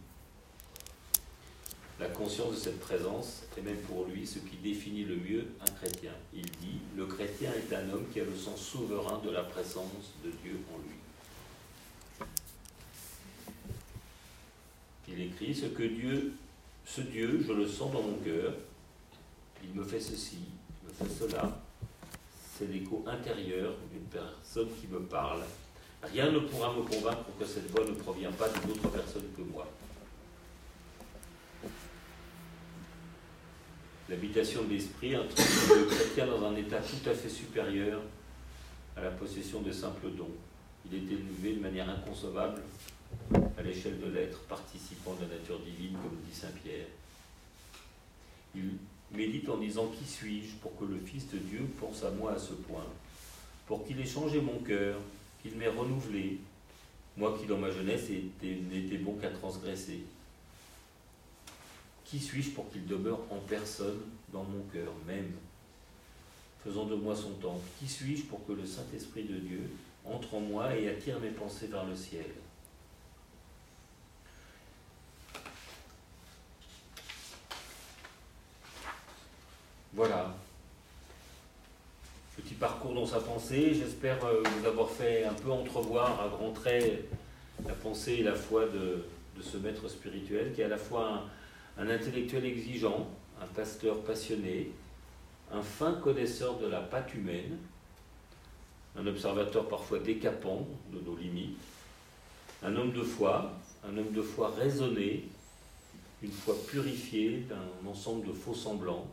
La 1.98 2.08
conscience 2.08 2.50
de 2.50 2.56
cette 2.56 2.78
présence 2.78 3.44
est 3.56 3.62
même 3.62 3.78
pour 3.88 4.04
lui 4.04 4.26
ce 4.26 4.40
qui 4.40 4.58
définit 4.58 5.04
le 5.04 5.16
mieux 5.16 5.46
un 5.62 5.70
chrétien. 5.70 6.12
Il 6.34 6.42
dit, 6.42 6.78
le 6.94 7.06
chrétien 7.06 7.52
est 7.54 7.74
un 7.74 7.88
homme 7.88 8.04
qui 8.12 8.20
a 8.20 8.24
le 8.24 8.36
sens 8.36 8.60
souverain 8.60 9.18
de 9.24 9.30
la 9.30 9.44
présence 9.44 10.12
de 10.22 10.30
Dieu 10.42 10.60
en 10.74 10.76
lui. 10.76 12.26
Il 15.08 15.22
écrit, 15.22 15.54
ce 15.54 15.66
que 15.68 15.84
Dieu, 15.84 16.34
ce 16.84 17.00
Dieu, 17.00 17.42
je 17.48 17.52
le 17.54 17.66
sens 17.66 17.90
dans 17.90 18.02
mon 18.02 18.18
cœur, 18.18 18.52
il 19.62 19.70
me 19.72 19.84
fait 19.84 20.00
ceci, 20.00 20.36
il 20.82 20.88
me 20.90 20.92
fait 20.92 21.14
cela. 21.18 21.63
C'est 22.56 22.70
l'écho 22.70 23.04
intérieur 23.08 23.74
d'une 23.90 24.04
personne 24.04 24.68
qui 24.80 24.86
me 24.86 25.00
parle. 25.00 25.40
Rien 26.04 26.30
ne 26.30 26.38
pourra 26.38 26.72
me 26.72 26.82
convaincre 26.82 27.24
que 27.38 27.44
cette 27.44 27.68
voix 27.72 27.84
ne 27.84 27.94
provient 27.94 28.30
pas 28.30 28.48
d'une 28.48 28.70
autre 28.70 28.90
personne 28.90 29.24
que 29.36 29.42
moi. 29.42 29.66
L'habitation 34.08 34.62
de 34.64 34.74
l'esprit 34.74 35.16
introduit 35.16 35.80
le 35.80 35.86
chrétien 35.86 36.26
dans 36.26 36.44
un 36.44 36.54
état 36.54 36.78
tout 36.78 37.08
à 37.10 37.14
fait 37.14 37.28
supérieur 37.28 38.00
à 38.96 39.02
la 39.02 39.10
possession 39.10 39.60
de 39.62 39.72
simples 39.72 40.10
dons. 40.16 40.30
Il 40.86 40.94
est 40.94 41.12
élevé 41.12 41.54
de 41.54 41.60
manière 41.60 41.88
inconcevable 41.90 42.62
à 43.58 43.62
l'échelle 43.62 43.98
de 43.98 44.10
l'être 44.10 44.40
participant 44.42 45.14
de 45.14 45.22
la 45.22 45.38
nature 45.38 45.58
divine, 45.58 45.94
comme 45.94 46.18
dit 46.24 46.34
Saint 46.36 46.52
Pierre. 46.62 46.86
Il 48.54 48.76
médite 49.16 49.48
en 49.48 49.56
disant 49.56 49.86
Qui 49.98 50.04
suis-je 50.04 50.54
pour 50.56 50.76
que 50.78 50.84
le 50.84 50.98
Fils 50.98 51.28
de 51.30 51.38
Dieu 51.38 51.66
pense 51.80 52.04
à 52.04 52.10
moi 52.10 52.32
à 52.32 52.38
ce 52.38 52.52
point? 52.52 52.86
Pour 53.66 53.86
qu'il 53.86 54.00
ait 54.00 54.06
changé 54.06 54.40
mon 54.40 54.58
cœur, 54.58 54.98
qu'il 55.42 55.56
m'ait 55.56 55.68
renouvelé, 55.68 56.38
moi 57.16 57.36
qui 57.38 57.46
dans 57.46 57.58
ma 57.58 57.70
jeunesse 57.70 58.08
n'étais 58.42 58.98
bon 58.98 59.14
qu'à 59.14 59.30
transgresser. 59.30 60.00
Qui 62.04 62.18
suis-je 62.18 62.50
pour 62.50 62.70
qu'il 62.70 62.86
demeure 62.86 63.20
en 63.30 63.38
personne 63.38 64.00
dans 64.32 64.44
mon 64.44 64.62
cœur 64.72 64.92
même? 65.06 65.32
Faisant 66.62 66.86
de 66.86 66.94
moi 66.94 67.14
son 67.16 67.30
temple. 67.32 67.66
Qui 67.78 67.88
suis-je 67.88 68.24
pour 68.24 68.46
que 68.46 68.52
le 68.52 68.66
Saint-Esprit 68.66 69.24
de 69.24 69.38
Dieu 69.38 69.70
entre 70.04 70.34
en 70.34 70.40
moi 70.40 70.76
et 70.76 70.88
attire 70.88 71.20
mes 71.20 71.30
pensées 71.30 71.66
vers 71.66 71.84
le 71.84 71.96
ciel? 71.96 72.26
Voilà. 79.94 80.34
Petit 82.36 82.54
parcours 82.54 82.94
dans 82.94 83.06
sa 83.06 83.20
pensée. 83.20 83.74
J'espère 83.74 84.24
euh, 84.24 84.42
vous 84.42 84.66
avoir 84.66 84.90
fait 84.90 85.22
un 85.22 85.34
peu 85.34 85.52
entrevoir 85.52 86.20
à 86.20 86.26
grands 86.26 86.50
traits 86.50 87.08
la 87.64 87.74
pensée 87.74 88.14
et 88.14 88.22
la 88.24 88.34
foi 88.34 88.64
de, 88.66 89.04
ce 89.40 89.56
maître 89.56 89.86
spirituel 89.88 90.52
qui 90.52 90.62
est 90.62 90.64
à 90.64 90.68
la 90.68 90.78
fois 90.78 91.22
un 91.78 91.88
intellectuel 91.88 92.44
exigeant, 92.44 93.08
un 93.40 93.46
pasteur 93.46 94.00
passionné, 94.00 94.72
un 95.52 95.62
fin 95.62 95.92
connaisseur 95.92 96.58
de 96.58 96.66
la 96.66 96.80
pâte 96.80 97.14
humaine, 97.14 97.56
un 98.96 99.06
observateur 99.06 99.68
parfois 99.68 100.00
décapant 100.00 100.66
de 100.92 100.98
nos 101.08 101.16
limites, 101.16 101.56
un 102.64 102.74
homme 102.74 102.92
de 102.92 103.02
foi, 103.04 103.52
un 103.88 103.96
homme 103.96 104.10
de 104.10 104.22
foi 104.22 104.52
raisonné, 104.58 105.28
une 106.20 106.32
foi 106.32 106.56
purifiée 106.66 107.46
d'un 107.48 107.88
ensemble 107.88 108.26
de 108.26 108.32
faux 108.32 108.54
semblants, 108.54 109.06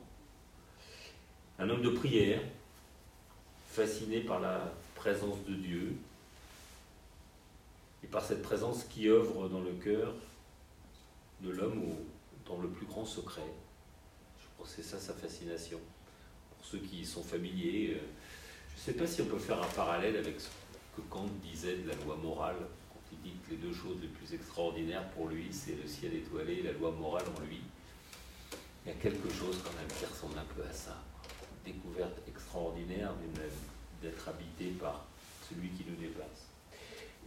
un 1.62 1.70
homme 1.70 1.84
de 1.84 1.92
prière, 1.92 2.42
fasciné 3.70 4.22
par 4.22 4.40
la 4.40 4.74
présence 4.96 5.38
de 5.48 5.54
Dieu 5.54 5.96
et 8.04 8.08
par 8.08 8.26
cette 8.26 8.42
présence 8.42 8.84
qui 8.86 9.08
œuvre 9.08 9.48
dans 9.48 9.62
le 9.62 9.74
cœur 9.74 10.12
de 11.42 11.52
l'homme 11.52 11.84
dans 12.48 12.60
le 12.60 12.68
plus 12.68 12.88
grand 12.88 13.06
secret. 13.06 13.46
Je 14.40 14.48
pense 14.58 14.74
que 14.74 14.82
c'est 14.82 14.90
ça 14.90 15.00
sa 15.00 15.14
fascination. 15.14 15.80
Pour 16.58 16.66
ceux 16.66 16.80
qui 16.80 17.06
sont 17.06 17.22
familiers, 17.22 17.92
euh, 17.96 18.00
je 18.76 18.82
ne 18.82 18.86
sais 18.86 18.94
pas 18.94 19.06
si 19.06 19.22
on 19.22 19.26
peut 19.26 19.38
faire 19.38 19.62
un 19.62 19.74
parallèle 19.76 20.18
avec 20.18 20.42
ce 20.42 20.48
que 20.96 21.02
Kant 21.12 21.30
disait 21.44 21.78
de 21.78 21.88
la 21.88 21.96
loi 22.04 22.16
morale, 22.16 22.58
quand 22.90 23.02
il 23.12 23.22
dit 23.22 23.38
que 23.46 23.52
les 23.52 23.58
deux 23.58 23.74
choses 23.74 23.98
les 24.02 24.08
plus 24.08 24.34
extraordinaires 24.34 25.08
pour 25.10 25.28
lui, 25.28 25.50
c'est 25.52 25.76
le 25.80 25.88
ciel 25.88 26.16
étoilé 26.16 26.54
et 26.56 26.64
la 26.64 26.72
loi 26.72 26.92
morale 26.92 27.26
en 27.38 27.42
lui. 27.42 27.62
Il 28.84 28.90
y 28.90 28.92
a 28.92 28.98
quelque 28.98 29.30
chose 29.30 29.60
quand 29.64 29.78
même 29.78 29.88
qui 30.00 30.06
ressemble 30.06 30.40
un 30.40 30.56
peu 30.56 30.68
à 30.68 30.74
ça. 30.74 30.98
Découverte 31.66 32.18
extraordinaire 32.28 33.14
d'être 34.02 34.30
habité 34.30 34.72
par 34.80 35.06
celui 35.50 35.70
qui 35.70 35.86
nous 35.90 35.96
dépasse. 35.96 36.50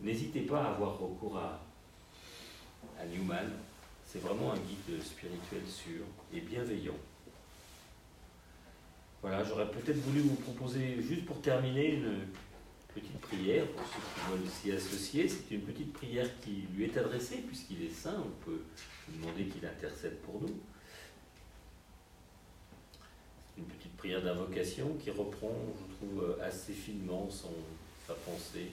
N'hésitez 0.01 0.43
pas 0.43 0.63
à 0.63 0.71
avoir 0.71 0.99
recours 0.99 1.39
à, 1.39 1.61
Newman, 3.07 3.51
c'est 4.07 4.21
vraiment 4.21 4.53
un 4.53 4.57
guide 4.57 5.03
spirituel 5.03 5.63
sûr 5.67 6.05
et 6.33 6.41
bienveillant. 6.41 6.97
Voilà, 9.21 9.43
j'aurais 9.45 9.71
peut-être 9.71 9.99
voulu 9.99 10.21
vous 10.21 10.35
proposer, 10.37 11.03
juste 11.03 11.25
pour 11.25 11.41
terminer, 11.41 11.95
une 11.95 12.27
petite 12.95 13.19
prière 13.21 13.67
pour 13.69 13.83
ceux 13.87 14.01
qui 14.01 14.31
veulent 14.31 14.51
s'y 14.51 14.73
associer. 14.73 15.29
C'est 15.29 15.55
une 15.55 15.63
petite 15.63 15.93
prière 15.93 16.29
qui 16.41 16.67
lui 16.75 16.85
est 16.85 16.97
adressée, 16.97 17.39
puisqu'il 17.47 17.83
est 17.85 17.91
saint, 17.91 18.17
on 18.19 18.45
peut 18.45 18.63
demander 19.09 19.47
qu'il 19.47 19.67
intercède 19.67 20.19
pour 20.21 20.41
nous. 20.41 20.61
Une 23.57 23.65
petite 23.67 23.97
prière 23.97 24.21
d'invocation 24.21 24.97
qui 25.03 25.11
reprend, 25.11 25.55
je 25.79 25.95
trouve, 25.95 26.37
assez 26.43 26.73
finement 26.73 27.29
sa 27.31 28.15
pensée. 28.15 28.71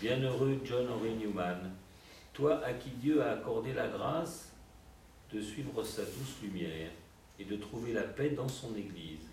Bienheureux 0.00 0.58
John 0.64 0.88
Henry 0.90 1.14
Newman, 1.14 1.70
toi 2.32 2.60
à 2.64 2.72
qui 2.72 2.90
Dieu 2.90 3.22
a 3.22 3.32
accordé 3.32 3.72
la 3.72 3.86
grâce 3.86 4.50
de 5.32 5.40
suivre 5.40 5.84
sa 5.84 6.02
douce 6.02 6.42
lumière 6.42 6.90
et 7.38 7.44
de 7.44 7.54
trouver 7.56 7.92
la 7.92 8.02
paix 8.02 8.30
dans 8.30 8.48
son 8.48 8.74
Église. 8.74 9.28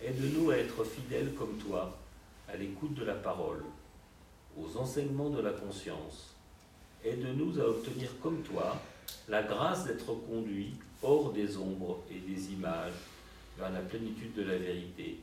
Aide-nous 0.00 0.50
à 0.50 0.58
être 0.58 0.84
fidèles 0.84 1.34
comme 1.34 1.58
toi, 1.58 1.98
à 2.48 2.56
l'écoute 2.56 2.94
de 2.94 3.04
la 3.04 3.14
parole, 3.14 3.64
aux 4.56 4.76
enseignements 4.76 5.30
de 5.30 5.40
la 5.40 5.52
conscience. 5.52 6.36
Aide-nous 7.04 7.58
à 7.60 7.64
obtenir 7.64 8.10
comme 8.22 8.42
toi 8.42 8.80
la 9.28 9.42
grâce 9.42 9.86
d'être 9.86 10.14
conduits 10.14 10.74
hors 11.02 11.32
des 11.32 11.56
ombres 11.56 12.04
et 12.10 12.20
des 12.20 12.52
images 12.52 12.92
vers 13.58 13.70
la 13.70 13.80
plénitude 13.80 14.34
de 14.34 14.42
la 14.42 14.58
vérité. 14.58 15.18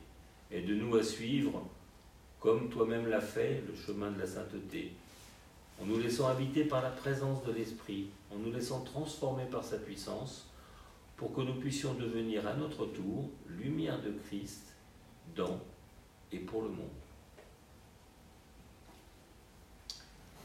Aide-nous 0.50 0.96
à 0.96 1.02
suivre, 1.02 1.66
comme 2.40 2.68
toi-même 2.68 3.08
l'as 3.08 3.20
fait, 3.20 3.62
le 3.66 3.74
chemin 3.74 4.10
de 4.10 4.18
la 4.18 4.26
sainteté 4.26 4.92
en 5.80 5.86
nous 5.86 5.98
laissant 5.98 6.28
habiter 6.28 6.64
par 6.64 6.82
la 6.82 6.90
présence 6.90 7.44
de 7.44 7.52
l'Esprit, 7.52 8.08
en 8.32 8.38
nous 8.38 8.52
laissant 8.52 8.80
transformer 8.80 9.44
par 9.44 9.64
sa 9.64 9.78
puissance, 9.78 10.46
pour 11.16 11.32
que 11.34 11.40
nous 11.40 11.54
puissions 11.54 11.94
devenir 11.94 12.46
à 12.46 12.54
notre 12.54 12.86
tour 12.86 13.30
lumière 13.48 14.00
de 14.02 14.12
Christ 14.26 14.74
dans 15.36 15.60
et 16.32 16.38
pour 16.38 16.62
le 16.62 16.68
monde. 16.68 16.88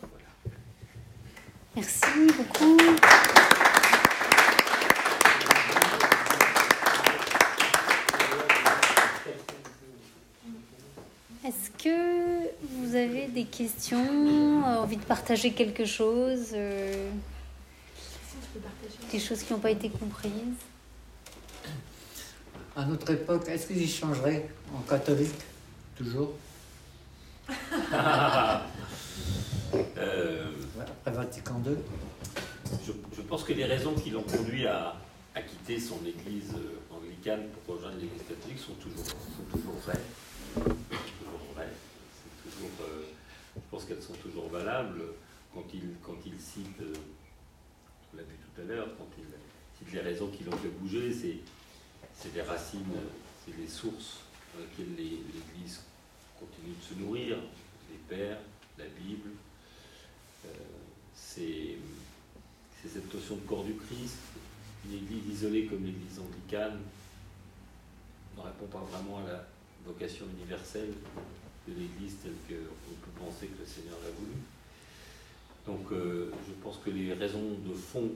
Voilà. 0.02 0.26
Merci 1.76 2.28
beaucoup. 2.38 2.78
Est-ce 11.44 11.72
que 11.72 12.50
vous 12.62 12.96
avez 12.96 13.29
des 13.40 13.46
questions, 13.46 14.06
euh, 14.06 14.84
envie 14.84 14.98
de 14.98 15.04
partager 15.04 15.52
quelque 15.52 15.86
chose 15.86 16.50
euh, 16.54 17.10
Des 19.12 19.20
choses 19.20 19.44
qui 19.44 19.54
n'ont 19.54 19.60
pas 19.60 19.72
été 19.72 19.90
comprises. 19.90 20.60
À 22.76 22.84
notre 22.84 23.10
époque, 23.12 23.48
est-ce 23.48 23.68
qu'ils 23.68 23.82
y 23.82 23.88
changeraient 23.88 24.50
en 24.76 24.82
catholique 24.82 25.42
Toujours? 25.96 26.34
Euh, 30.00 30.46
Après 30.82 31.12
Vatican 31.12 31.62
II 31.64 31.76
je, 32.86 33.22
pense 33.22 33.44
que 33.44 33.54
les 33.54 33.66
raisons 33.66 33.94
qui 33.94 34.10
l'ont 34.10 34.24
conduit 34.24 34.66
à, 34.66 34.96
quitter 35.48 35.80
son 35.80 35.98
église 36.06 36.54
anglicane 36.90 37.44
pour 37.66 37.76
rejoindre 37.76 37.98
l'église 37.98 38.24
catholique 38.28 38.58
sont 38.58 38.74
toujours, 38.74 39.06
sont 39.06 39.58
toujours 39.58 39.76
vraies. 39.86 40.02
Euh, 42.82 43.04
je 43.70 43.76
pense 43.78 43.86
qu'elles 43.86 44.01
sont 44.01 44.13
toujours 44.13 44.49
valables 44.49 45.03
quand 45.53 45.63
il, 45.76 46.39
cite, 46.39 46.65
on 46.82 48.17
l'a 48.17 48.24
vu 48.24 48.36
tout 48.36 48.61
à 48.61 48.63
l'heure, 48.65 48.88
quand 48.97 49.07
il 49.15 49.26
cite 49.78 49.93
les 49.93 49.99
raisons 49.99 50.28
qui 50.30 50.43
l'ont 50.43 50.57
fait 50.57 50.70
bouger, 50.70 51.13
c'est, 51.13 52.34
les 52.34 52.41
racines, 52.41 52.84
c'est 53.45 53.55
les 53.55 53.67
sources 53.67 54.22
dans 54.55 54.61
lesquelles 54.61 54.95
l'Église 54.95 55.82
continue 56.39 56.74
de 56.76 56.84
se 56.84 56.99
nourrir, 56.99 57.38
les 57.91 58.15
pères, 58.15 58.39
la 58.80 58.86
Bible. 58.86 59.30
Euh, 60.45 60.49
c'est 61.13 61.78
cette 62.88 63.13
notion 63.13 63.36
de 63.36 63.41
corps 63.41 63.65
du 63.65 63.76
Christ. 63.76 64.17
Une 64.86 64.95
église 64.95 65.28
isolée 65.28 65.65
comme 65.67 65.86
l'église 65.86 66.17
anglicane 66.20 66.80
ne 68.36 68.41
répond 68.41 68.65
pas 68.65 68.80
vraiment 68.80 69.20
à 69.20 69.28
la 69.28 69.45
vocation 69.86 70.26
universelle 70.39 70.93
l'église 71.78 72.17
telle 72.22 72.34
qu'on 72.47 72.95
peut 72.95 73.26
penser 73.26 73.47
que 73.47 73.59
le 73.59 73.65
Seigneur 73.65 73.97
l'a 74.03 74.11
voulu. 74.11 74.38
Donc 75.65 75.91
euh, 75.91 76.32
je 76.47 76.53
pense 76.63 76.78
que 76.84 76.89
les 76.89 77.13
raisons 77.13 77.57
de 77.65 77.74
fond, 77.74 78.09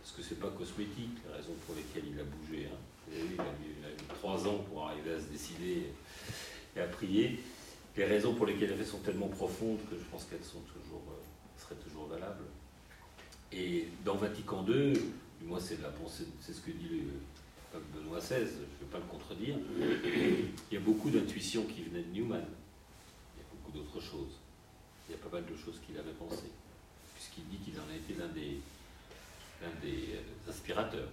parce 0.00 0.12
que 0.12 0.22
c'est 0.22 0.40
pas 0.40 0.50
cosmétique, 0.50 1.18
les 1.26 1.34
raisons 1.34 1.54
pour 1.66 1.74
lesquelles 1.74 2.10
il 2.12 2.18
a 2.18 2.24
bougé, 2.24 2.66
hein. 2.66 2.78
il, 3.12 3.40
a 3.40 3.44
eu, 3.44 3.96
trois 4.08 4.46
ans 4.46 4.64
pour 4.68 4.88
arriver 4.88 5.12
à 5.12 5.20
se 5.20 5.26
décider 5.26 5.92
et 6.74 6.80
à 6.80 6.86
prier, 6.86 7.38
les 7.96 8.04
raisons 8.04 8.34
pour 8.34 8.46
lesquelles 8.46 8.70
il 8.70 8.74
a 8.74 8.76
fait 8.76 8.84
sont 8.84 8.98
tellement 8.98 9.28
profondes 9.28 9.78
que 9.90 9.96
je 9.96 10.04
pense 10.10 10.24
qu'elles 10.24 10.44
sont 10.44 10.60
toujours, 10.60 11.02
euh, 11.10 11.60
seraient 11.62 11.80
toujours 11.80 12.06
valables. 12.06 12.44
Et 13.52 13.88
dans 14.04 14.16
Vatican 14.16 14.64
II, 14.68 14.92
du 15.40 15.46
moins 15.46 15.60
c'est 15.60 15.80
la 15.80 15.90
pensée, 15.90 16.24
c'est 16.40 16.52
ce 16.52 16.60
que 16.60 16.72
dit 16.72 16.88
le 16.88 17.12
pape 17.72 17.82
Benoît 17.94 18.18
XVI, 18.18 18.34
je 18.34 18.40
ne 18.40 18.46
vais 18.80 18.90
pas 18.90 18.98
le 18.98 19.04
contredire, 19.04 19.56
il 20.70 20.74
y 20.74 20.76
a 20.76 20.80
beaucoup 20.80 21.10
d'intuitions 21.10 21.64
qui 21.64 21.82
venaient 21.82 22.02
de 22.02 22.12
Newman. 22.12 22.44
Il 23.36 23.40
y 23.40 23.42
a 23.42 23.46
beaucoup 23.50 23.65
d'autres 23.76 24.00
choses. 24.00 24.40
Il 25.08 25.12
y 25.12 25.14
a 25.14 25.18
pas 25.18 25.36
mal 25.36 25.46
de 25.46 25.56
choses 25.56 25.80
qu'il 25.86 25.96
avait 25.98 26.12
pensées, 26.12 26.50
puisqu'il 27.14 27.44
dit 27.48 27.58
qu'il 27.58 27.78
en 27.78 27.88
a 27.92 27.96
été 27.96 28.14
l'un 28.14 28.28
des, 28.28 28.60
des 29.82 30.14
euh, 30.14 30.50
inspirateurs. 30.50 31.08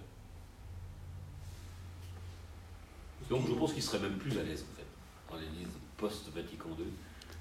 Donc 3.30 3.46
je 3.46 3.54
pense 3.54 3.72
qu'il 3.72 3.82
serait 3.82 4.00
même 4.00 4.18
plus 4.18 4.36
à 4.38 4.42
l'aise 4.42 4.64
en 4.70 4.76
fait 4.76 4.84
dans 5.30 5.40
l'église 5.40 5.68
post-Vatican 5.96 6.70
II 6.78 6.84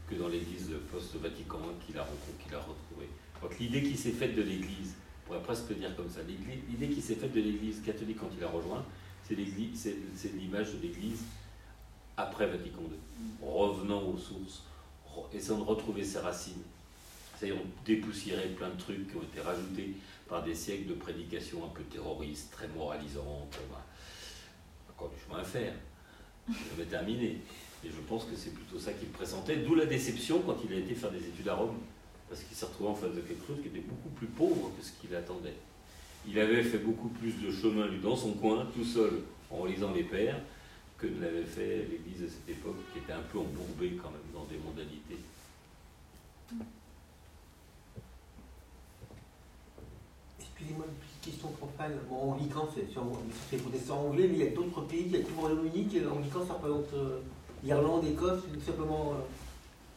que 0.10 0.16
dans 0.16 0.28
l'église 0.28 0.72
post-Vatican 0.92 1.60
I 1.60 1.86
qu'il 1.86 1.98
a, 1.98 2.08
qu'il 2.42 2.56
a 2.56 2.60
retrouvée. 2.60 3.10
Donc 3.42 3.60
l'idée 3.60 3.84
qui 3.84 3.98
s'est 3.98 4.12
faite 4.12 4.36
de 4.36 4.42
l'Église, 4.42 4.96
on 5.24 5.28
pourrait 5.28 5.44
presque 5.44 5.74
dire 5.74 5.96
comme 5.96 6.10
ça, 6.10 6.22
l'idée 6.24 6.90
qui 6.90 7.02
s'est 7.02 7.16
faite 7.16 7.34
de 7.34 7.42
l'Église 7.42 7.82
catholique 7.82 8.18
quand 8.20 8.30
il 8.38 8.44
a 8.44 8.48
rejoint, 8.48 8.86
c'est 9.24 9.36
l'image 9.36 10.74
de 10.74 10.82
l'Église 10.82 11.24
après 12.16 12.48
Vatican 12.48 12.82
II, 12.82 13.48
revenant 13.48 14.04
aux 14.04 14.18
sources, 14.18 14.64
essayant 15.34 15.60
de 15.60 15.64
retrouver 15.64 16.04
ses 16.04 16.20
racines, 16.20 16.62
essayant 17.36 17.56
de 17.56 17.86
dépoussiérer 17.86 18.50
plein 18.50 18.70
de 18.70 18.80
trucs 18.80 19.10
qui 19.10 19.18
ont 19.18 19.24
été 19.24 19.42
rajoutés 19.42 19.94
par 20.28 20.44
des 20.44 20.56
siècles 20.56 20.90
de 20.90 20.94
prédications 20.94 21.64
un 21.64 21.70
peu 21.70 21.84
terroristes, 21.84 22.52
très 22.52 22.68
moralisantes. 22.70 23.60
Encore 24.90 25.10
du 25.10 25.16
chemin 25.24 25.42
à 25.42 25.44
faire. 25.44 25.74
Je 26.48 26.78
vais 26.78 26.90
terminer. 26.90 27.38
Et 27.86 27.90
je 27.90 28.02
pense 28.08 28.26
que 28.26 28.36
c'est 28.36 28.54
plutôt 28.54 28.80
ça 28.80 28.94
qu'il 28.94 29.10
pressentait, 29.10 29.58
d'où 29.58 29.76
la 29.76 29.86
déception 29.86 30.42
quand 30.46 30.58
il 30.64 30.74
a 30.74 30.78
été 30.78 30.96
faire 30.96 31.12
des 31.12 31.20
études 31.20 31.50
à 31.50 31.56
Rome 31.56 31.76
parce 32.34 32.46
qu'il 32.46 32.58
s'est 32.58 32.66
retrouvé 32.66 32.90
en 32.90 32.96
face 32.96 33.14
de 33.14 33.22
quelque 33.22 33.46
chose 33.46 33.58
qui 33.62 33.68
était 33.68 33.86
beaucoup 33.88 34.10
plus 34.10 34.26
pauvre 34.26 34.72
que 34.76 34.84
ce 34.84 34.92
qu'il 35.00 35.16
attendait. 35.16 35.54
Il 36.28 36.40
avait 36.40 36.64
fait 36.64 36.80
beaucoup 36.80 37.10
plus 37.10 37.34
de 37.40 37.52
chemin, 37.52 37.86
lui, 37.88 38.00
dans 38.00 38.16
son 38.16 38.32
coin, 38.32 38.66
tout 38.74 38.84
seul, 38.84 39.22
en 39.52 39.58
relisant 39.58 39.92
les 39.92 40.02
pères, 40.02 40.40
que 41.04 41.08
ne 41.08 41.22
l'avait 41.22 41.44
fait 41.44 41.86
l'Église 41.90 42.24
à 42.24 42.32
cette 42.32 42.58
époque, 42.58 42.78
qui 42.94 43.00
était 43.00 43.12
un 43.12 43.22
peu 43.32 43.40
embourbée 43.40 44.00
quand 44.02 44.10
même 44.10 44.32
dans 44.34 44.46
des 44.46 44.58
mondanités. 44.58 45.20
Excusez-moi, 50.40 50.86
une 50.88 50.96
petite 50.96 51.22
question 51.22 51.50
profane. 51.50 52.00
Bon, 52.10 52.32
anglican, 52.32 52.70
c'est 52.74 53.58
protestant 53.58 54.08
anglais, 54.08 54.30
mais 54.30 54.38
il 54.38 54.44
y 54.46 54.48
a 54.48 54.52
d'autres 54.52 54.82
pays, 54.84 55.04
il 55.08 55.12
y 55.12 55.16
a 55.18 55.20
tout 55.20 55.32
le 55.36 55.42
Royaume-Uni, 55.42 55.90
anglican, 56.10 56.46
ça 56.48 56.54
représente 56.54 56.94
euh, 56.94 57.20
l'Irlande, 57.64 58.06
l'Écosse, 58.06 58.44
tout 58.54 58.62
simplement. 58.62 59.12
Euh, 59.12 59.24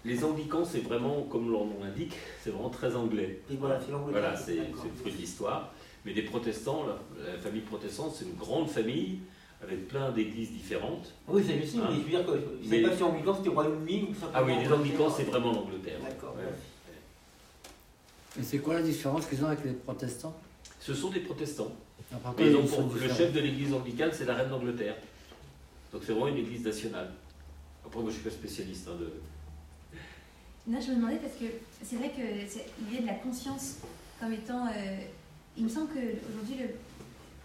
les 0.05 0.25
anglicans, 0.25 0.65
c'est 0.65 0.81
vraiment, 0.81 1.23
comme 1.23 1.51
leur 1.51 1.65
nom 1.67 1.83
l'indique, 1.83 2.15
c'est 2.43 2.51
vraiment 2.51 2.71
très 2.71 2.97
anglais. 2.97 3.43
Et 3.51 3.57
voilà, 3.57 3.81
c'est 3.81 3.93
Voilà, 3.93 4.37
c'est 4.37 4.57
le 4.57 4.93
fruit 4.97 5.13
de 5.13 5.17
l'histoire. 5.19 5.73
Mais 6.05 6.15
des 6.15 6.23
protestants, 6.23 6.85
la, 6.87 7.39
famille 7.39 7.63
protestante, 7.63 8.15
c'est 8.15 8.25
une 8.25 8.37
grande 8.37 8.69
famille 8.69 9.21
avec 9.63 9.89
plein 9.89 10.11
d'églises 10.11 10.53
différentes. 10.53 11.13
Oui, 11.29 11.43
c'est 11.47 11.63
aussi, 11.63 11.79
hein? 11.79 11.89
mais 11.91 11.97
je 11.97 12.01
veux 12.01 12.11
dire 12.11 12.27
que 12.27 12.33
je 12.63 12.87
pas 12.87 12.97
si 12.97 13.03
anglican 13.03 13.35
c'était 13.35 13.49
Royaume-Uni 13.49 14.09
ou 14.11 14.15
ça 14.15 14.31
Ah 14.35 14.45
oui, 14.45 14.53
les 14.63 14.73
anglicans, 14.73 15.11
c'est 15.11 15.25
vraiment 15.25 15.53
l'Angleterre. 15.53 15.99
D'accord. 16.03 16.37
Et 18.39 18.43
c'est 18.43 18.59
quoi 18.59 18.75
la 18.75 18.83
différence 18.83 19.27
qu'ils 19.27 19.43
ont 19.43 19.49
avec 19.49 19.65
les 19.65 19.73
protestants? 19.73 20.37
Ce 20.79 20.93
sont 20.95 21.11
des 21.11 21.21
protestants. 21.21 21.73
le 22.13 23.09
chef 23.09 23.33
de 23.33 23.41
l'église 23.41 23.73
anglicane, 23.73 24.11
c'est 24.13 24.27
la 24.27 24.35
reine 24.35 24.51
d'Angleterre. 24.51 24.97
Donc 25.93 26.03
c'est 26.05 26.13
vraiment 26.13 26.29
une 26.29 26.39
église 26.39 26.65
nationale. 26.65 27.13
Après, 27.85 28.01
moi, 28.01 28.11
je 28.11 28.17
suis 28.17 28.25
pas 28.25 28.31
spécialiste 28.31 28.89
hein, 28.89 28.97
de, 29.01 29.13
Là, 30.73 30.81
je 30.81 30.91
me 30.91 30.97
demandais 30.97 31.17
parce 31.19 31.35
que 31.35 31.45
c'est 31.83 31.97
vrai 31.97 32.11
que 32.11 32.21
l'idée 32.21 33.03
de 33.03 33.07
la 33.07 33.15
conscience 33.15 33.77
comme 34.21 34.33
étant. 34.33 34.67
Euh, 34.67 34.97
il 35.57 35.65
me 35.65 35.69
semble 35.69 35.89
qu'aujourd'hui, 35.89 36.67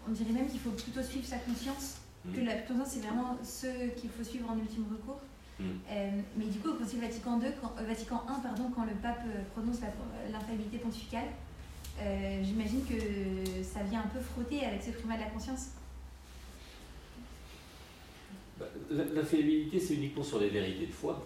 on 0.06 0.12
dirait 0.12 0.32
même 0.32 0.48
qu'il 0.48 0.60
faut 0.60 0.70
plutôt 0.70 1.02
suivre 1.02 1.24
sa 1.24 1.38
conscience, 1.38 2.01
que 2.24 2.40
mm. 2.40 2.44
la 2.44 2.54
conscience, 2.54 2.88
c'est 2.88 3.00
vraiment 3.00 3.36
ce 3.42 3.88
qu'il 3.94 4.10
faut 4.10 4.24
suivre 4.24 4.50
en 4.50 4.58
ultime 4.58 4.84
recours. 4.90 5.20
Mm. 5.58 5.64
Euh, 5.64 6.10
mais 6.36 6.46
du 6.46 6.58
coup, 6.58 6.70
au 6.70 6.74
Concile 6.74 7.00
Vatican, 7.00 7.40
II, 7.40 7.48
quand, 7.60 7.74
euh, 7.78 7.86
Vatican 7.86 8.22
I, 8.28 8.42
pardon, 8.42 8.70
quand 8.74 8.84
le 8.84 8.94
pape 8.94 9.22
prononce 9.54 9.78
l'infaillibilité 10.30 10.78
pontificale, 10.78 11.28
j'imagine 12.42 12.84
que 12.84 13.62
ça 13.62 13.82
vient 13.82 14.00
un 14.00 14.08
peu 14.08 14.20
frotter 14.20 14.64
avec 14.64 14.82
ce 14.82 14.90
primat 14.90 15.16
de 15.16 15.22
la 15.22 15.30
conscience. 15.30 15.68
Bah, 18.58 18.66
l'infaillibilité, 18.90 19.78
c'est 19.78 19.94
uniquement 19.94 20.22
sur 20.22 20.40
les 20.40 20.48
vérités 20.48 20.86
de 20.86 20.92
foi 20.92 21.24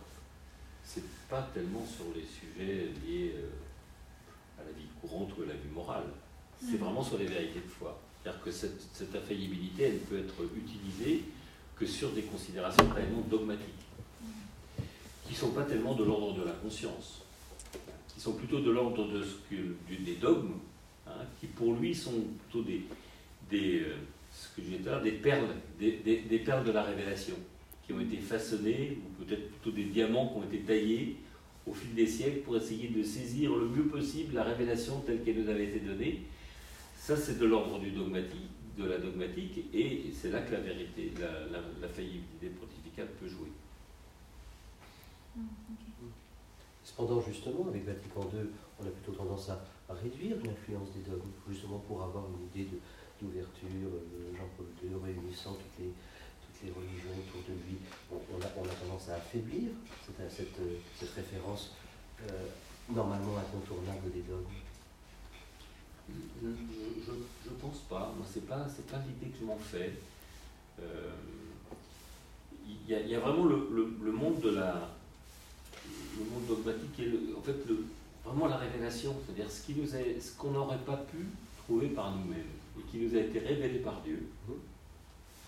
c'est 0.87 1.03
pas 1.29 1.43
tellement 1.53 1.85
sur 1.85 2.07
les 2.15 2.25
sujets 2.25 2.93
liés 3.05 3.35
euh, 3.35 4.61
à 4.61 4.65
la 4.65 4.71
vie 4.71 4.87
courante 5.01 5.37
ou 5.37 5.43
à 5.43 5.47
la 5.47 5.55
vie 5.55 5.69
morale. 5.75 6.07
C'est 6.61 6.73
mhm. 6.73 6.79
vraiment 6.79 7.03
sur 7.03 7.19
les 7.19 7.27
vérités 7.27 7.61
de 7.61 7.69
foi. 7.69 8.01
C'est-à-dire 8.27 8.43
que 8.43 8.51
cette, 8.51 9.15
infaillibilité, 9.15 9.85
elle 9.85 9.99
peut 9.99 10.19
être 10.19 10.35
utilisée 10.57 11.23
que 11.79 11.87
sur 11.87 12.11
des 12.11 12.23
considérations 12.23 12.89
réellement 12.93 13.21
dogmatiques, 13.31 13.69
qui 15.25 15.33
ne 15.33 15.37
sont 15.37 15.53
pas 15.53 15.63
tellement 15.63 15.95
de 15.95 16.03
l'ordre 16.03 16.35
de 16.41 16.45
la 16.45 16.51
conscience, 16.51 17.23
qui 18.09 18.21
sont 18.21 18.33
plutôt 18.33 18.59
de 18.59 18.73
l'ordre 18.73 19.07
des 19.49 20.15
dogmes, 20.17 20.55
hein, 21.07 21.13
qui 21.39 21.47
pour 21.47 21.75
lui 21.75 21.95
sont 21.95 22.25
plutôt 22.51 22.65
des, 22.65 22.83
perles, 25.23 25.55
des, 25.79 26.43
perles 26.45 26.65
de 26.65 26.73
la 26.73 26.83
révélation 26.83 27.37
qui 27.87 27.93
ont 27.93 28.01
été 28.01 28.17
façonnés, 28.17 28.99
ou 29.07 29.23
peut-être 29.23 29.53
plutôt 29.53 29.71
des 29.71 29.85
diamants 29.85 30.31
qui 30.31 30.39
ont 30.39 30.53
été 30.53 30.65
taillés 30.65 31.17
au 31.65 31.73
fil 31.73 31.95
des 31.95 32.09
siècles 32.09 32.41
pour 32.41 32.57
essayer 32.57 32.89
de 32.89 33.05
saisir 33.05 33.55
le 33.55 33.69
mieux 33.69 33.87
possible 33.87 34.35
la 34.35 34.43
révélation 34.43 34.99
telle 35.07 35.23
qu'elle 35.23 35.41
nous 35.41 35.49
avait 35.49 35.67
été 35.67 35.79
donnée. 35.79 36.23
Ça, 37.07 37.17
c'est 37.17 37.39
de 37.39 37.47
l'ordre 37.47 37.79
du 37.79 37.93
dogmatique, 37.93 38.51
de 38.77 38.85
la 38.85 38.99
dogmatique, 38.99 39.73
et 39.73 40.11
c'est 40.13 40.33
là 40.33 40.41
que 40.41 40.51
la 40.51 40.59
vérité, 40.59 41.13
la, 41.21 41.87
faillibilité 41.87 42.49
pontificale 42.49 43.07
peut 43.21 43.29
jouer. 43.29 43.53
Mm, 45.37 45.43
Cependant, 46.83 47.21
justement, 47.21 47.69
avec 47.69 47.85
Vatican 47.85 48.29
II, 48.35 48.51
on 48.81 48.87
a 48.89 48.91
plutôt 48.91 49.13
tendance 49.13 49.51
à, 49.51 49.63
réduire 49.89 50.35
l'influence 50.45 50.91
des 50.95 51.09
dogmes, 51.09 51.31
justement 51.49 51.79
pour 51.79 52.03
avoir 52.03 52.25
une 52.27 52.61
idée 52.61 52.71
d'ouverture, 53.23 53.69
Jean-Paul 54.37 54.67
II 54.83 54.91
réunissant 55.05 55.53
toutes 55.53 55.79
les, 55.79 55.93
les 56.67 56.73
religions 56.73 57.15
autour 57.23 57.43
de 57.47 57.55
lui, 57.55 57.79
on, 58.11 58.43
a, 58.43 58.75
tendance 58.75 59.11
à 59.11 59.15
affaiblir 59.15 59.71
cette, 60.05 60.59
cette, 60.99 61.11
référence 61.15 61.77
euh, 62.29 62.49
normalement 62.93 63.39
incontournable 63.39 64.11
des 64.13 64.23
dogmes 64.23 64.43
Je 66.43 66.47
ne 66.47 67.57
pense 67.61 67.79
pas. 67.89 68.13
Moi, 68.17 68.27
ce 68.33 68.39
n'est 68.39 68.47
pas, 68.47 68.57
pas 68.57 69.03
l'idée 69.07 69.33
que 69.33 69.39
je 69.41 69.45
m'en 69.45 69.59
fais. 69.59 69.93
Euh, 70.81 71.11
il 72.89 72.91
y, 72.91 73.15
a 73.15 73.21
vraiment 73.21 73.45
le, 73.45 74.13
monde 74.13 74.41
de 74.41 74.51
la 74.51 74.91
le 76.19 76.25
monde 76.31 76.47
dogmatique 76.49 76.99
et 76.99 77.35
en 77.37 77.41
fait 77.41 77.57
le, 77.69 77.85
vraiment 78.25 78.47
la 78.47 78.57
révélation, 78.57 79.15
c'est-à-dire 79.25 79.51
ce 79.51 79.63
qui 79.63 79.75
nous 79.75 79.87
ce 79.87 80.37
qu'on 80.37 80.51
n'aurait 80.51 80.79
pas 80.79 80.97
pu 80.97 81.27
trouver 81.65 81.89
par 81.89 82.15
nous-mêmes 82.17 82.45
et 82.79 82.83
qui 82.91 82.99
nous 82.99 83.17
a 83.17 83.21
été 83.21 83.39
révélé 83.39 83.79
par 83.79 84.01
Dieu. 84.03 84.29
Mmh. 84.49 84.53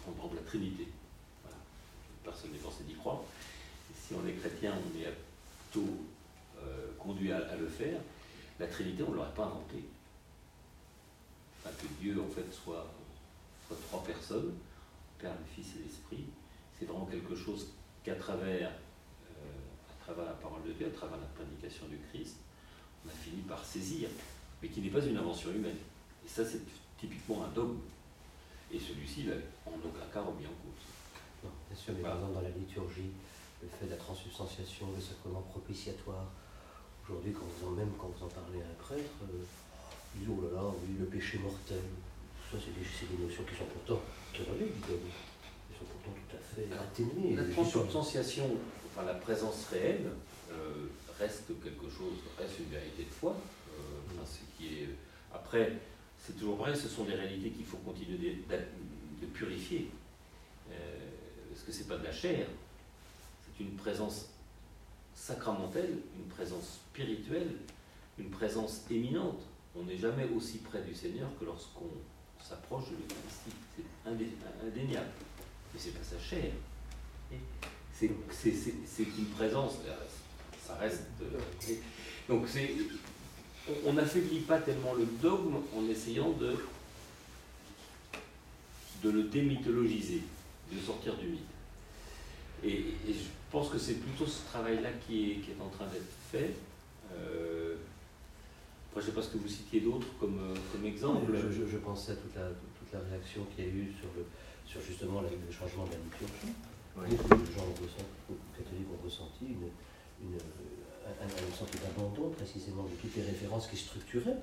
On 0.09 0.13
prend 0.13 0.31
la 0.35 0.43
Trinité 0.43 0.87
personne 2.29 2.53
n'est 2.53 2.59
forcé 2.59 2.85
d'y 2.85 2.95
croire. 2.95 3.21
si 3.95 4.15
on 4.15 4.27
est 4.27 4.33
chrétien, 4.33 4.75
on 4.75 4.99
est 4.99 5.13
plutôt 5.71 5.89
euh, 6.63 6.89
conduit 6.99 7.33
à, 7.33 7.57
le 7.57 7.67
faire. 7.67 7.99
La 8.61 8.67
Trinité, 8.67 9.03
on 9.07 9.11
ne 9.11 9.17
l'aurait 9.17 9.35
pas 9.35 9.45
inventée. 9.45 9.85
Que 11.65 11.87
Dieu, 12.01 12.21
en 12.21 12.29
fait, 12.29 12.53
soit, 12.53 12.87
trois 13.89 14.03
personnes, 14.03 14.55
Père, 15.19 15.33
le 15.33 15.45
Fils 15.55 15.75
et 15.77 15.83
l'Esprit, 15.85 16.25
c'est 16.79 16.87
vraiment 16.87 17.07
quelque 17.07 17.35
chose 17.35 17.69
qu'à 18.05 18.15
travers, 18.15 18.71
euh, 18.71 19.91
à 19.91 20.05
travers 20.05 20.25
la 20.25 20.33
parole 20.33 20.63
de 20.67 20.73
Dieu, 20.73 20.87
à 20.87 20.91
travers 20.91 21.19
la 21.19 21.27
prédication 21.27 21.87
du 21.89 21.99
Christ, 22.11 22.37
on 23.05 23.09
a 23.09 23.13
fini 23.13 23.43
par 23.43 23.65
saisir, 23.65 24.09
mais 24.63 24.69
qui 24.69 24.81
n'est 24.81 24.91
pas 24.91 25.05
une 25.05 25.17
invention 25.17 25.51
humaine. 25.51 25.77
Et 26.25 26.29
ça, 26.29 26.45
c'est 26.45 26.61
typiquement 26.99 27.45
un 27.45 27.49
dogme. 27.49 27.79
Et 28.73 28.79
celui-ci, 28.79 29.21
il 29.21 29.29
n'a 29.29 29.37
en 29.67 29.79
aucun 29.79 30.07
cas 30.13 30.21
remis 30.21 30.47
en 30.47 30.57
cause. 30.63 30.85
Bien 31.43 31.77
sûr, 31.77 31.95
mais 31.97 32.03
par 32.03 32.17
exemple 32.17 32.35
dans 32.35 32.43
la 32.43 32.51
liturgie, 32.51 33.11
le 33.63 33.69
fait 33.69 33.87
de 33.87 33.91
la 33.91 33.97
transubstantiation, 33.97 34.87
le 34.95 35.01
sacrement 35.01 35.43
propitiatoire. 35.43 36.27
Aujourd'hui, 37.05 37.33
quand 37.33 37.47
vous 37.47 37.69
en, 37.69 37.71
même 37.71 37.91
quand 37.99 38.09
vous 38.09 38.25
en 38.25 38.29
parlez 38.29 38.61
à 38.61 38.67
un 38.67 38.75
prêtre, 38.79 39.23
euh, 39.23 39.43
disent 40.19 40.29
oh 40.31 40.43
là 40.43 40.63
là, 40.63 40.69
oui, 40.69 40.97
le 40.99 41.07
péché 41.07 41.39
mortel. 41.39 41.81
Ça, 42.51 42.57
c'est 42.59 42.73
des, 42.73 43.17
des, 43.17 43.23
notions 43.23 43.45
qui 43.45 43.55
sont 43.55 43.67
pourtant 43.67 44.03
Ils 44.35 44.39
sont 44.39 45.85
pourtant 45.85 46.15
tout 46.15 46.37
à 46.37 46.41
fait 46.41 46.69
atténuées. 46.73 47.37
La 47.37 47.45
transubstantiation, 47.53 48.51
enfin 48.87 49.05
la 49.07 49.15
présence 49.15 49.67
réelle, 49.71 50.11
euh, 50.51 50.87
reste 51.19 51.49
quelque 51.63 51.91
chose, 51.91 52.15
reste 52.39 52.59
une 52.59 52.71
vérité 52.71 53.05
de 53.05 53.11
foi. 53.11 53.37
Euh, 53.73 54.25
ce 54.25 54.39
qui 54.57 54.75
est, 54.75 54.89
après, 55.33 55.73
c'est 56.19 56.39
toujours 56.39 56.57
vrai, 56.57 56.75
ce 56.75 56.89
sont 56.89 57.05
des 57.05 57.15
réalités 57.15 57.51
qu'il 57.51 57.67
faut 57.67 57.77
continuer 57.79 58.17
de, 58.49 58.57
de 59.21 59.27
purifier. 59.33 59.91
Euh, 60.71 60.75
parce 61.51 61.63
que 61.63 61.73
c'est 61.73 61.89
pas 61.89 61.97
de 61.97 62.05
la 62.05 62.13
chair, 62.13 62.47
c'est 63.45 63.65
une 63.65 63.73
présence 63.73 64.27
sacramentelle, 65.15 65.99
une 66.17 66.29
présence 66.29 66.81
spirituelle, 66.91 67.51
une 68.19 68.31
présence 68.31 68.85
éminente. 68.91 69.41
On 69.79 69.85
n'est 69.85 69.99
jamais 69.99 70.27
aussi 70.37 70.59
près 70.59 70.83
du 70.83 70.95
Seigneur 70.95 71.29
que 71.39 71.45
lorsqu'on 71.45 71.91
s'approche 72.43 72.87
de 72.87 72.97
l'Eucharistie. 72.97 73.53
C'est 73.77 74.11
indéniable. 74.67 75.11
Mais 75.73 75.81
c'est 75.81 75.91
pas 75.91 76.05
sa 76.05 76.19
chair. 76.19 76.53
C'est 77.93 78.07
une 78.07 79.27
présence, 79.37 79.75
ça 80.65 80.75
reste. 80.77 81.05
Euh, 81.23 81.39
donc. 82.29 82.47
On 83.85 83.93
n'affaiblit 83.93 84.41
pas 84.41 84.59
tellement 84.61 84.95
le 84.95 85.05
dogme 85.21 85.57
en 85.77 85.87
essayant 85.91 86.31
de, 86.31 86.57
le 89.05 89.25
démythologiser, 89.25 90.23
de 90.73 90.81
sortir 90.81 91.17
du 91.17 91.27
mythe. 91.27 91.41
Et, 92.65 92.95
je 93.07 93.29
pense 93.51 93.69
que 93.69 93.79
c'est 93.79 93.95
plutôt 93.95 94.27
ce 94.27 94.45
travail-là 94.47 94.91
qui 95.07 95.33
est, 95.33 95.63
en 95.63 95.69
train 95.69 95.87
d'être 95.87 96.11
fait. 96.33 96.55
Euh, 98.99 99.01
je 99.01 99.07
ne 99.07 99.11
sais 99.11 99.17
pas 99.17 99.23
ce 99.23 99.31
que 99.31 99.39
vous 99.39 99.49
citiez 99.49 99.81
d'autres 99.81 100.07
comme, 100.19 100.39
euh, 100.39 100.55
comme 100.73 100.85
exemple. 100.85 101.33
Je, 101.33 101.67
je, 101.67 101.77
pensais 101.79 102.13
à 102.13 102.17
toute 102.17 102.35
la, 102.35 102.49
toute 102.49 102.93
la 102.93 103.01
réaction 103.11 103.47
qu'il 103.55 103.65
y 103.65 103.69
a 103.69 103.71
eu 103.71 103.93
sur, 103.99 104.09
le, 104.17 104.25
sur 104.67 104.81
justement 104.81 105.23
le 105.23 105.53
changement 105.53 105.85
de 105.87 105.93
la 105.93 105.99
liturgie. 105.99 106.55
Beaucoup 106.97 107.43
de 107.43 107.53
gens 107.55 107.63
catholiques 108.57 108.91
ont 108.91 109.05
ressenti 109.05 109.47
une, 109.47 109.71
une, 110.27 110.35
un, 110.35 111.27
un 111.27 111.55
sentiment 111.55 111.87
d'abandon 111.95 112.31
précisément 112.31 112.83
de 112.83 112.95
toutes 113.01 113.15
les 113.15 113.23
références 113.23 113.69
qui 113.69 113.77
structuraient 113.77 114.43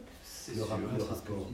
le, 0.56 0.64
rapport, 0.64 0.98
le 0.98 1.04
rapport 1.04 1.48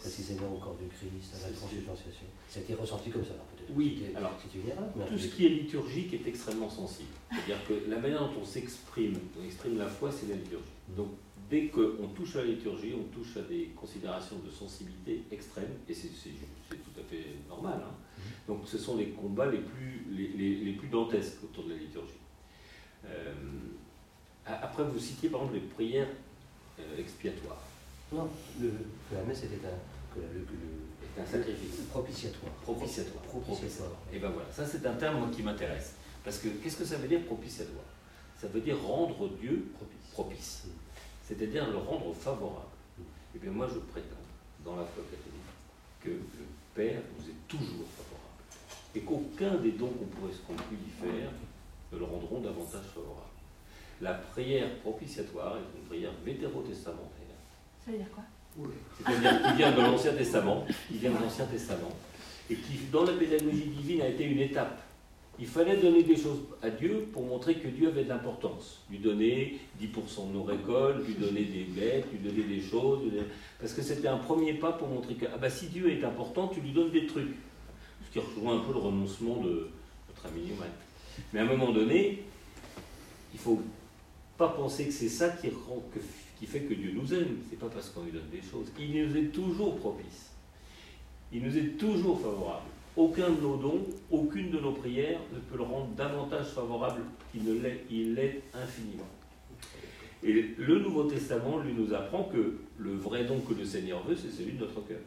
précisément 0.00 0.52
au 0.52 0.58
corps 0.58 0.76
du 0.82 0.88
Christ, 0.88 1.30
à 1.38 1.48
la 1.48 1.54
transubstantiation. 1.54 2.26
Ça 2.48 2.58
a 2.58 2.62
été 2.62 2.74
ressenti 2.74 3.10
comme 3.10 3.24
ça. 3.24 3.34
Oui, 3.70 4.02
alors 4.16 4.32
c'est 4.42 4.58
une 4.58 4.68
erreur. 4.68 4.88
tout 5.06 5.18
ce 5.18 5.28
qui 5.28 5.46
est 5.46 5.50
liturgique 5.50 6.12
est 6.12 6.26
extrêmement 6.26 6.68
sensible. 6.68 7.14
C'est-à-dire 7.30 7.64
que 7.68 7.88
la 7.88 7.98
manière 8.00 8.20
dont 8.20 8.40
on 8.42 8.44
s'exprime, 8.44 9.14
on 9.40 9.44
exprime 9.44 9.78
la 9.78 9.86
foi, 9.86 10.10
c'est 10.10 10.26
la 10.28 10.34
liturgie. 10.34 10.64
Mm. 10.88 10.94
Donc 10.96 11.08
dès 11.50 11.68
qu'on 11.68 12.08
touche 12.14 12.36
à 12.36 12.40
la 12.40 12.46
liturgie, 12.46 12.94
on 12.94 13.04
touche 13.14 13.36
à 13.36 13.42
des 13.42 13.70
considérations 13.76 14.38
de 14.38 14.50
sensibilité 14.50 15.22
extrême, 15.30 15.70
et 15.88 15.94
c'est 15.94 16.08
tout 16.08 17.00
à 17.00 17.02
fait 17.02 17.24
normal. 17.48 17.80
Hein. 17.82 17.94
Mm. 18.18 18.22
Donc 18.48 18.62
ce 18.66 18.78
sont 18.78 18.96
les 18.96 19.10
combats 19.10 19.50
les 19.50 19.58
plus, 19.58 20.06
les, 20.10 20.28
les, 20.28 20.56
les 20.64 20.72
plus 20.72 20.88
dantesques 20.88 21.44
autour 21.44 21.64
de 21.64 21.70
la 21.70 21.76
liturgie. 21.76 22.20
Euh, 23.06 23.32
après, 24.46 24.84
vous 24.84 24.98
citiez 24.98 25.28
par 25.28 25.42
exemple 25.42 25.58
les 25.60 25.66
prières 25.68 26.08
euh, 26.78 26.98
expiatoires. 26.98 27.62
Non, 28.12 28.28
le, 28.60 28.72
la 29.12 29.22
messe 29.22 29.44
était 29.44 29.60
un, 29.66 31.22
un 31.22 31.26
sacrifice. 31.26 31.82
Propitiatoire. 31.90 32.52
Propitiatoire. 32.62 33.22
Propitiatoire. 33.24 33.90
Et 34.12 34.18
ben 34.18 34.30
voilà, 34.30 34.50
ça 34.50 34.64
c'est 34.64 34.84
un 34.86 34.94
terme 34.94 35.30
qui 35.30 35.42
m'intéresse. 35.42 35.94
Parce 36.24 36.38
que 36.38 36.48
qu'est-ce 36.48 36.78
que 36.78 36.84
ça 36.84 36.96
veut 36.96 37.08
dire 37.08 37.22
propitiatoire? 37.24 37.84
Ça 38.40 38.48
veut 38.48 38.60
dire 38.60 38.80
rendre 38.80 39.28
Dieu 39.40 39.66
propice. 40.12 40.64
C'est-à-dire 41.28 41.70
le 41.70 41.76
rendre 41.76 42.14
favorable. 42.14 42.64
Et 42.98 43.02
eh 43.36 43.38
bien 43.38 43.50
moi 43.50 43.68
je 43.68 43.78
prétends, 43.78 44.16
dans 44.64 44.76
la 44.76 44.84
foi 44.84 45.04
catholique, 45.04 45.38
que 46.02 46.08
le 46.08 46.46
Père 46.74 47.00
nous 47.18 47.28
est 47.28 47.36
toujours 47.46 47.86
favorable. 47.96 48.42
Et 48.94 49.00
qu'aucun 49.00 49.56
des 49.62 49.72
dons 49.72 49.90
qu'on 49.90 50.06
pourrait 50.06 50.32
y 50.32 50.90
faire 50.90 51.30
ne 51.92 51.98
le 51.98 52.04
rendront 52.04 52.40
davantage 52.40 52.86
favorable. 52.94 53.28
La 54.00 54.14
prière 54.14 54.78
propitiatoire 54.80 55.56
est 55.56 55.78
une 55.78 55.84
prière 55.86 56.12
vétérotestamentaire. 56.24 57.36
Ça 57.84 57.90
veut 57.90 57.98
dire 57.98 58.10
quoi? 58.14 58.24
C'est-à-dire 58.96 59.42
qui 59.42 59.56
vient 59.56 59.72
de 59.72 59.80
l'Ancien 59.82 60.14
Testament, 60.14 60.66
qui 60.88 60.98
vient 60.98 61.10
de 61.10 61.22
l'Ancien 61.22 61.46
Testament, 61.46 61.92
et 62.50 62.54
qui, 62.56 62.78
dans 62.90 63.04
la 63.04 63.12
pédagogie 63.12 63.68
divine, 63.68 64.02
a 64.02 64.08
été 64.08 64.24
une 64.24 64.40
étape. 64.40 64.80
Il 65.40 65.46
fallait 65.46 65.76
donner 65.76 66.02
des 66.02 66.16
choses 66.16 66.40
à 66.62 66.70
Dieu 66.70 67.08
pour 67.12 67.22
montrer 67.22 67.54
que 67.54 67.68
Dieu 67.68 67.88
avait 67.88 68.02
de 68.02 68.08
l'importance. 68.08 68.82
Lui 68.90 68.98
donner 68.98 69.60
10% 69.80 70.28
de 70.28 70.32
nos 70.32 70.42
récoltes, 70.42 71.06
lui 71.06 71.14
donner 71.14 71.44
des 71.44 71.64
bêtes, 71.64 72.06
lui 72.10 72.18
donner 72.18 72.42
des 72.42 72.60
choses. 72.60 73.02
Parce 73.60 73.72
que 73.72 73.82
c'était 73.82 74.08
un 74.08 74.16
premier 74.16 74.54
pas 74.54 74.72
pour 74.72 74.88
montrer 74.88 75.14
que 75.14 75.26
ah 75.32 75.38
bah, 75.38 75.48
si 75.48 75.66
Dieu 75.66 75.90
est 75.90 76.04
important, 76.04 76.48
tu 76.48 76.60
lui 76.60 76.72
donnes 76.72 76.90
des 76.90 77.06
trucs. 77.06 77.36
Ce 78.04 78.12
qui 78.12 78.18
rejoint 78.18 78.56
un 78.56 78.64
peu 78.64 78.72
le 78.72 78.80
renoncement 78.80 79.36
de 79.36 79.68
notre 80.08 80.26
ami 80.26 80.40
Newman. 80.42 80.70
Mais 81.32 81.40
à 81.40 81.42
un 81.44 81.46
moment 81.46 81.72
donné, 81.72 82.24
il 83.32 83.38
faut 83.38 83.62
pas 84.36 84.48
penser 84.48 84.86
que 84.86 84.92
c'est 84.92 85.08
ça 85.08 85.28
qui, 85.28 85.50
qui, 86.40 86.46
fait 86.46 86.60
que 86.60 86.74
Dieu 86.74 86.92
nous 86.94 87.14
aime. 87.14 87.38
C'est 87.48 87.58
pas 87.58 87.68
parce 87.68 87.90
qu'on 87.90 88.02
lui 88.02 88.12
donne 88.12 88.30
des 88.32 88.42
choses. 88.42 88.66
Il 88.78 89.06
nous 89.06 89.16
est 89.16 89.26
toujours 89.26 89.76
propice. 89.76 90.30
Il 91.32 91.44
nous 91.44 91.56
est 91.56 91.76
toujours 91.78 92.20
favorable. 92.20 92.66
Aucun 92.98 93.30
de 93.30 93.40
nos 93.40 93.56
dons, 93.56 93.86
aucune 94.10 94.50
de 94.50 94.58
nos 94.58 94.72
prières 94.72 95.20
ne 95.32 95.38
peut 95.38 95.56
le 95.56 95.62
rendre 95.62 95.86
davantage 95.96 96.46
favorable 96.46 97.02
qu'il 97.30 97.44
ne 97.44 97.60
l'est. 97.60 97.84
Il 97.88 98.14
l'est 98.14 98.42
infiniment. 98.52 99.06
Et 100.24 100.56
le 100.58 100.80
Nouveau 100.80 101.04
Testament, 101.04 101.58
lui, 101.58 101.74
nous 101.74 101.94
apprend 101.94 102.24
que 102.24 102.58
le 102.76 102.96
vrai 102.96 103.24
don 103.24 103.38
que 103.38 103.54
le 103.54 103.64
Seigneur 103.64 104.02
veut, 104.02 104.16
c'est 104.16 104.32
celui 104.32 104.54
de 104.54 104.64
notre 104.64 104.84
cœur. 104.84 104.98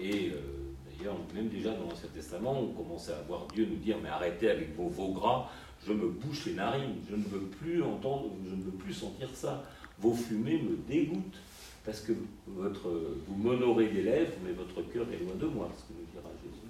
Et 0.00 0.30
euh, 0.30 0.40
d'ailleurs, 0.86 1.18
même 1.34 1.50
déjà 1.50 1.74
dans 1.74 1.84
l'Ancien 1.84 2.08
Testament, 2.14 2.58
on 2.58 2.68
commençait 2.68 3.12
à 3.12 3.20
voir 3.28 3.46
Dieu 3.48 3.68
nous 3.70 3.76
dire, 3.76 3.98
mais 4.02 4.08
arrêtez 4.08 4.50
avec 4.50 4.74
vos 4.74 4.88
veaux 4.88 5.12
gras, 5.12 5.50
je 5.86 5.92
me 5.92 6.08
bouche 6.08 6.46
les 6.46 6.54
narines, 6.54 6.96
je 7.10 7.14
ne 7.14 7.24
veux 7.24 7.46
plus 7.46 7.82
entendre, 7.82 8.30
je 8.48 8.54
ne 8.54 8.62
veux 8.62 8.72
plus 8.72 8.94
sentir 8.94 9.28
ça. 9.34 9.64
Vos 9.98 10.14
fumées 10.14 10.62
me 10.62 10.78
dégoûtent, 10.88 11.42
parce 11.84 12.00
que 12.00 12.12
votre, 12.46 12.88
vous 13.26 13.34
m'honorez 13.36 13.88
des 13.88 14.02
lèvres, 14.02 14.32
mais 14.44 14.52
votre 14.52 14.82
cœur 14.92 15.06
est 15.12 15.24
loin 15.24 15.34
de 15.38 15.46
moi, 15.46 15.70
ce 15.76 15.82
que 15.82 15.98
nous 15.98 16.06
dira 16.12 16.30
Jésus. 16.42 16.68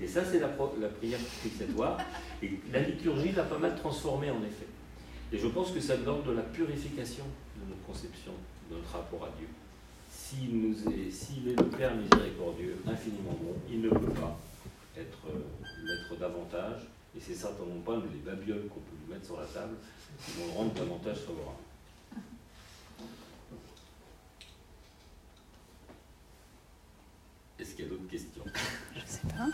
Et 0.00 0.06
ça, 0.06 0.24
c'est 0.24 0.40
la, 0.40 0.48
la 0.80 0.88
prière 0.88 1.18
propitiatoire. 1.18 1.98
Et 2.42 2.52
la 2.72 2.80
liturgie 2.80 3.32
l'a 3.32 3.42
pas 3.42 3.58
mal 3.58 3.74
transformée, 3.76 4.30
en 4.30 4.42
effet. 4.42 4.66
Et 5.32 5.38
je 5.38 5.46
pense 5.48 5.72
que 5.72 5.80
ça 5.80 5.96
donne 5.96 6.22
de 6.24 6.32
la 6.32 6.42
purification 6.42 7.24
de 7.56 7.68
notre 7.68 7.84
conception, 7.86 8.32
de 8.70 8.76
notre 8.76 8.90
rapport 8.90 9.24
à 9.24 9.30
Dieu. 9.38 9.48
S'il 10.10 10.56
nous 10.56 10.74
est, 10.92 11.10
s'il 11.10 11.48
est 11.48 11.56
le 11.56 11.66
Père 11.68 11.94
miséricordieux, 11.94 12.76
infiniment 12.86 13.36
bon, 13.40 13.54
il 13.70 13.82
ne 13.82 13.88
peut 13.90 14.12
pas 14.12 14.38
être 14.96 15.18
euh, 15.28 15.40
l'être 15.84 16.18
davantage 16.18 16.82
et 17.16 17.20
c'est 17.20 17.34
certainement 17.34 17.80
pas 17.84 17.96
les 17.96 18.30
babioles 18.30 18.68
qu'on 18.68 18.80
peut 18.80 18.96
lui 19.04 19.12
mettre 19.12 19.26
sur 19.26 19.40
la 19.40 19.46
table 19.46 19.74
qui 20.24 20.32
vont 20.38 20.46
le 20.46 20.52
rendre 20.52 20.72
davantage 20.74 21.18
favorable. 21.18 21.58
Est-ce 27.60 27.74
qu'il 27.74 27.84
y 27.84 27.88
a 27.88 27.90
d'autres 27.90 28.08
questions? 28.10 28.44
Je 28.94 29.00
ne 29.00 29.06
sais 29.06 29.20
pas. 29.36 29.48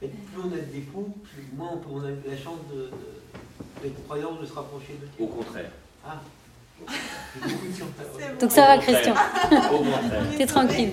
plus 0.00 0.42
on 0.42 0.52
a 0.52 0.58
des 0.58 0.80
ponts, 0.80 1.14
plus 1.24 1.56
moins 1.56 1.80
on, 1.90 2.00
a 2.00 2.10
la 2.10 2.36
chance 2.36 2.60
de, 2.72 2.90
d'être 3.82 4.02
croyant, 4.04 4.36
de 4.36 4.46
se 4.46 4.52
rapprocher 4.52 4.94
de 4.94 5.06
Dieu. 5.06 5.24
Au 5.24 5.26
contraire. 5.26 5.70
Ah. 6.04 6.20
Donc 8.40 8.50
ça 8.52 8.66
va, 8.66 8.78
Christian. 8.78 9.14
T'es 10.36 10.46
tranquille. 10.46 10.92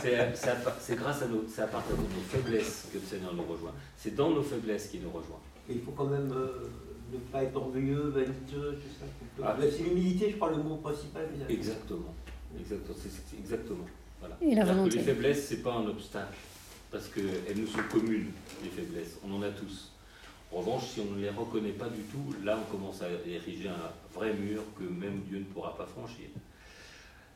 C'est 0.00 0.96
grâce 0.96 1.22
à 1.22 1.26
c'est 1.48 1.62
à 1.62 1.66
partir 1.66 1.96
de 1.96 2.02
nos 2.02 2.22
faiblesses 2.28 2.86
que 2.92 2.98
le 2.98 3.04
Seigneur 3.04 3.34
nous 3.34 3.44
rejoint. 3.44 3.72
C'est 3.96 4.14
dans 4.14 4.30
nos 4.30 4.42
faiblesses 4.42 4.88
qu'il 4.88 5.02
nous 5.02 5.10
rejoint. 5.10 5.40
Et 5.68 5.74
il 5.74 5.82
faut 5.82 5.92
quand 5.92 6.06
même 6.06 6.32
euh, 6.32 6.68
ne 7.12 7.18
pas 7.18 7.42
être 7.42 7.56
orgueilleux, 7.56 8.08
vaniteux, 8.08 8.78
tout 8.80 8.88
ça. 8.98 9.44
Ah. 9.44 9.56
c'est 9.60 9.82
l'humilité, 9.82 10.30
je 10.30 10.36
crois, 10.36 10.50
le 10.50 10.62
mot 10.62 10.76
principal. 10.76 11.28
Exactement. 11.48 12.14
Exactement. 12.58 12.96
C'est 12.98 13.38
exactement. 13.38 13.86
Voilà. 14.20 14.36
Et 14.40 14.54
la 14.54 14.64
volonté. 14.64 14.98
Les 14.98 15.04
faiblesses, 15.04 15.46
c'est 15.46 15.62
pas 15.62 15.74
un 15.74 15.86
obstacle, 15.86 16.36
parce 16.90 17.08
qu'elles 17.08 17.56
nous 17.56 17.66
sont 17.66 17.82
communes, 17.90 18.30
les 18.62 18.70
faiblesses. 18.70 19.18
On 19.26 19.34
en 19.34 19.42
a 19.42 19.50
tous. 19.50 19.92
En 20.52 20.58
revanche, 20.58 20.84
si 20.94 21.00
on 21.00 21.16
ne 21.16 21.20
les 21.20 21.30
reconnaît 21.30 21.72
pas 21.72 21.88
du 21.88 22.02
tout, 22.02 22.34
là 22.44 22.58
on 22.58 22.70
commence 22.70 23.02
à 23.02 23.08
ériger 23.26 23.68
un 23.68 23.90
vrai 24.14 24.32
mur 24.32 24.62
que 24.78 24.84
même 24.84 25.20
Dieu 25.28 25.38
ne 25.38 25.44
pourra 25.44 25.76
pas 25.76 25.86
franchir. 25.86 26.28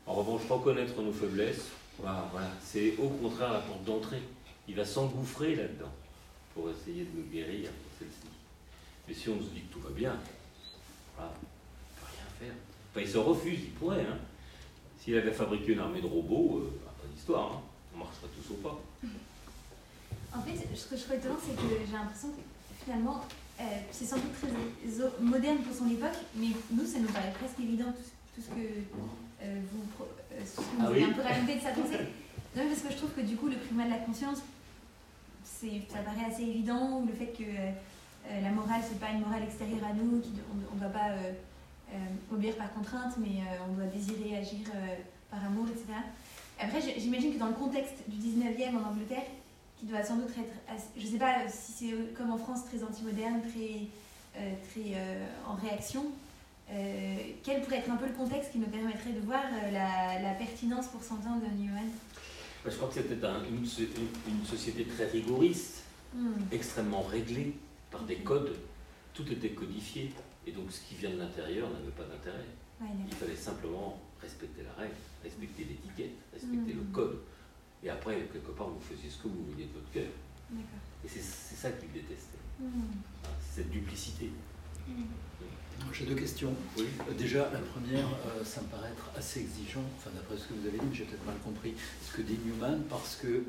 En 0.07 0.13
revanche, 0.13 0.41
reconnaître 0.49 0.99
nos 1.01 1.11
faiblesses, 1.11 1.67
bah, 2.01 2.27
voilà, 2.31 2.49
c'est 2.63 2.95
au 2.97 3.09
contraire 3.09 3.53
la 3.53 3.59
porte 3.59 3.83
d'entrée. 3.83 4.21
Il 4.67 4.75
va 4.75 4.85
s'engouffrer 4.85 5.55
là-dedans 5.55 5.91
pour 6.55 6.69
essayer 6.69 7.03
de 7.03 7.09
nous 7.17 7.27
guérir 7.31 7.69
celle-ci. 7.99 8.30
Mais 9.07 9.13
si 9.13 9.29
on 9.29 9.39
se 9.39 9.49
dit 9.49 9.61
que 9.61 9.73
tout 9.73 9.79
va 9.79 9.89
bien, 9.89 10.15
voilà, 11.15 11.31
on 11.31 11.41
ne 11.41 11.99
peut 11.99 12.11
rien 12.11 12.47
faire. 12.47 12.55
Enfin, 12.91 13.01
il 13.01 13.09
se 13.09 13.17
refuse, 13.17 13.59
il 13.63 13.71
pourrait. 13.71 14.05
Hein. 14.05 14.17
S'il 14.99 15.17
avait 15.17 15.31
fabriqué 15.31 15.73
une 15.73 15.79
armée 15.79 16.01
de 16.01 16.07
robots, 16.07 16.59
euh, 16.59 16.79
pas 16.85 17.07
d'histoire, 17.13 17.53
hein. 17.53 17.61
on 17.95 17.99
marcherait 17.99 18.27
tous 18.35 18.53
au 18.53 18.57
pas. 18.57 18.79
En 20.33 20.41
fait, 20.41 20.55
ce 20.75 20.85
que 20.87 20.95
je 20.95 21.03
trouve 21.03 21.15
étonnant, 21.15 21.37
c'est 21.43 21.55
que 21.55 21.85
j'ai 21.85 21.91
l'impression 21.91 22.29
que 22.29 22.41
finalement, 22.83 23.25
euh, 23.59 23.63
c'est 23.91 24.05
sans 24.05 24.15
doute 24.15 24.33
très 24.33 24.47
moderne 25.21 25.57
pour 25.59 25.75
son 25.75 25.89
époque, 25.89 26.17
mais 26.35 26.47
nous, 26.71 26.85
ça 26.85 26.99
nous 26.99 27.09
paraît 27.09 27.33
presque 27.37 27.59
évident 27.59 27.91
tout, 28.35 28.41
ce 28.41 28.47
que 28.47 28.61
euh, 29.43 29.61
vous, 29.71 29.83
euh, 30.33 30.41
ce 30.45 30.57
que 30.57 30.61
vous 30.61 30.77
Ah 30.79 30.87
avez 30.87 31.03
oui 31.03 31.09
un 31.09 31.13
peu 31.13 31.21
raconté 31.21 31.55
de 31.55 31.61
sa 31.61 31.71
pensée. 31.71 31.99
Non, 32.55 32.63
parce 32.67 32.81
que 32.81 32.91
je 32.91 32.97
trouve 32.97 33.11
que 33.11 33.21
du 33.21 33.35
coup, 33.35 33.47
le 33.47 33.57
primat 33.57 33.85
de 33.85 33.91
la 33.91 33.97
conscience, 33.97 34.39
ça 35.43 35.99
paraît 36.03 36.31
assez 36.31 36.43
évident, 36.43 37.01
ou 37.01 37.07
le 37.07 37.13
fait 37.13 37.33
que 37.37 37.43
la 38.29 38.51
morale, 38.51 38.81
c'est 38.87 38.99
pas 38.99 39.11
une 39.11 39.21
morale 39.21 39.43
extérieure 39.43 39.83
à 39.89 39.93
nous, 39.93 40.19
qui, 40.21 40.31
on 40.71 40.75
ne 40.75 40.79
doit 40.79 40.89
pas 40.89 41.09
euh, 41.11 41.31
euh, 41.93 41.95
obéir 42.35 42.55
par 42.55 42.71
contrainte, 42.73 43.13
mais 43.17 43.41
euh, 43.41 43.65
on 43.69 43.73
doit 43.73 43.85
désirer 43.85 44.37
agir 44.37 44.67
euh, 44.75 44.95
par 45.29 45.43
amour, 45.45 45.67
etc. 45.69 45.85
Après, 46.59 46.79
j'imagine 46.97 47.33
que 47.33 47.39
dans 47.39 47.47
le 47.47 47.53
contexte 47.53 47.95
du 48.07 48.17
19e 48.17 48.75
en 48.77 48.89
Angleterre, 48.91 49.25
qui 49.79 49.85
doit 49.87 50.03
sans 50.03 50.17
doute 50.17 50.29
être, 50.37 50.53
assez- 50.73 50.89
je 50.97 51.07
sais 51.07 51.17
pas 51.17 51.47
si 51.49 51.71
c'est 51.71 51.93
euh, 51.93 52.13
comme 52.15 52.31
en 52.31 52.37
France, 52.37 52.65
très 52.65 52.83
anti-moderne, 52.83 53.41
très, 53.41 53.87
euh, 54.37 54.53
très 54.71 54.93
euh, 54.95 55.25
en 55.47 55.55
réaction, 55.55 56.05
euh, 56.71 57.15
quel 57.43 57.61
pourrait 57.61 57.79
être 57.79 57.89
un 57.89 57.95
peu 57.97 58.05
le 58.05 58.13
contexte 58.13 58.51
qui 58.51 58.59
nous 58.59 58.67
permettrait 58.67 59.11
de 59.11 59.19
voir 59.19 59.41
euh, 59.43 59.71
la, 59.71 60.21
la 60.21 60.33
pertinence 60.35 60.87
pour 60.87 61.03
100 61.03 61.15
ans 61.15 61.37
de 61.39 61.61
Newman 61.61 61.89
Je 62.65 62.69
crois 62.75 62.87
que 62.89 62.93
c'était 62.93 63.25
un- 63.25 63.43
une- 63.43 63.65
une 64.33 64.45
société 64.45 64.85
très 64.85 65.07
rigoriste, 65.07 65.79
Hmm. 66.13 66.27
extrêmement 66.51 67.01
réglée 67.03 67.55
par 67.91 68.03
des 68.03 68.17
codes. 68.17 68.55
Tout 69.13 69.29
était 69.31 69.49
codifié. 69.51 70.11
Et 70.47 70.51
donc 70.51 70.71
ce 70.71 70.81
qui 70.87 70.95
vient 70.95 71.11
de 71.11 71.17
l'intérieur 71.17 71.69
n'avait 71.69 71.91
pas 71.91 72.03
d'intérêt. 72.05 72.45
Il 73.07 73.13
fallait 73.13 73.35
simplement 73.35 74.01
respecter 74.19 74.63
la 74.63 74.73
règle, 74.81 74.95
respecter 75.23 75.65
l'étiquette, 75.65 76.15
respecter 76.33 76.73
le 76.73 76.81
Mhm. 76.81 76.91
code. 76.91 77.19
Et 77.83 77.89
après, 77.89 78.27
quelque 78.33 78.51
part, 78.51 78.69
vous 78.69 78.79
faisiez 78.81 79.09
ce 79.09 79.17
que 79.21 79.27
vous 79.27 79.43
vouliez 79.51 79.65
de 79.65 79.73
votre 79.73 79.91
cœur. 79.91 80.09
D'accord. 80.49 80.65
Et 81.05 81.07
c'est 81.07 81.21
ça 81.21 81.71
qu'il 81.71 81.91
détestait. 81.91 82.37
Hmm. 82.59 82.65
Hein, 83.25 83.27
Cette 83.53 83.69
duplicité. 83.69 84.31
J'ai 85.93 86.05
deux 86.05 86.15
questions. 86.15 86.53
Oui. 86.77 86.85
Euh, 87.09 87.13
Déjà, 87.13 87.49
la 87.51 87.59
première, 87.59 88.05
euh, 88.07 88.43
ça 88.43 88.61
me 88.61 88.67
paraît 88.67 88.89
être 88.91 89.09
assez 89.17 89.41
exigeant, 89.41 89.83
enfin 89.97 90.11
d'après 90.15 90.37
ce 90.37 90.47
que 90.47 90.53
vous 90.53 90.67
avez 90.67 90.77
dit, 90.77 90.85
j'ai 90.95 91.03
peut-être 91.05 91.25
mal 91.25 91.37
compris 91.43 91.73
ce 92.03 92.15
que 92.17 92.21
dit 92.21 92.37
Newman, 92.45 92.81
parce 92.89 93.15
que 93.15 93.43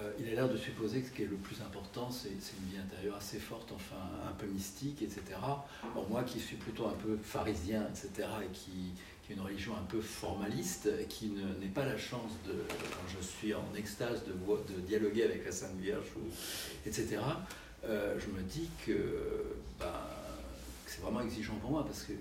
euh, 0.00 0.12
il 0.18 0.28
a 0.28 0.34
l'air 0.34 0.48
de 0.48 0.56
supposer 0.56 1.00
que 1.00 1.08
ce 1.08 1.12
qui 1.12 1.22
est 1.22 1.26
le 1.26 1.36
plus 1.36 1.60
important, 1.62 2.10
c'est 2.10 2.28
une 2.30 2.70
vie 2.70 2.78
intérieure 2.78 3.16
assez 3.16 3.38
forte, 3.38 3.72
enfin 3.72 3.96
un 4.28 4.32
peu 4.32 4.46
mystique, 4.46 5.02
etc. 5.02 5.22
Or 5.94 6.08
moi, 6.08 6.22
qui 6.24 6.38
suis 6.40 6.56
plutôt 6.56 6.86
un 6.86 6.94
peu 6.94 7.16
pharisien, 7.22 7.86
etc., 7.88 8.28
et 8.44 8.48
qui, 8.52 8.92
qui 9.26 9.32
a 9.32 9.36
une 9.36 9.42
religion 9.42 9.74
un 9.76 9.84
peu 9.84 10.00
formaliste, 10.00 10.88
qui 11.08 11.28
ne- 11.28 11.54
n'ai 11.60 11.68
pas 11.72 11.84
la 11.84 11.96
chance 11.98 12.32
de, 12.46 12.52
quand 12.52 13.08
je 13.18 13.24
suis 13.24 13.54
en 13.54 13.64
extase, 13.76 14.22
de, 14.26 14.80
dialoguer 14.86 15.24
avec 15.24 15.44
la 15.44 15.52
Sainte 15.52 15.76
Vierge, 15.78 16.06
etc. 16.84 17.18
euh, 17.84 18.18
je 18.18 18.26
me 18.36 18.42
dis 18.42 18.68
que, 18.86 19.54
ben, 19.78 19.86
que 20.84 20.90
c'est 20.90 21.00
vraiment 21.00 21.20
exigeant 21.22 21.54
pour 21.56 21.70
moi 21.70 21.84
parce 21.84 22.02
que 22.04 22.12
euh, 22.12 22.16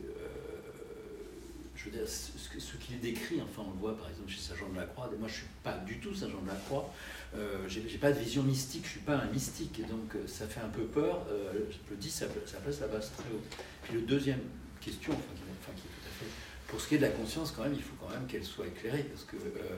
que- 1.75 2.59
ce 2.59 2.77
qu'il 2.77 2.99
décrit 2.99 3.41
enfin 3.41 3.63
on 3.67 3.71
le 3.71 3.77
voit 3.79 3.95
par 3.97 4.09
exemple 4.09 4.29
chez 4.29 4.39
Saint 4.39 4.55
Jean 4.55 4.69
de 4.69 4.75
la 4.77 4.85
Croix 4.85 5.09
moi 5.19 5.27
je 5.27 5.33
suis 5.35 5.47
pas 5.63 5.77
du 5.79 5.99
tout 5.99 6.13
Saint 6.15 6.29
Jean 6.29 6.41
de 6.41 6.47
la 6.47 6.55
Croix 6.55 6.91
euh, 7.37 7.67
j'ai 7.67 7.97
pas 7.97 8.11
de 8.11 8.19
vision 8.19 8.43
mystique 8.43 8.85
je 8.85 8.91
suis 8.91 8.99
pas 8.99 9.15
un 9.17 9.25
mystique 9.27 9.79
et 9.79 9.83
donc 9.83 10.15
euh, 10.15 10.27
ça 10.27 10.47
fait 10.47 10.61
un 10.61 10.69
peu 10.69 10.83
peur 10.83 11.25
euh, 11.29 11.51
je 11.69 11.77
le 11.91 11.97
dis 11.97 12.09
ça, 12.09 12.25
ça 12.45 12.57
place 12.57 12.79
la 12.79 12.87
base 12.87 13.11
très 13.11 13.23
haut 13.33 13.41
puis 13.83 13.93
le 13.95 14.01
deuxième 14.01 14.41
question 14.81 15.13
enfin 15.13 15.33
qui, 15.35 15.41
enfin, 15.61 15.71
qui 15.75 15.81
est 15.87 15.89
tout 15.89 16.07
à 16.07 16.13
fait 16.19 16.31
pour 16.67 16.81
ce 16.81 16.87
qui 16.87 16.95
est 16.95 16.97
de 16.97 17.03
la 17.03 17.09
conscience 17.09 17.51
quand 17.51 17.63
même 17.63 17.73
il 17.73 17.81
faut 17.81 17.95
quand 17.99 18.09
même 18.09 18.25
qu'elle 18.27 18.43
soit 18.43 18.67
éclairée 18.67 19.03
parce 19.03 19.23
que 19.23 19.35
euh, 19.35 19.75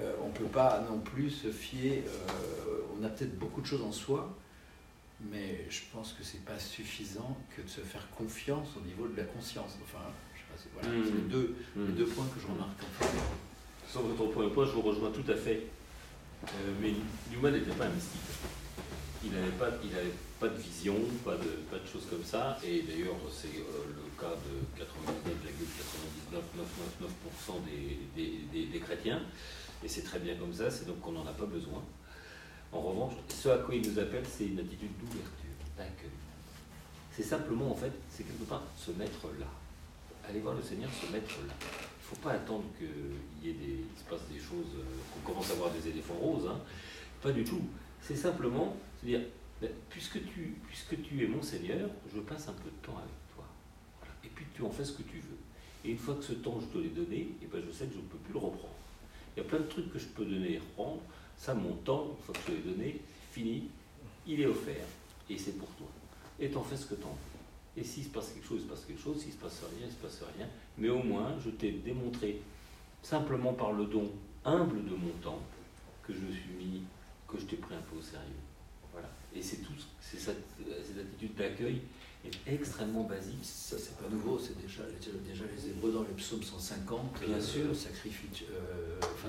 euh, 0.00 0.12
on 0.24 0.30
peut 0.30 0.44
pas 0.44 0.84
non 0.90 0.98
plus 1.00 1.30
se 1.30 1.48
fier 1.50 2.04
on 2.98 3.04
a 3.04 3.08
peut-être 3.08 3.38
beaucoup 3.38 3.60
de 3.60 3.66
choses 3.66 3.82
en 3.82 3.92
soi 3.92 4.36
mais 5.30 5.64
je 5.70 5.80
pense 5.92 6.12
que 6.12 6.22
c'est 6.24 6.44
pas 6.44 6.58
suffisant 6.58 7.36
que 7.56 7.62
de 7.62 7.68
se 7.68 7.80
faire 7.80 8.06
confiance 8.10 8.68
au 8.76 8.86
niveau 8.86 9.06
de 9.08 9.16
la 9.16 9.24
conscience. 9.24 9.78
Enfin, 9.82 10.04
je 10.34 10.40
sais 10.40 10.44
pas, 10.50 10.82
c'est 10.82 10.88
voilà, 10.90 11.04
c'est 11.06 11.14
les, 11.14 11.28
deux, 11.28 11.54
Mm. 11.76 11.86
les 11.86 11.92
deux 11.92 12.04
points 12.06 12.26
que 12.34 12.40
je 12.40 12.46
remarque. 12.46 12.78
En 12.82 13.04
fait. 13.04 13.16
Sur 13.88 14.02
votre 14.02 14.30
premier 14.32 14.50
point, 14.50 14.66
je 14.66 14.72
vous 14.72 14.82
rejoins 14.82 15.10
tout 15.10 15.24
à 15.30 15.36
fait. 15.36 15.66
Euh, 16.48 16.72
mais 16.80 16.92
Newman 17.30 17.52
n'était 17.52 17.72
pas 17.72 17.84
un 17.86 17.90
mystique. 17.90 18.20
Il 19.24 19.32
n'avait 19.32 19.50
pas, 19.52 19.70
pas 20.38 20.48
de 20.48 20.56
vision, 20.58 20.96
pas 21.24 21.36
de, 21.36 21.48
pas 21.70 21.78
de 21.78 21.86
choses 21.90 22.04
comme 22.10 22.22
ça. 22.24 22.58
Et 22.62 22.82
d'ailleurs, 22.82 23.16
c'est 23.32 23.48
euh, 23.48 23.94
le 23.96 24.02
cas 24.20 24.34
de 24.36 24.84
99,9999% 24.84 27.64
des, 27.64 27.98
des, 28.14 28.38
des- 28.52 28.66
des 28.66 28.80
chrétiens. 28.80 29.22
Et 29.82 29.88
c'est 29.88 30.02
très 30.02 30.18
bien 30.18 30.36
comme 30.36 30.52
ça, 30.52 30.70
c'est 30.70 30.86
donc 30.86 31.00
qu'on 31.00 31.12
n'en 31.12 31.26
a 31.26 31.32
pas 31.32 31.46
besoin. 31.46 31.82
En 32.72 32.80
revanche, 32.80 33.14
ce 33.28 33.48
à 33.50 33.58
quoi 33.58 33.74
il 33.74 33.88
nous 33.90 33.98
appelle, 33.98 34.24
c'est 34.26 34.46
une 34.46 34.58
attitude 34.58 34.90
d'ouverture, 34.98 35.54
d'accueil. 35.76 36.10
C'est 37.16 37.22
simplement, 37.22 37.70
en 37.70 37.76
fait, 37.76 37.92
c'est 38.10 38.24
quelque 38.24 38.44
part 38.44 38.62
se 38.76 38.90
mettre 38.92 39.26
là. 39.38 39.46
Aller 40.28 40.40
voir 40.40 40.54
le 40.54 40.62
Seigneur, 40.62 40.90
se 40.90 41.06
mettre 41.12 41.30
là. 41.46 41.54
Ne 42.04 42.16
faut 42.16 42.22
pas 42.22 42.32
attendre 42.32 42.64
qu'il 42.78 43.54
se 43.96 44.04
passe 44.04 44.28
des 44.30 44.38
choses, 44.38 44.74
euh, 44.76 44.84
qu'on 45.14 45.32
commence 45.32 45.50
à 45.50 45.54
voir 45.54 45.70
des 45.70 45.88
éléphants 45.88 46.14
roses. 46.14 46.46
hein. 46.46 46.60
Pas 47.22 47.32
du 47.32 47.44
tout. 47.44 47.62
C'est 48.02 48.16
simplement 48.16 48.76
se 49.00 49.06
dire, 49.06 49.20
ben, 49.60 49.70
puisque, 49.88 50.22
tu, 50.26 50.56
puisque 50.68 51.02
tu 51.02 51.24
es 51.24 51.26
mon 51.26 51.42
Seigneur, 51.42 51.88
je 52.14 52.20
passe 52.20 52.48
un 52.48 52.52
peu 52.52 52.68
de 52.68 52.86
temps 52.86 52.98
avec 52.98 53.34
toi. 53.34 53.46
Et 54.22 54.28
puis 54.28 54.44
tu 54.54 54.62
en 54.62 54.70
fais 54.70 54.84
ce 54.84 54.92
que 54.92 55.02
tu 55.02 55.16
veux. 55.16 55.38
Et 55.84 55.92
une 55.92 55.98
fois 55.98 56.14
que 56.14 56.22
ce 56.22 56.34
temps, 56.34 56.58
je 56.60 56.66
te 56.66 56.78
l'ai 56.78 56.90
donné, 56.90 57.28
et 57.42 57.46
ben, 57.50 57.62
je 57.66 57.72
sais 57.72 57.86
que 57.86 57.94
je 57.94 57.98
ne 57.98 58.02
peux 58.02 58.18
plus 58.18 58.34
le 58.34 58.38
reprendre. 58.38 58.74
Il 59.36 59.42
y 59.42 59.46
a 59.46 59.48
plein 59.48 59.60
de 59.60 59.64
trucs 59.66 59.90
que 59.90 59.98
je 59.98 60.06
peux 60.06 60.24
donner 60.26 60.52
et 60.52 60.58
reprendre. 60.58 61.00
Ça, 61.38 61.54
mon 61.54 61.72
temps, 61.72 62.10
une 62.16 62.22
fois 62.22 62.34
que 62.34 62.40
je 62.40 62.46
te 62.46 62.52
l'ai 62.52 62.72
donné, 62.72 63.00
fini, 63.32 63.68
il 64.26 64.40
est 64.40 64.46
offert, 64.46 64.86
et 65.28 65.38
c'est 65.38 65.58
pour 65.58 65.68
toi. 65.70 65.88
Et 66.38 66.50
t'en 66.50 66.62
fais 66.62 66.76
ce 66.76 66.86
que 66.86 66.94
t'en 66.94 67.08
veux. 67.08 67.80
Et 67.80 67.84
s'il 67.84 68.04
se 68.04 68.10
passe 68.10 68.30
quelque 68.32 68.46
chose, 68.46 68.60
il 68.60 68.64
se 68.64 68.68
passe 68.70 68.84
quelque 68.84 69.00
chose. 69.02 69.20
S'il 69.20 69.32
se 69.32 69.38
passe 69.38 69.60
rien, 69.62 69.86
il 69.86 69.92
se 69.92 69.96
passe 69.96 70.22
rien. 70.36 70.46
Mais 70.78 70.88
au 70.88 71.02
moins, 71.02 71.34
je 71.44 71.50
t'ai 71.50 71.72
démontré, 71.72 72.40
simplement 73.02 73.52
par 73.52 73.72
le 73.72 73.84
don 73.84 74.10
humble 74.44 74.84
de 74.84 74.94
mon 74.94 75.12
temps, 75.22 75.40
que 76.02 76.12
je 76.12 76.18
me 76.18 76.32
suis 76.32 76.52
mis, 76.58 76.82
que 77.28 77.38
je 77.38 77.44
t'ai 77.44 77.56
pris 77.56 77.74
un 77.74 77.80
peu 77.90 77.98
au 77.98 78.02
sérieux. 78.02 78.24
Voilà. 78.92 79.08
Et 79.34 79.42
c'est 79.42 79.58
tout, 79.58 79.72
c'est 80.00 80.18
cette, 80.18 80.44
cette 80.58 80.98
attitude 80.98 81.34
d'accueil 81.34 81.80
est 82.24 82.52
extrêmement 82.52 83.04
basique. 83.04 83.42
Ça, 83.42 83.76
c'est 83.78 83.96
pas 83.96 84.08
nouveau, 84.08 84.38
c'est 84.38 84.60
déjà, 84.60 84.82
déjà 85.26 85.44
les 85.44 85.70
Hébreux 85.70 85.92
dans 85.92 86.02
le 86.02 86.14
psaume 86.16 86.42
150. 86.42 87.20
Bien 87.20 87.36
euh, 87.36 87.40
sûr. 87.40 87.68
le 87.68 87.74
sacrifice, 87.74 88.42
euh, 88.50 88.98
enfin, 89.00 89.28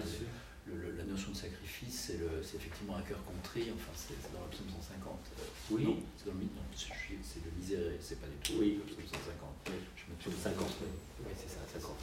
le- 0.68 0.82
le- 0.82 0.97
la 0.97 1.03
notion 1.03 1.32
de 1.32 1.36
sacrifice, 1.38 2.11
c'est 2.43 2.55
effectivement 2.57 2.95
un 2.97 3.01
cœur 3.01 3.20
contrit, 3.24 3.70
enfin, 3.76 3.91
c'est 3.95 4.18
dans 4.34 4.41
le 4.43 4.49
psaume 4.51 4.70
150. 4.70 5.20
euh, 5.39 5.43
Oui. 5.72 5.84
non, 5.86 5.97
c'est 6.18 6.26
dans 6.26 6.34
le 6.34 6.39
non, 6.41 6.66
c'est 6.76 7.45
le 7.45 7.51
miséré, 7.59 7.97
c'est 8.01 8.20
pas 8.20 8.28
du 8.28 8.38
tout 8.41 8.53
Oui. 8.59 8.80
le 8.82 8.84
psaume 8.86 9.05
150. 9.05 9.53
Oui. 9.68 9.74
Je 9.95 10.11
me 10.11 10.18
Psaume 10.18 10.34
trompe. 10.34 10.43
50, 10.57 10.76
oui. 10.82 11.32
C'est 11.38 11.49
ça, 11.53 11.61
50. 11.74 11.95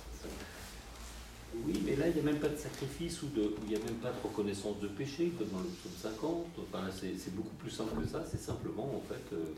Oui, 1.67 1.83
mais 1.85 1.97
là, 1.97 2.09
il 2.09 2.15
n'y 2.15 2.21
a 2.21 2.23
même 2.23 2.39
pas 2.41 2.49
de 2.49 2.57
sacrifice 2.57 3.23
ou 3.23 3.27
de, 3.29 3.55
il 3.65 3.69
n'y 3.69 3.77
a 3.77 3.79
même 3.85 3.97
pas 4.01 4.11
de 4.11 4.21
reconnaissance 4.23 4.81
de 4.81 4.89
péché, 4.89 5.31
comme 5.39 5.49
dans 5.49 5.61
le 5.61 5.69
psaume 5.69 5.93
50. 6.01 6.47
Enfin, 6.59 6.89
c'est 6.99 7.35
beaucoup 7.35 7.55
plus 7.57 7.71
simple 7.71 8.01
que 8.03 8.09
ça. 8.09 8.25
C'est 8.31 8.41
simplement, 8.41 8.87
en 8.97 9.01
fait, 9.03 9.35
euh, 9.35 9.53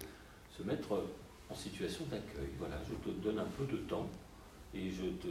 se 0.57 0.62
mettre 0.64 1.05
en 1.50 1.55
situation 1.55 2.05
d'accueil. 2.07 2.48
Voilà, 2.59 2.80
je 2.88 2.94
te 3.11 3.14
donne 3.18 3.38
un 3.38 3.46
peu 3.57 3.64
de 3.66 3.76
temps 3.82 4.09
et 4.74 4.90
je 4.90 5.05
te, 5.22 5.28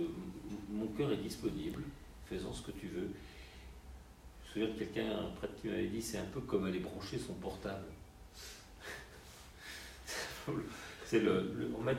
mon 0.72 0.88
cœur 0.88 1.12
est 1.12 1.18
disponible. 1.18 1.84
Fais-en 2.28 2.54
ce 2.54 2.62
que 2.62 2.72
tu 2.72 2.88
veux. 2.88 3.10
Je 4.56 4.60
me 4.60 4.66
souviens 4.68 4.68
de 4.76 4.80
quelqu'un, 4.80 5.18
un 5.20 5.30
prêtre 5.32 5.54
qui 5.62 5.68
m'avait 5.68 5.88
dit, 5.88 6.02
c'est 6.02 6.18
un 6.20 6.26
peu 6.26 6.42
comme 6.42 6.66
aller 6.66 6.80
brancher 6.80 7.18
son 7.18 7.34
portable. 7.34 7.86
c'est 11.06 11.20
le, 11.20 11.54
le- 11.58 11.72
on 11.78 11.82
met- 11.82 11.96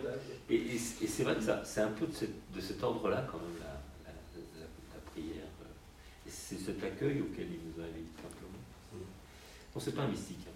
et, 0.48 0.54
et- 0.54 0.74
et 0.74 0.78
c'est 0.78 1.24
vrai 1.24 1.34
que 1.36 1.42
ça, 1.42 1.64
c'est 1.64 1.80
un 1.80 1.90
peu 1.92 2.06
de, 2.06 2.12
cette- 2.12 2.52
de 2.52 2.60
cet 2.60 2.82
ordre-là 2.82 3.26
quand 3.30 3.38
même 3.38 3.58
la, 3.58 3.72
la, 4.04 4.12
la- 4.60 4.66
la 4.94 5.00
prière. 5.10 5.44
Et 6.26 6.30
c'est 6.30 6.58
cet 6.58 6.82
accueil 6.84 7.20
auquel 7.22 7.48
il 7.50 7.58
nous 7.68 7.82
invite 7.82 8.14
simplement. 8.16 8.58
Bon, 9.74 9.80
c'est 9.80 9.92
pas 9.94 10.02
un 10.02 10.08
mystique. 10.08 10.46
hein. 10.46 10.52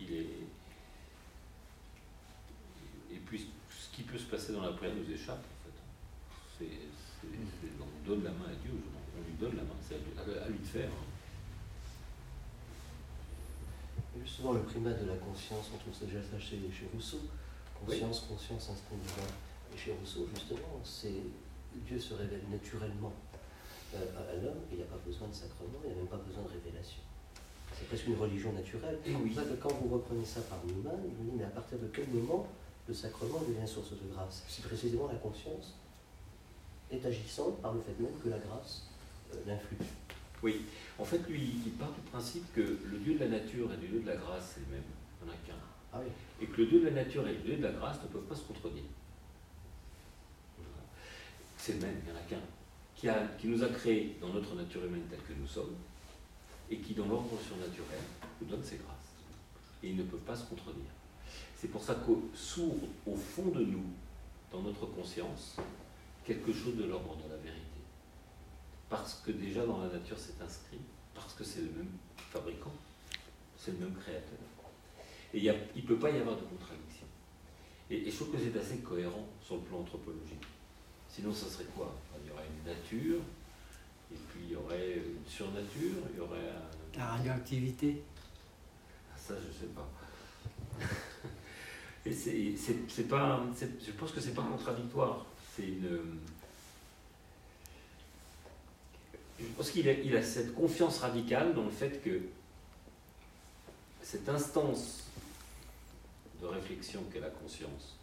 Il 0.00 0.12
est. 0.14 0.26
Et 3.12 3.18
puis 3.26 3.46
ce 3.70 3.94
qui 3.94 4.02
peut 4.02 4.16
se 4.18 4.24
passer 4.24 4.52
dans 4.52 4.62
la 4.62 4.72
prière 4.72 4.94
nous 4.94 5.12
échappe 5.12 5.38
en 5.44 5.64
fait. 5.64 5.76
C'est, 6.58 6.64
c'est- 7.20 7.28
c'est- 7.60 7.68
on 7.82 8.08
donne 8.08 8.24
la 8.24 8.30
main 8.30 8.46
à 8.46 8.54
Dieu, 8.54 8.70
on 9.20 9.26
lui 9.28 9.36
donne 9.38 9.56
la 9.56 9.62
main, 9.62 9.76
c'est 9.86 9.94
à, 9.94 9.98
lui- 10.48 10.58
de 10.58 10.64
faire. 10.66 10.88
hein. 10.88 11.06
Justement, 14.24 14.52
le 14.52 14.60
primat 14.62 14.92
de 14.92 15.06
la 15.06 15.16
conscience, 15.16 15.66
on 15.74 15.78
trouve 15.78 15.94
ça 15.94 16.04
déjà 16.06 16.20
ça 16.22 16.38
chez, 16.38 16.58
chez 16.72 16.86
Rousseau. 16.92 17.20
Conscience, 17.86 18.20
conscience, 18.28 18.68
instinct 18.70 18.96
divin. 19.02 19.28
Et 19.74 19.78
chez 19.78 19.92
Rousseau, 19.92 20.28
justement, 20.34 20.80
c'est 20.84 21.22
Dieu 21.86 21.98
se 21.98 22.14
révèle 22.14 22.42
naturellement 22.50 23.12
euh, 23.94 23.98
à, 24.18 24.34
l'homme, 24.36 24.60
il 24.70 24.76
n'y 24.78 24.82
a 24.82 24.86
pas 24.86 24.98
besoin 25.04 25.28
de 25.28 25.32
sacrement, 25.34 25.78
il 25.84 25.88
n'y 25.90 25.94
a 25.94 25.96
même 25.98 26.06
pas 26.08 26.18
besoin 26.18 26.42
de 26.42 26.48
révélation. 26.48 27.00
C'est 27.72 27.86
presque 27.86 28.06
une 28.08 28.16
religion 28.18 28.52
naturelle. 28.52 28.98
Et 29.06 29.14
oui. 29.14 29.32
C'est 29.34 29.40
pour 29.40 29.50
ça 29.50 29.56
que 29.56 29.62
quand 29.62 29.74
vous 29.80 29.94
reprenez 29.94 30.24
ça 30.24 30.40
par 30.42 30.58
Newman, 30.66 30.96
vous 31.00 31.24
dites, 31.24 31.34
mais 31.36 31.44
à 31.44 31.50
partir 31.50 31.78
de 31.78 31.86
quel 31.86 32.08
moment 32.08 32.46
le 32.88 32.94
sacrement 32.94 33.40
devient 33.48 33.66
source 33.66 33.92
de 33.92 34.08
grâce? 34.12 34.42
Si 34.48 34.60
précisément 34.60 35.06
la 35.08 35.18
conscience 35.18 35.74
est 36.90 37.04
agissante 37.06 37.62
par 37.62 37.72
le 37.72 37.80
fait 37.80 37.94
même 37.98 38.12
que 38.22 38.28
la 38.28 38.38
grâce 38.38 38.89
euh, 39.34 39.36
l'influe. 39.46 39.76
Oui, 40.42 40.62
en 40.98 41.04
fait, 41.04 41.18
lui, 41.28 41.52
il 41.66 41.72
part 41.72 41.92
du 41.92 42.00
principe 42.10 42.50
que 42.54 42.60
le 42.62 42.98
Dieu 42.98 43.14
de 43.14 43.20
la 43.20 43.28
nature 43.28 43.70
et 43.72 43.76
le 43.76 43.88
Dieu 43.88 44.00
de 44.00 44.06
la 44.06 44.16
grâce, 44.16 44.52
c'est 44.54 44.60
le 44.60 44.76
même. 44.76 44.84
Il 45.20 45.26
n'y 45.26 45.30
en 45.30 45.34
a 45.34 45.36
qu'un. 45.46 45.62
Ah 45.92 46.00
oui. 46.02 46.10
Et 46.40 46.46
que 46.46 46.60
le 46.62 46.66
Dieu 46.66 46.80
de 46.80 46.84
la 46.86 47.02
nature 47.04 47.26
et 47.28 47.32
le 47.34 47.40
Dieu 47.40 47.56
de 47.56 47.62
la 47.62 47.72
grâce 47.72 48.02
ne 48.02 48.08
peuvent 48.08 48.22
pas 48.24 48.34
se 48.34 48.42
contredire. 48.44 48.84
C'est 51.56 51.74
le 51.74 51.80
même, 51.80 51.96
il 52.06 52.10
n'y 52.12 52.16
en 52.16 52.20
a 52.20 52.24
qu'un. 52.24 52.40
Qui, 52.96 53.08
a- 53.08 53.28
qui 53.38 53.48
nous 53.48 53.62
a 53.62 53.68
créés 53.68 54.16
dans 54.20 54.28
notre 54.28 54.54
nature 54.54 54.84
humaine 54.84 55.02
telle 55.10 55.20
que 55.20 55.32
nous 55.38 55.46
sommes, 55.46 55.74
et 56.70 56.78
qui, 56.78 56.94
dans 56.94 57.06
l'ordre 57.06 57.38
surnaturel, 57.46 57.98
nous 58.40 58.46
donne 58.48 58.62
ses 58.62 58.76
grâces. 58.76 58.96
Et 59.82 59.88
ils 59.90 59.96
ne 59.96 60.02
peuvent 60.04 60.20
pas 60.20 60.36
se 60.36 60.44
contredire. 60.44 60.90
C'est 61.56 61.68
pour 61.68 61.82
ça 61.82 61.94
qu'au 61.96 62.22
sourd, 62.34 62.76
au 63.06 63.16
fond 63.16 63.48
de 63.48 63.64
nous, 63.64 63.84
dans 64.52 64.62
notre 64.62 64.86
conscience, 64.86 65.56
quelque 66.24 66.52
chose 66.52 66.76
de 66.76 66.84
l'ordre 66.84 67.16
de 67.16 67.30
la 67.30 67.36
vérité. 67.36 67.60
Parce 68.90 69.22
que 69.24 69.30
déjà 69.30 69.64
dans 69.64 69.78
la 69.82 69.88
nature 69.88 70.18
c'est 70.18 70.42
inscrit, 70.42 70.80
parce 71.14 71.32
que 71.32 71.44
c'est 71.44 71.60
le 71.60 71.70
même 71.70 71.92
fabricant, 72.16 72.74
c'est 73.56 73.72
le 73.72 73.78
même 73.78 73.94
créateur. 73.94 74.38
Et 75.32 75.38
il 75.38 75.82
ne 75.82 75.86
peut 75.86 75.98
pas 75.98 76.10
y 76.10 76.18
avoir 76.18 76.36
de 76.36 76.42
contradiction. 76.42 77.06
Et, 77.88 78.08
et 78.08 78.10
je 78.10 78.16
trouve 78.16 78.32
que 78.32 78.38
c'est 78.38 78.58
assez 78.58 78.78
cohérent 78.78 79.26
sur 79.40 79.56
le 79.56 79.62
plan 79.62 79.78
anthropologique. 79.78 80.44
Sinon, 81.08 81.32
ça 81.32 81.46
serait 81.46 81.68
quoi? 81.76 81.94
Il 82.22 82.28
y 82.28 82.32
aurait 82.32 82.46
une 82.46 82.70
nature, 82.70 83.20
et 84.12 84.16
puis 84.16 84.40
il 84.44 84.52
y 84.52 84.56
aurait 84.56 84.96
une 84.96 85.26
surnature, 85.26 86.02
il 86.12 86.18
y 86.18 86.20
aurait 86.20 86.50
un, 86.50 86.98
La 86.98 87.06
radioactivité 87.06 88.02
ça, 89.30 89.34
je 89.46 89.52
sais 89.52 89.72
pas. 89.72 89.88
Et 92.06 92.12
c'est, 92.12 92.54
c'est, 92.56 92.76
c'est 92.88 93.08
pas, 93.08 93.42
je 93.60 93.92
pense 93.92 94.12
que 94.12 94.20
c'est 94.20 94.34
pas 94.34 94.42
contradictoire. 94.42 95.26
C'est 95.54 95.66
une. 95.66 96.20
Je 99.40 99.46
pense 99.56 99.70
qu'il 99.70 99.88
a, 99.88 99.92
il 99.92 100.16
a 100.16 100.22
cette 100.22 100.54
confiance 100.54 100.98
radicale 100.98 101.54
dans 101.54 101.64
le 101.64 101.70
fait 101.70 102.02
que 102.02 102.20
cette 104.02 104.28
instance 104.28 105.04
de 106.40 106.46
réflexion 106.46 107.02
qu'est 107.12 107.20
la 107.20 107.30
conscience, 107.30 107.96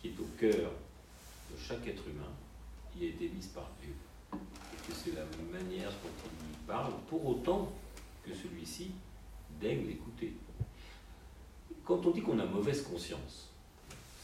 qui 0.00 0.08
est 0.08 0.20
au 0.20 0.26
cœur 0.38 0.72
de 1.50 1.58
chaque 1.58 1.86
être 1.86 2.06
humain, 2.08 2.32
y 3.00 3.06
a 3.06 3.08
été 3.08 3.28
mise 3.28 3.48
par 3.48 3.70
Dieu. 3.82 3.94
Et 4.32 4.88
que 4.88 4.94
c'est 4.94 5.14
la 5.14 5.24
manière 5.52 5.90
dont 5.90 6.28
il 6.50 6.66
parle, 6.66 6.92
pour 7.08 7.26
autant 7.26 7.72
que 8.24 8.34
celui-ci 8.34 8.90
daigne 9.60 9.86
l'écouter. 9.86 10.34
Quand 11.84 12.04
on 12.06 12.10
dit 12.10 12.22
qu'on 12.22 12.38
a 12.38 12.46
mauvaise 12.46 12.82
conscience, 12.82 13.50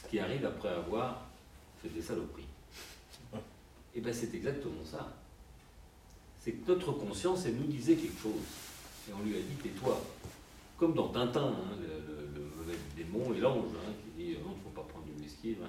ce 0.03 0.09
qui 0.09 0.19
arrive 0.19 0.45
après 0.45 0.71
avoir 0.71 1.27
fait 1.83 1.89
des 1.89 2.03
saloperies, 2.03 2.49
et 3.95 4.01
bien 4.01 4.13
c'est 4.13 4.35
exactement 4.35 4.85
ça. 4.85 5.20
C'est 6.43 6.53
que 6.53 6.71
notre 6.71 6.93
conscience, 6.93 7.45
elle 7.47 7.57
nous 7.57 7.67
disait 7.67 7.97
quelque 7.97 8.21
chose. 8.21 8.33
Et 9.09 9.13
on 9.13 9.23
lui 9.25 9.37
a 9.37 9.41
dit, 9.41 9.55
tais-toi. 9.63 10.01
Comme 10.79 10.95
dans 10.95 11.09
Tintin, 11.09 11.49
hein, 11.49 11.77
le, 11.79 12.41
mauvais 12.57 12.79
démon 12.97 13.35
et 13.35 13.41
l'ange, 13.41 13.73
hein, 13.77 13.93
qui 14.03 14.23
dit, 14.23 14.33
non, 14.33 14.53
il 14.55 14.59
ne 14.59 14.63
faut 14.63 14.71
pas 14.75 14.87
prendre 14.89 15.05
du 15.05 15.23
whisky. 15.23 15.57
hein. 15.63 15.69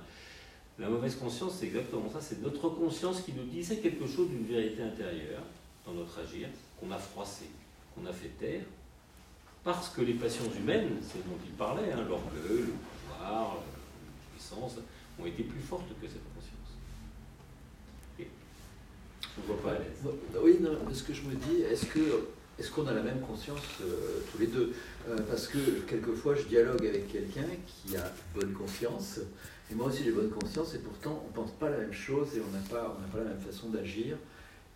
La 0.79 0.89
mauvaise 0.89 1.15
conscience, 1.15 1.57
c'est 1.59 1.67
exactement 1.67 2.09
ça. 2.09 2.21
C'est 2.21 2.41
notre 2.41 2.69
conscience 2.69 3.21
qui 3.21 3.33
nous 3.33 3.43
disait 3.43 3.77
quelque 3.77 4.07
chose 4.07 4.29
d'une 4.29 4.45
vérité 4.45 4.81
intérieure 4.81 5.43
dans 5.85 5.93
notre 5.93 6.19
agir, 6.19 6.47
qu'on 6.79 6.89
a 6.91 6.97
froissé, 6.97 7.45
qu'on 7.93 8.05
a 8.05 8.13
fait 8.13 8.29
taire, 8.39 8.63
parce 9.63 9.89
que 9.89 10.01
les 10.01 10.13
passions 10.13 10.45
humaines, 10.59 10.97
c'est 11.01 11.19
dont 11.27 11.37
il 11.45 11.51
parlait, 11.51 11.91
l'orgueil, 11.95 12.65
le 12.65 12.73
pouvoir, 12.73 13.55
la 13.55 14.33
puissance, 14.33 14.77
ont 15.19 15.25
été 15.25 15.43
plus 15.43 15.59
fortes 15.59 15.89
que 16.01 16.07
cette 16.07 16.23
conscience. 16.33 16.50
On 19.37 19.53
ne 19.53 19.57
pas. 19.59 19.77
Non, 20.03 20.11
Oui, 20.43 20.57
non, 20.59 20.71
ce 20.93 21.03
que 21.03 21.13
je 21.13 21.21
me 21.23 21.33
dis, 21.35 21.61
est-ce 21.61 21.85
que 21.85 21.99
est-ce 22.59 22.69
qu'on 22.69 22.85
a 22.85 22.93
la 22.93 23.01
même 23.01 23.21
conscience 23.21 23.61
euh, 23.81 24.19
tous 24.31 24.37
les 24.37 24.47
deux? 24.47 24.73
Euh, 25.09 25.17
Parce 25.27 25.47
que 25.47 25.57
quelquefois, 25.87 26.35
je 26.35 26.43
dialogue 26.43 26.85
avec 26.85 27.11
quelqu'un 27.11 27.47
qui 27.65 27.95
a 27.97 28.11
bonne 28.35 28.53
conscience, 28.53 29.19
et 29.71 29.73
moi 29.73 29.87
aussi 29.87 30.03
j'ai 30.03 30.11
bonne 30.11 30.29
conscience, 30.29 30.75
et 30.75 30.79
pourtant 30.79 31.23
on 31.25 31.29
ne 31.29 31.33
pense 31.33 31.51
pas 31.51 31.69
la 31.69 31.77
même 31.77 31.93
chose 31.93 32.27
et 32.35 32.41
on 32.41 32.51
n'a 32.51 32.63
pas, 32.69 32.95
on 32.99 33.11
pas 33.17 33.23
la 33.23 33.29
même 33.31 33.39
façon 33.39 33.69
d'agir. 33.69 34.17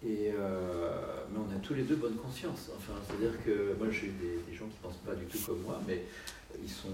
Et 0.04 0.32
euh, 0.32 0.90
mais 1.32 1.40
on 1.40 1.56
a 1.56 1.60
tous 1.60 1.74
les 1.74 1.84
deux 1.84 1.96
bonne 1.96 2.16
conscience. 2.16 2.70
Enfin, 2.76 2.94
c'est-à-dire 3.08 3.38
que 3.46 3.76
moi 3.78 3.88
j'ai 3.92 4.08
des 4.08 4.56
gens 4.56 4.66
qui 4.66 4.78
ne 4.82 4.90
pensent 4.90 5.02
pas 5.06 5.16
du 5.16 5.26
tout 5.26 5.40
comme 5.46 5.62
moi, 5.62 5.80
mais 5.88 6.06
ils 6.64 6.70
sont, 6.70 6.90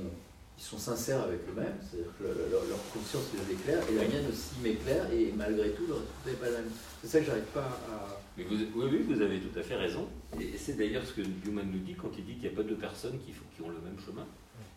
sont 0.64 0.78
sincères 0.78 1.22
avec 1.22 1.40
eux-mêmes. 1.50 1.74
C'est-à-dire 1.82 2.12
que 2.20 2.24
leur, 2.24 2.80
conscience 2.94 3.24
les 3.34 3.54
éclaire, 3.54 3.84
et 3.90 3.96
la 3.96 4.08
mienne 4.08 4.28
aussi 4.30 4.60
m'éclaire, 4.62 5.12
et 5.12 5.34
malgré 5.36 5.72
tout, 5.72 5.88
le 5.88 5.94
résultat 5.94 6.28
n'est 6.28 6.34
pas 6.34 6.46
le 6.46 6.52
même. 6.54 6.72
C'est 7.02 7.08
ça 7.08 7.20
que 7.20 7.26
j'arrive 7.26 7.52
pas 7.54 7.66
à. 7.66 8.20
Mais 8.38 8.44
vous, 8.44 8.56
oui, 8.56 8.88
oui, 8.92 9.06
vous 9.08 9.22
avez 9.22 9.40
tout 9.40 9.58
à 9.58 9.64
fait 9.64 9.76
raison. 9.76 10.08
Et 10.40 10.58
c'est 10.58 10.78
d'ailleurs 10.78 11.06
ce 11.06 11.14
que 11.14 11.22
Newman 11.22 11.70
nous 11.72 11.80
dit 11.80 11.96
quand 11.96 12.12
il 12.18 12.26
dit 12.26 12.34
qu'il 12.34 12.44
n'y 12.44 12.56
a 12.56 12.56
pas 12.56 12.64
deux 12.64 12.76
personnes 12.76 13.20
qui, 13.20 13.34
ont 13.64 13.70
le 13.70 13.82
même 13.82 14.00
chemin. 14.06 14.26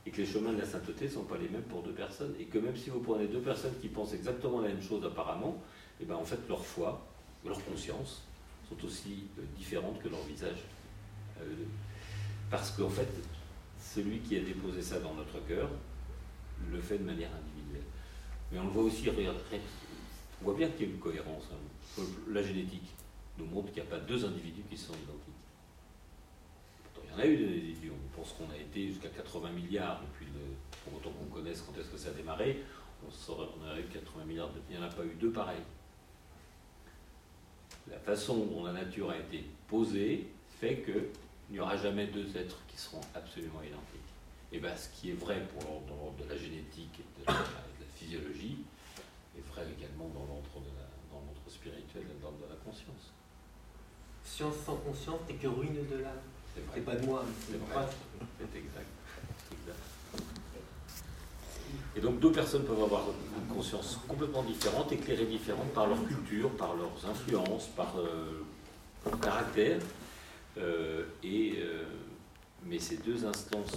Et 0.07 0.11
que 0.11 0.19
les 0.19 0.27
chemins 0.27 0.53
de 0.53 0.59
la 0.59 0.67
sainteté 0.67 1.07
ne 1.07 1.11
sont 1.11 1.25
pas 1.25 1.39
les 1.39 1.49
mêmes 1.49 1.63
pour 1.63 1.83
deux 1.83 1.93
personnes. 1.93 2.35
Et 2.41 2.45
que 2.45 2.59
même 2.59 2.77
si 2.77 2.91
vous 2.91 3.01
prenez 3.01 3.27
deux 3.27 3.41
personnes 3.41 3.75
qui 3.81 3.89
pensent 3.89 4.13
exactement 4.13 4.61
la 4.61 4.69
même 4.69 4.83
chose 4.83 5.05
apparemment, 5.05 5.63
et 6.01 6.05
ben 6.05 6.17
en 6.17 6.25
fait 6.25 6.39
leur 6.49 6.65
foi, 6.65 7.07
leur 7.47 7.63
conscience 7.65 8.23
sont 8.69 8.85
aussi 8.85 9.25
euh, 9.39 9.43
différentes 9.57 10.03
que 10.03 10.09
leur 10.09 10.23
visage. 10.23 10.65
Euh, 11.41 11.45
parce 12.51 12.71
qu'en 12.73 12.91
fait, 12.91 13.09
celui 13.95 14.19
qui 14.19 14.37
a 14.37 14.41
déposé 14.41 14.83
ça 14.83 14.99
dans 14.99 15.15
notre 15.15 15.39
cœur 15.47 15.69
le 16.71 16.81
fait 16.81 16.99
de 16.99 17.05
manière 17.05 17.31
individuelle. 17.33 17.85
Mais 18.51 18.59
on 18.59 18.65
le 18.65 18.71
voit 18.71 18.85
aussi, 18.85 19.09
on 19.09 20.45
voit 20.45 20.55
bien 20.55 20.69
qu'il 20.71 20.87
y 20.87 20.91
a 20.91 20.93
une 20.93 20.99
cohérence. 20.99 21.45
hein. 21.53 22.03
La 22.31 22.43
génétique 22.43 22.91
nous 23.39 23.47
montre 23.47 23.73
qu'il 23.73 23.83
n'y 23.83 23.89
a 23.89 23.91
pas 23.91 24.01
deux 24.01 24.25
individus 24.25 24.63
qui 24.69 24.77
sont 24.77 24.95
identiques. 24.95 25.35
Pourtant, 26.93 27.07
il 27.09 27.13
y 27.13 27.15
en 27.15 27.25
a 27.25 27.27
eu 27.27 27.37
des 27.37 27.45
individus. 27.45 27.93
On 27.93 28.17
pense 28.19 28.33
qu'on 28.33 28.51
a 28.53 28.57
été 28.57 28.89
jusqu'à 28.89 29.09
80 29.09 29.51
milliards 29.51 30.01
depuis 30.03 30.27
le. 30.27 30.41
Pour 30.85 30.99
autant 30.99 31.11
qu'on 31.11 31.35
connaisse 31.35 31.63
quand 31.63 31.79
est-ce 31.81 31.89
que 31.89 31.97
ça 31.97 32.11
a 32.11 32.13
démarré, 32.13 32.63
on, 33.07 33.11
saurait, 33.11 33.47
on 33.59 33.67
a 33.67 33.79
eu 33.79 33.85
80 33.85 34.25
milliards 34.25 34.51
de. 34.51 34.61
Il 34.71 34.77
n'y 34.77 34.83
en 34.83 34.87
a 34.87 34.91
pas 34.91 35.05
eu 35.05 35.15
deux 35.21 35.31
pareils. 35.31 35.63
La 37.91 37.99
façon 37.99 38.47
dont 38.47 38.65
la 38.65 38.73
nature 38.73 39.11
a 39.11 39.19
été 39.19 39.45
posée 39.69 40.27
fait 40.61 40.79
qu'il 41.47 41.55
n'y 41.55 41.61
aura 41.61 41.77
jamais 41.77 42.07
deux 42.07 42.37
êtres 42.37 42.59
qui 42.69 42.77
seront 42.77 43.01
absolument 43.15 43.63
identiques. 43.63 44.11
Et 44.53 44.59
bien, 44.59 44.75
ce 44.77 44.89
qui 45.01 45.11
est 45.11 45.15
vrai 45.15 45.43
pour 45.53 45.63
l'ordre- 45.69 45.87
dans 45.89 45.97
l'ordre 45.97 46.25
de 46.25 46.29
la 46.29 46.37
génétique 46.37 47.01
et 47.01 47.21
de 47.21 47.27
la, 47.27 47.33
de 47.33 47.39
la 47.39 47.87
physiologie 47.97 48.59
est 49.37 49.47
vrai 49.53 49.63
également 49.77 50.09
dans 50.15 50.25
l'ordre 50.27 50.49
dans 50.55 51.51
spirituel 51.51 52.03
et 52.03 52.21
dans 52.21 52.29
l'ordre 52.31 52.47
de 52.47 52.51
la 52.51 52.57
conscience. 52.65 53.13
Science 54.25 54.55
sans 54.65 54.77
conscience, 54.77 55.21
t'es 55.27 55.35
que 55.35 55.47
ruine 55.49 55.87
de 55.89 55.97
l'âme. 55.97 56.21
C'est 56.75 56.85
pas 56.85 56.95
de 56.95 57.05
moi, 57.07 57.25
C'est 57.51 57.57
vrai. 57.59 57.87
C'est 58.39 58.59
exact. 58.59 58.87
Exact. 59.53 59.79
Et 61.97 62.01
donc 62.01 62.19
deux 62.21 62.33
personnes 62.33 62.65
peuvent 62.65 62.83
avoir 62.83 63.03
une 63.09 63.55
conscience 63.55 63.99
complètement 64.09 64.43
différente, 64.43 64.91
éclairée 64.93 65.27
différente 65.27 65.73
par 65.73 65.87
leur 65.87 66.05
culture, 66.07 66.51
par 66.57 66.75
leurs 66.75 67.09
influences, 67.09 67.67
par 67.77 67.95
euh, 67.99 68.45
leur 69.05 69.21
caractère. 69.21 69.81
Euh, 70.59 71.05
et, 71.23 71.55
euh, 71.59 71.85
mais 72.65 72.79
ces 72.79 72.97
deux 72.99 73.25
instances, 73.25 73.75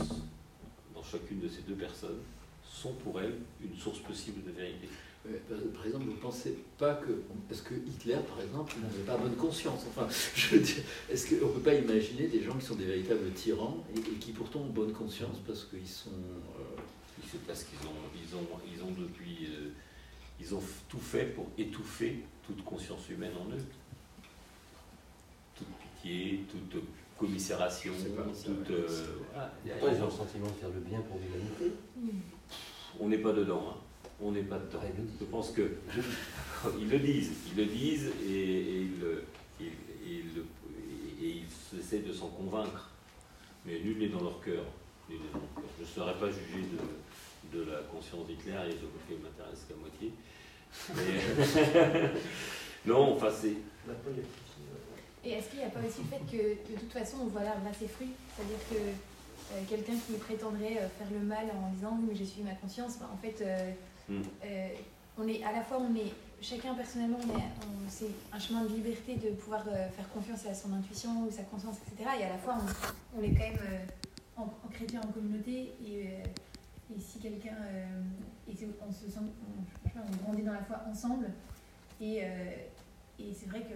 dans 0.94 1.04
chacune 1.04 1.40
de 1.40 1.48
ces 1.48 1.62
deux 1.62 1.76
personnes, 1.76 2.20
sont 2.64 2.94
pour 2.94 3.20
elles 3.20 3.40
une 3.62 3.76
source 3.78 4.00
possible 4.00 4.44
de 4.44 4.52
vérité. 4.52 4.88
Ouais, 5.26 5.42
par, 5.74 5.86
exemple, 5.86 6.06
vous 6.06 6.12
ne 6.12 6.18
pensez 6.18 6.58
pas 6.78 6.96
que. 6.96 7.12
Est-ce 7.52 7.64
que 7.64 7.74
Hitler, 7.74 8.18
par 8.28 8.40
exemple, 8.42 8.76
n'avait 8.82 9.04
pas 9.04 9.18
bonne 9.18 9.36
conscience 9.36 9.82
Enfin, 9.90 10.08
je 10.36 10.56
veux 10.56 10.62
dire, 10.62 10.84
est-ce 11.10 11.30
qu'on 11.30 11.48
ne 11.48 11.54
peut 11.54 11.60
pas 11.60 11.74
imaginer 11.74 12.28
des 12.28 12.44
gens 12.44 12.56
qui 12.58 12.66
sont 12.66 12.76
des 12.76 12.86
véritables 12.86 13.30
tyrans 13.32 13.84
et, 13.96 14.00
et 14.00 14.16
qui 14.20 14.32
pourtant 14.32 14.60
ont 14.60 14.70
bonne 14.70 14.94
conscience 14.94 15.38
parce 15.46 15.66
qu'ils 15.66 15.88
sont. 15.88 16.12
euh, 16.12 16.82
parce 17.48 17.64
qu'ils 17.64 17.88
ont, 17.88 17.92
ils 18.16 18.36
ont, 18.36 18.48
ils 18.74 18.84
ont 18.84 18.92
depuis, 18.92 19.48
euh, 19.48 19.70
ils 20.40 20.54
ont 20.56 20.62
tout 20.88 21.00
fait 21.00 21.26
pour 21.26 21.48
étouffer 21.58 22.24
toute 22.46 22.64
conscience 22.64 23.10
humaine 23.10 23.34
en 23.38 23.52
eux. 23.54 23.64
Toute 26.50 26.84
commisération, 27.18 27.94
pas 28.16 28.24
toute. 28.46 28.70
euh. 28.72 28.88
Pourtant, 29.80 29.96
ils 29.96 30.02
ont 30.02 30.06
le 30.06 30.12
sentiment 30.12 30.48
de 30.48 30.54
faire 30.54 30.70
le 30.70 30.80
bien 30.82 31.00
pour 31.02 31.20
l'humanité. 31.20 31.72
On 33.00 33.08
n'est 33.10 33.18
pas 33.18 33.34
dedans. 33.34 33.64
hein. 33.72 33.78
On 34.22 34.32
n'est 34.32 34.44
pas 34.44 34.58
dedans. 34.60 34.80
Ah. 34.84 34.88
Je 35.20 35.26
pense 35.26 35.52
que 35.52 35.62
ils 36.80 36.90
le 36.90 37.00
disent, 37.00 37.32
ils 37.52 37.58
le 37.58 37.66
disent 37.66 38.12
et, 38.28 38.32
et 38.34 38.82
ils, 38.82 39.00
le- 39.00 39.24
ils- 39.60 39.66
ils 40.06 40.36
le- 40.36 40.46
et 41.22 41.42
ils 41.42 41.80
essaient 41.80 42.00
de 42.00 42.14
s'en 42.14 42.28
convaincre. 42.30 42.92
Mais 43.66 43.80
nul 43.80 43.98
n'est 44.00 44.10
dans 44.10 44.22
leur 44.24 44.40
cœur. 44.42 44.64
Nul 45.10 45.20
n'est 45.20 45.32
dans 45.34 45.40
leur 45.40 45.54
cœur. 45.56 45.64
Je 45.78 45.84
ne 45.84 45.88
serais 45.88 46.14
pas 46.20 46.28
jugé 46.32 46.62
de, 46.72 47.58
de 47.60 47.72
la 47.72 47.80
conscience 47.92 48.26
d'Hitler 48.28 48.54
et 48.70 48.72
fais 49.08 49.18
m'intéresse 49.22 49.66
qu'à 49.68 49.76
moitié. 49.76 50.12
Mais- 50.96 52.12
non, 52.86 53.14
enfin 53.16 53.30
c'est. 53.32 53.58
Et 55.28 55.32
est-ce 55.32 55.50
qu'il 55.50 55.60
n'y 55.60 55.66
a 55.66 55.70
pas 55.70 55.82
aussi 55.86 56.00
le 56.04 56.08
fait 56.08 56.24
que 56.38 56.72
de 56.74 56.80
toute 56.80 56.94
façon 56.94 57.18
on 57.24 57.26
voit 57.28 57.44
l'arbre 57.44 57.68
à 57.70 57.74
ses 57.74 57.90
fruits? 57.90 58.12
C'est-à-dire 58.34 58.58
que 58.70 58.76
euh, 58.78 59.62
quelqu'un 59.68 59.94
qui 60.08 60.14
prétendrait 60.14 60.78
euh, 60.78 60.88
faire 60.98 61.12
le 61.12 61.20
mal 61.20 61.48
en 61.52 61.70
disant 61.74 61.98
oui 62.00 62.06
mais 62.10 62.16
j'ai 62.16 62.26
suivi 62.26 62.44
ma 62.48 62.56
conscience, 62.56 62.98
bah, 63.00 63.10
en 63.14 63.18
fait 63.18 63.42
euh, 63.42 63.72
Hmm. 64.10 64.22
on 65.18 65.28
est 65.28 65.44
à 65.44 65.52
la 65.52 65.62
fois, 65.66 65.80
on 65.82 65.94
est 65.94 66.14
chacun 66.42 66.74
personnellement, 66.76 67.18
on 67.28 67.38
est, 67.38 67.42
on- 67.42 67.90
c'est 67.90 68.08
un 68.32 68.40
chemin 68.40 68.64
de 68.64 68.70
liberté 68.70 69.16
de 69.18 69.32
pouvoir 69.32 69.66
euh, 69.68 69.90
faire 69.90 70.08
confiance 70.14 70.46
à 70.46 70.54
son 70.54 70.72
intuition 70.72 71.24
ou 71.26 71.30
sa 71.30 71.44
conscience, 71.44 71.76
etc. 71.86 72.10
Et 72.22 72.24
à 72.24 72.30
la 72.30 72.38
fois, 72.38 72.56
on, 72.58 73.20
on 73.20 73.22
est 73.22 73.32
quand 73.34 73.50
même 73.52 73.60
euh, 73.70 73.86
en, 74.38 74.44
en 74.44 74.68
chrétien 74.72 75.02
en 75.02 75.12
communauté 75.12 75.74
et, 75.86 76.06
euh, 76.08 76.96
et 76.96 77.02
si 77.02 77.20
quelqu'un, 77.20 77.58
et 78.48 78.54
on 78.88 78.94
se 78.94 79.12
sent, 79.12 79.20
on, 79.20 80.24
grandit 80.24 80.44
dans 80.44 80.54
la 80.54 80.64
foi 80.64 80.78
ensemble 80.90 81.28
et, 82.00 82.20
et 83.20 83.34
c'est 83.38 83.50
vrai 83.50 83.60
que 83.60 83.74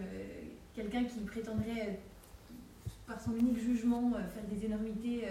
quelqu'un 0.81 1.03
qui 1.03 1.19
prétendrait 1.19 1.89
euh, 1.89 2.53
par 3.07 3.21
son 3.21 3.35
unique 3.35 3.59
jugement 3.59 4.13
euh, 4.15 4.27
faire 4.33 4.43
des 4.49 4.65
énormités 4.65 5.19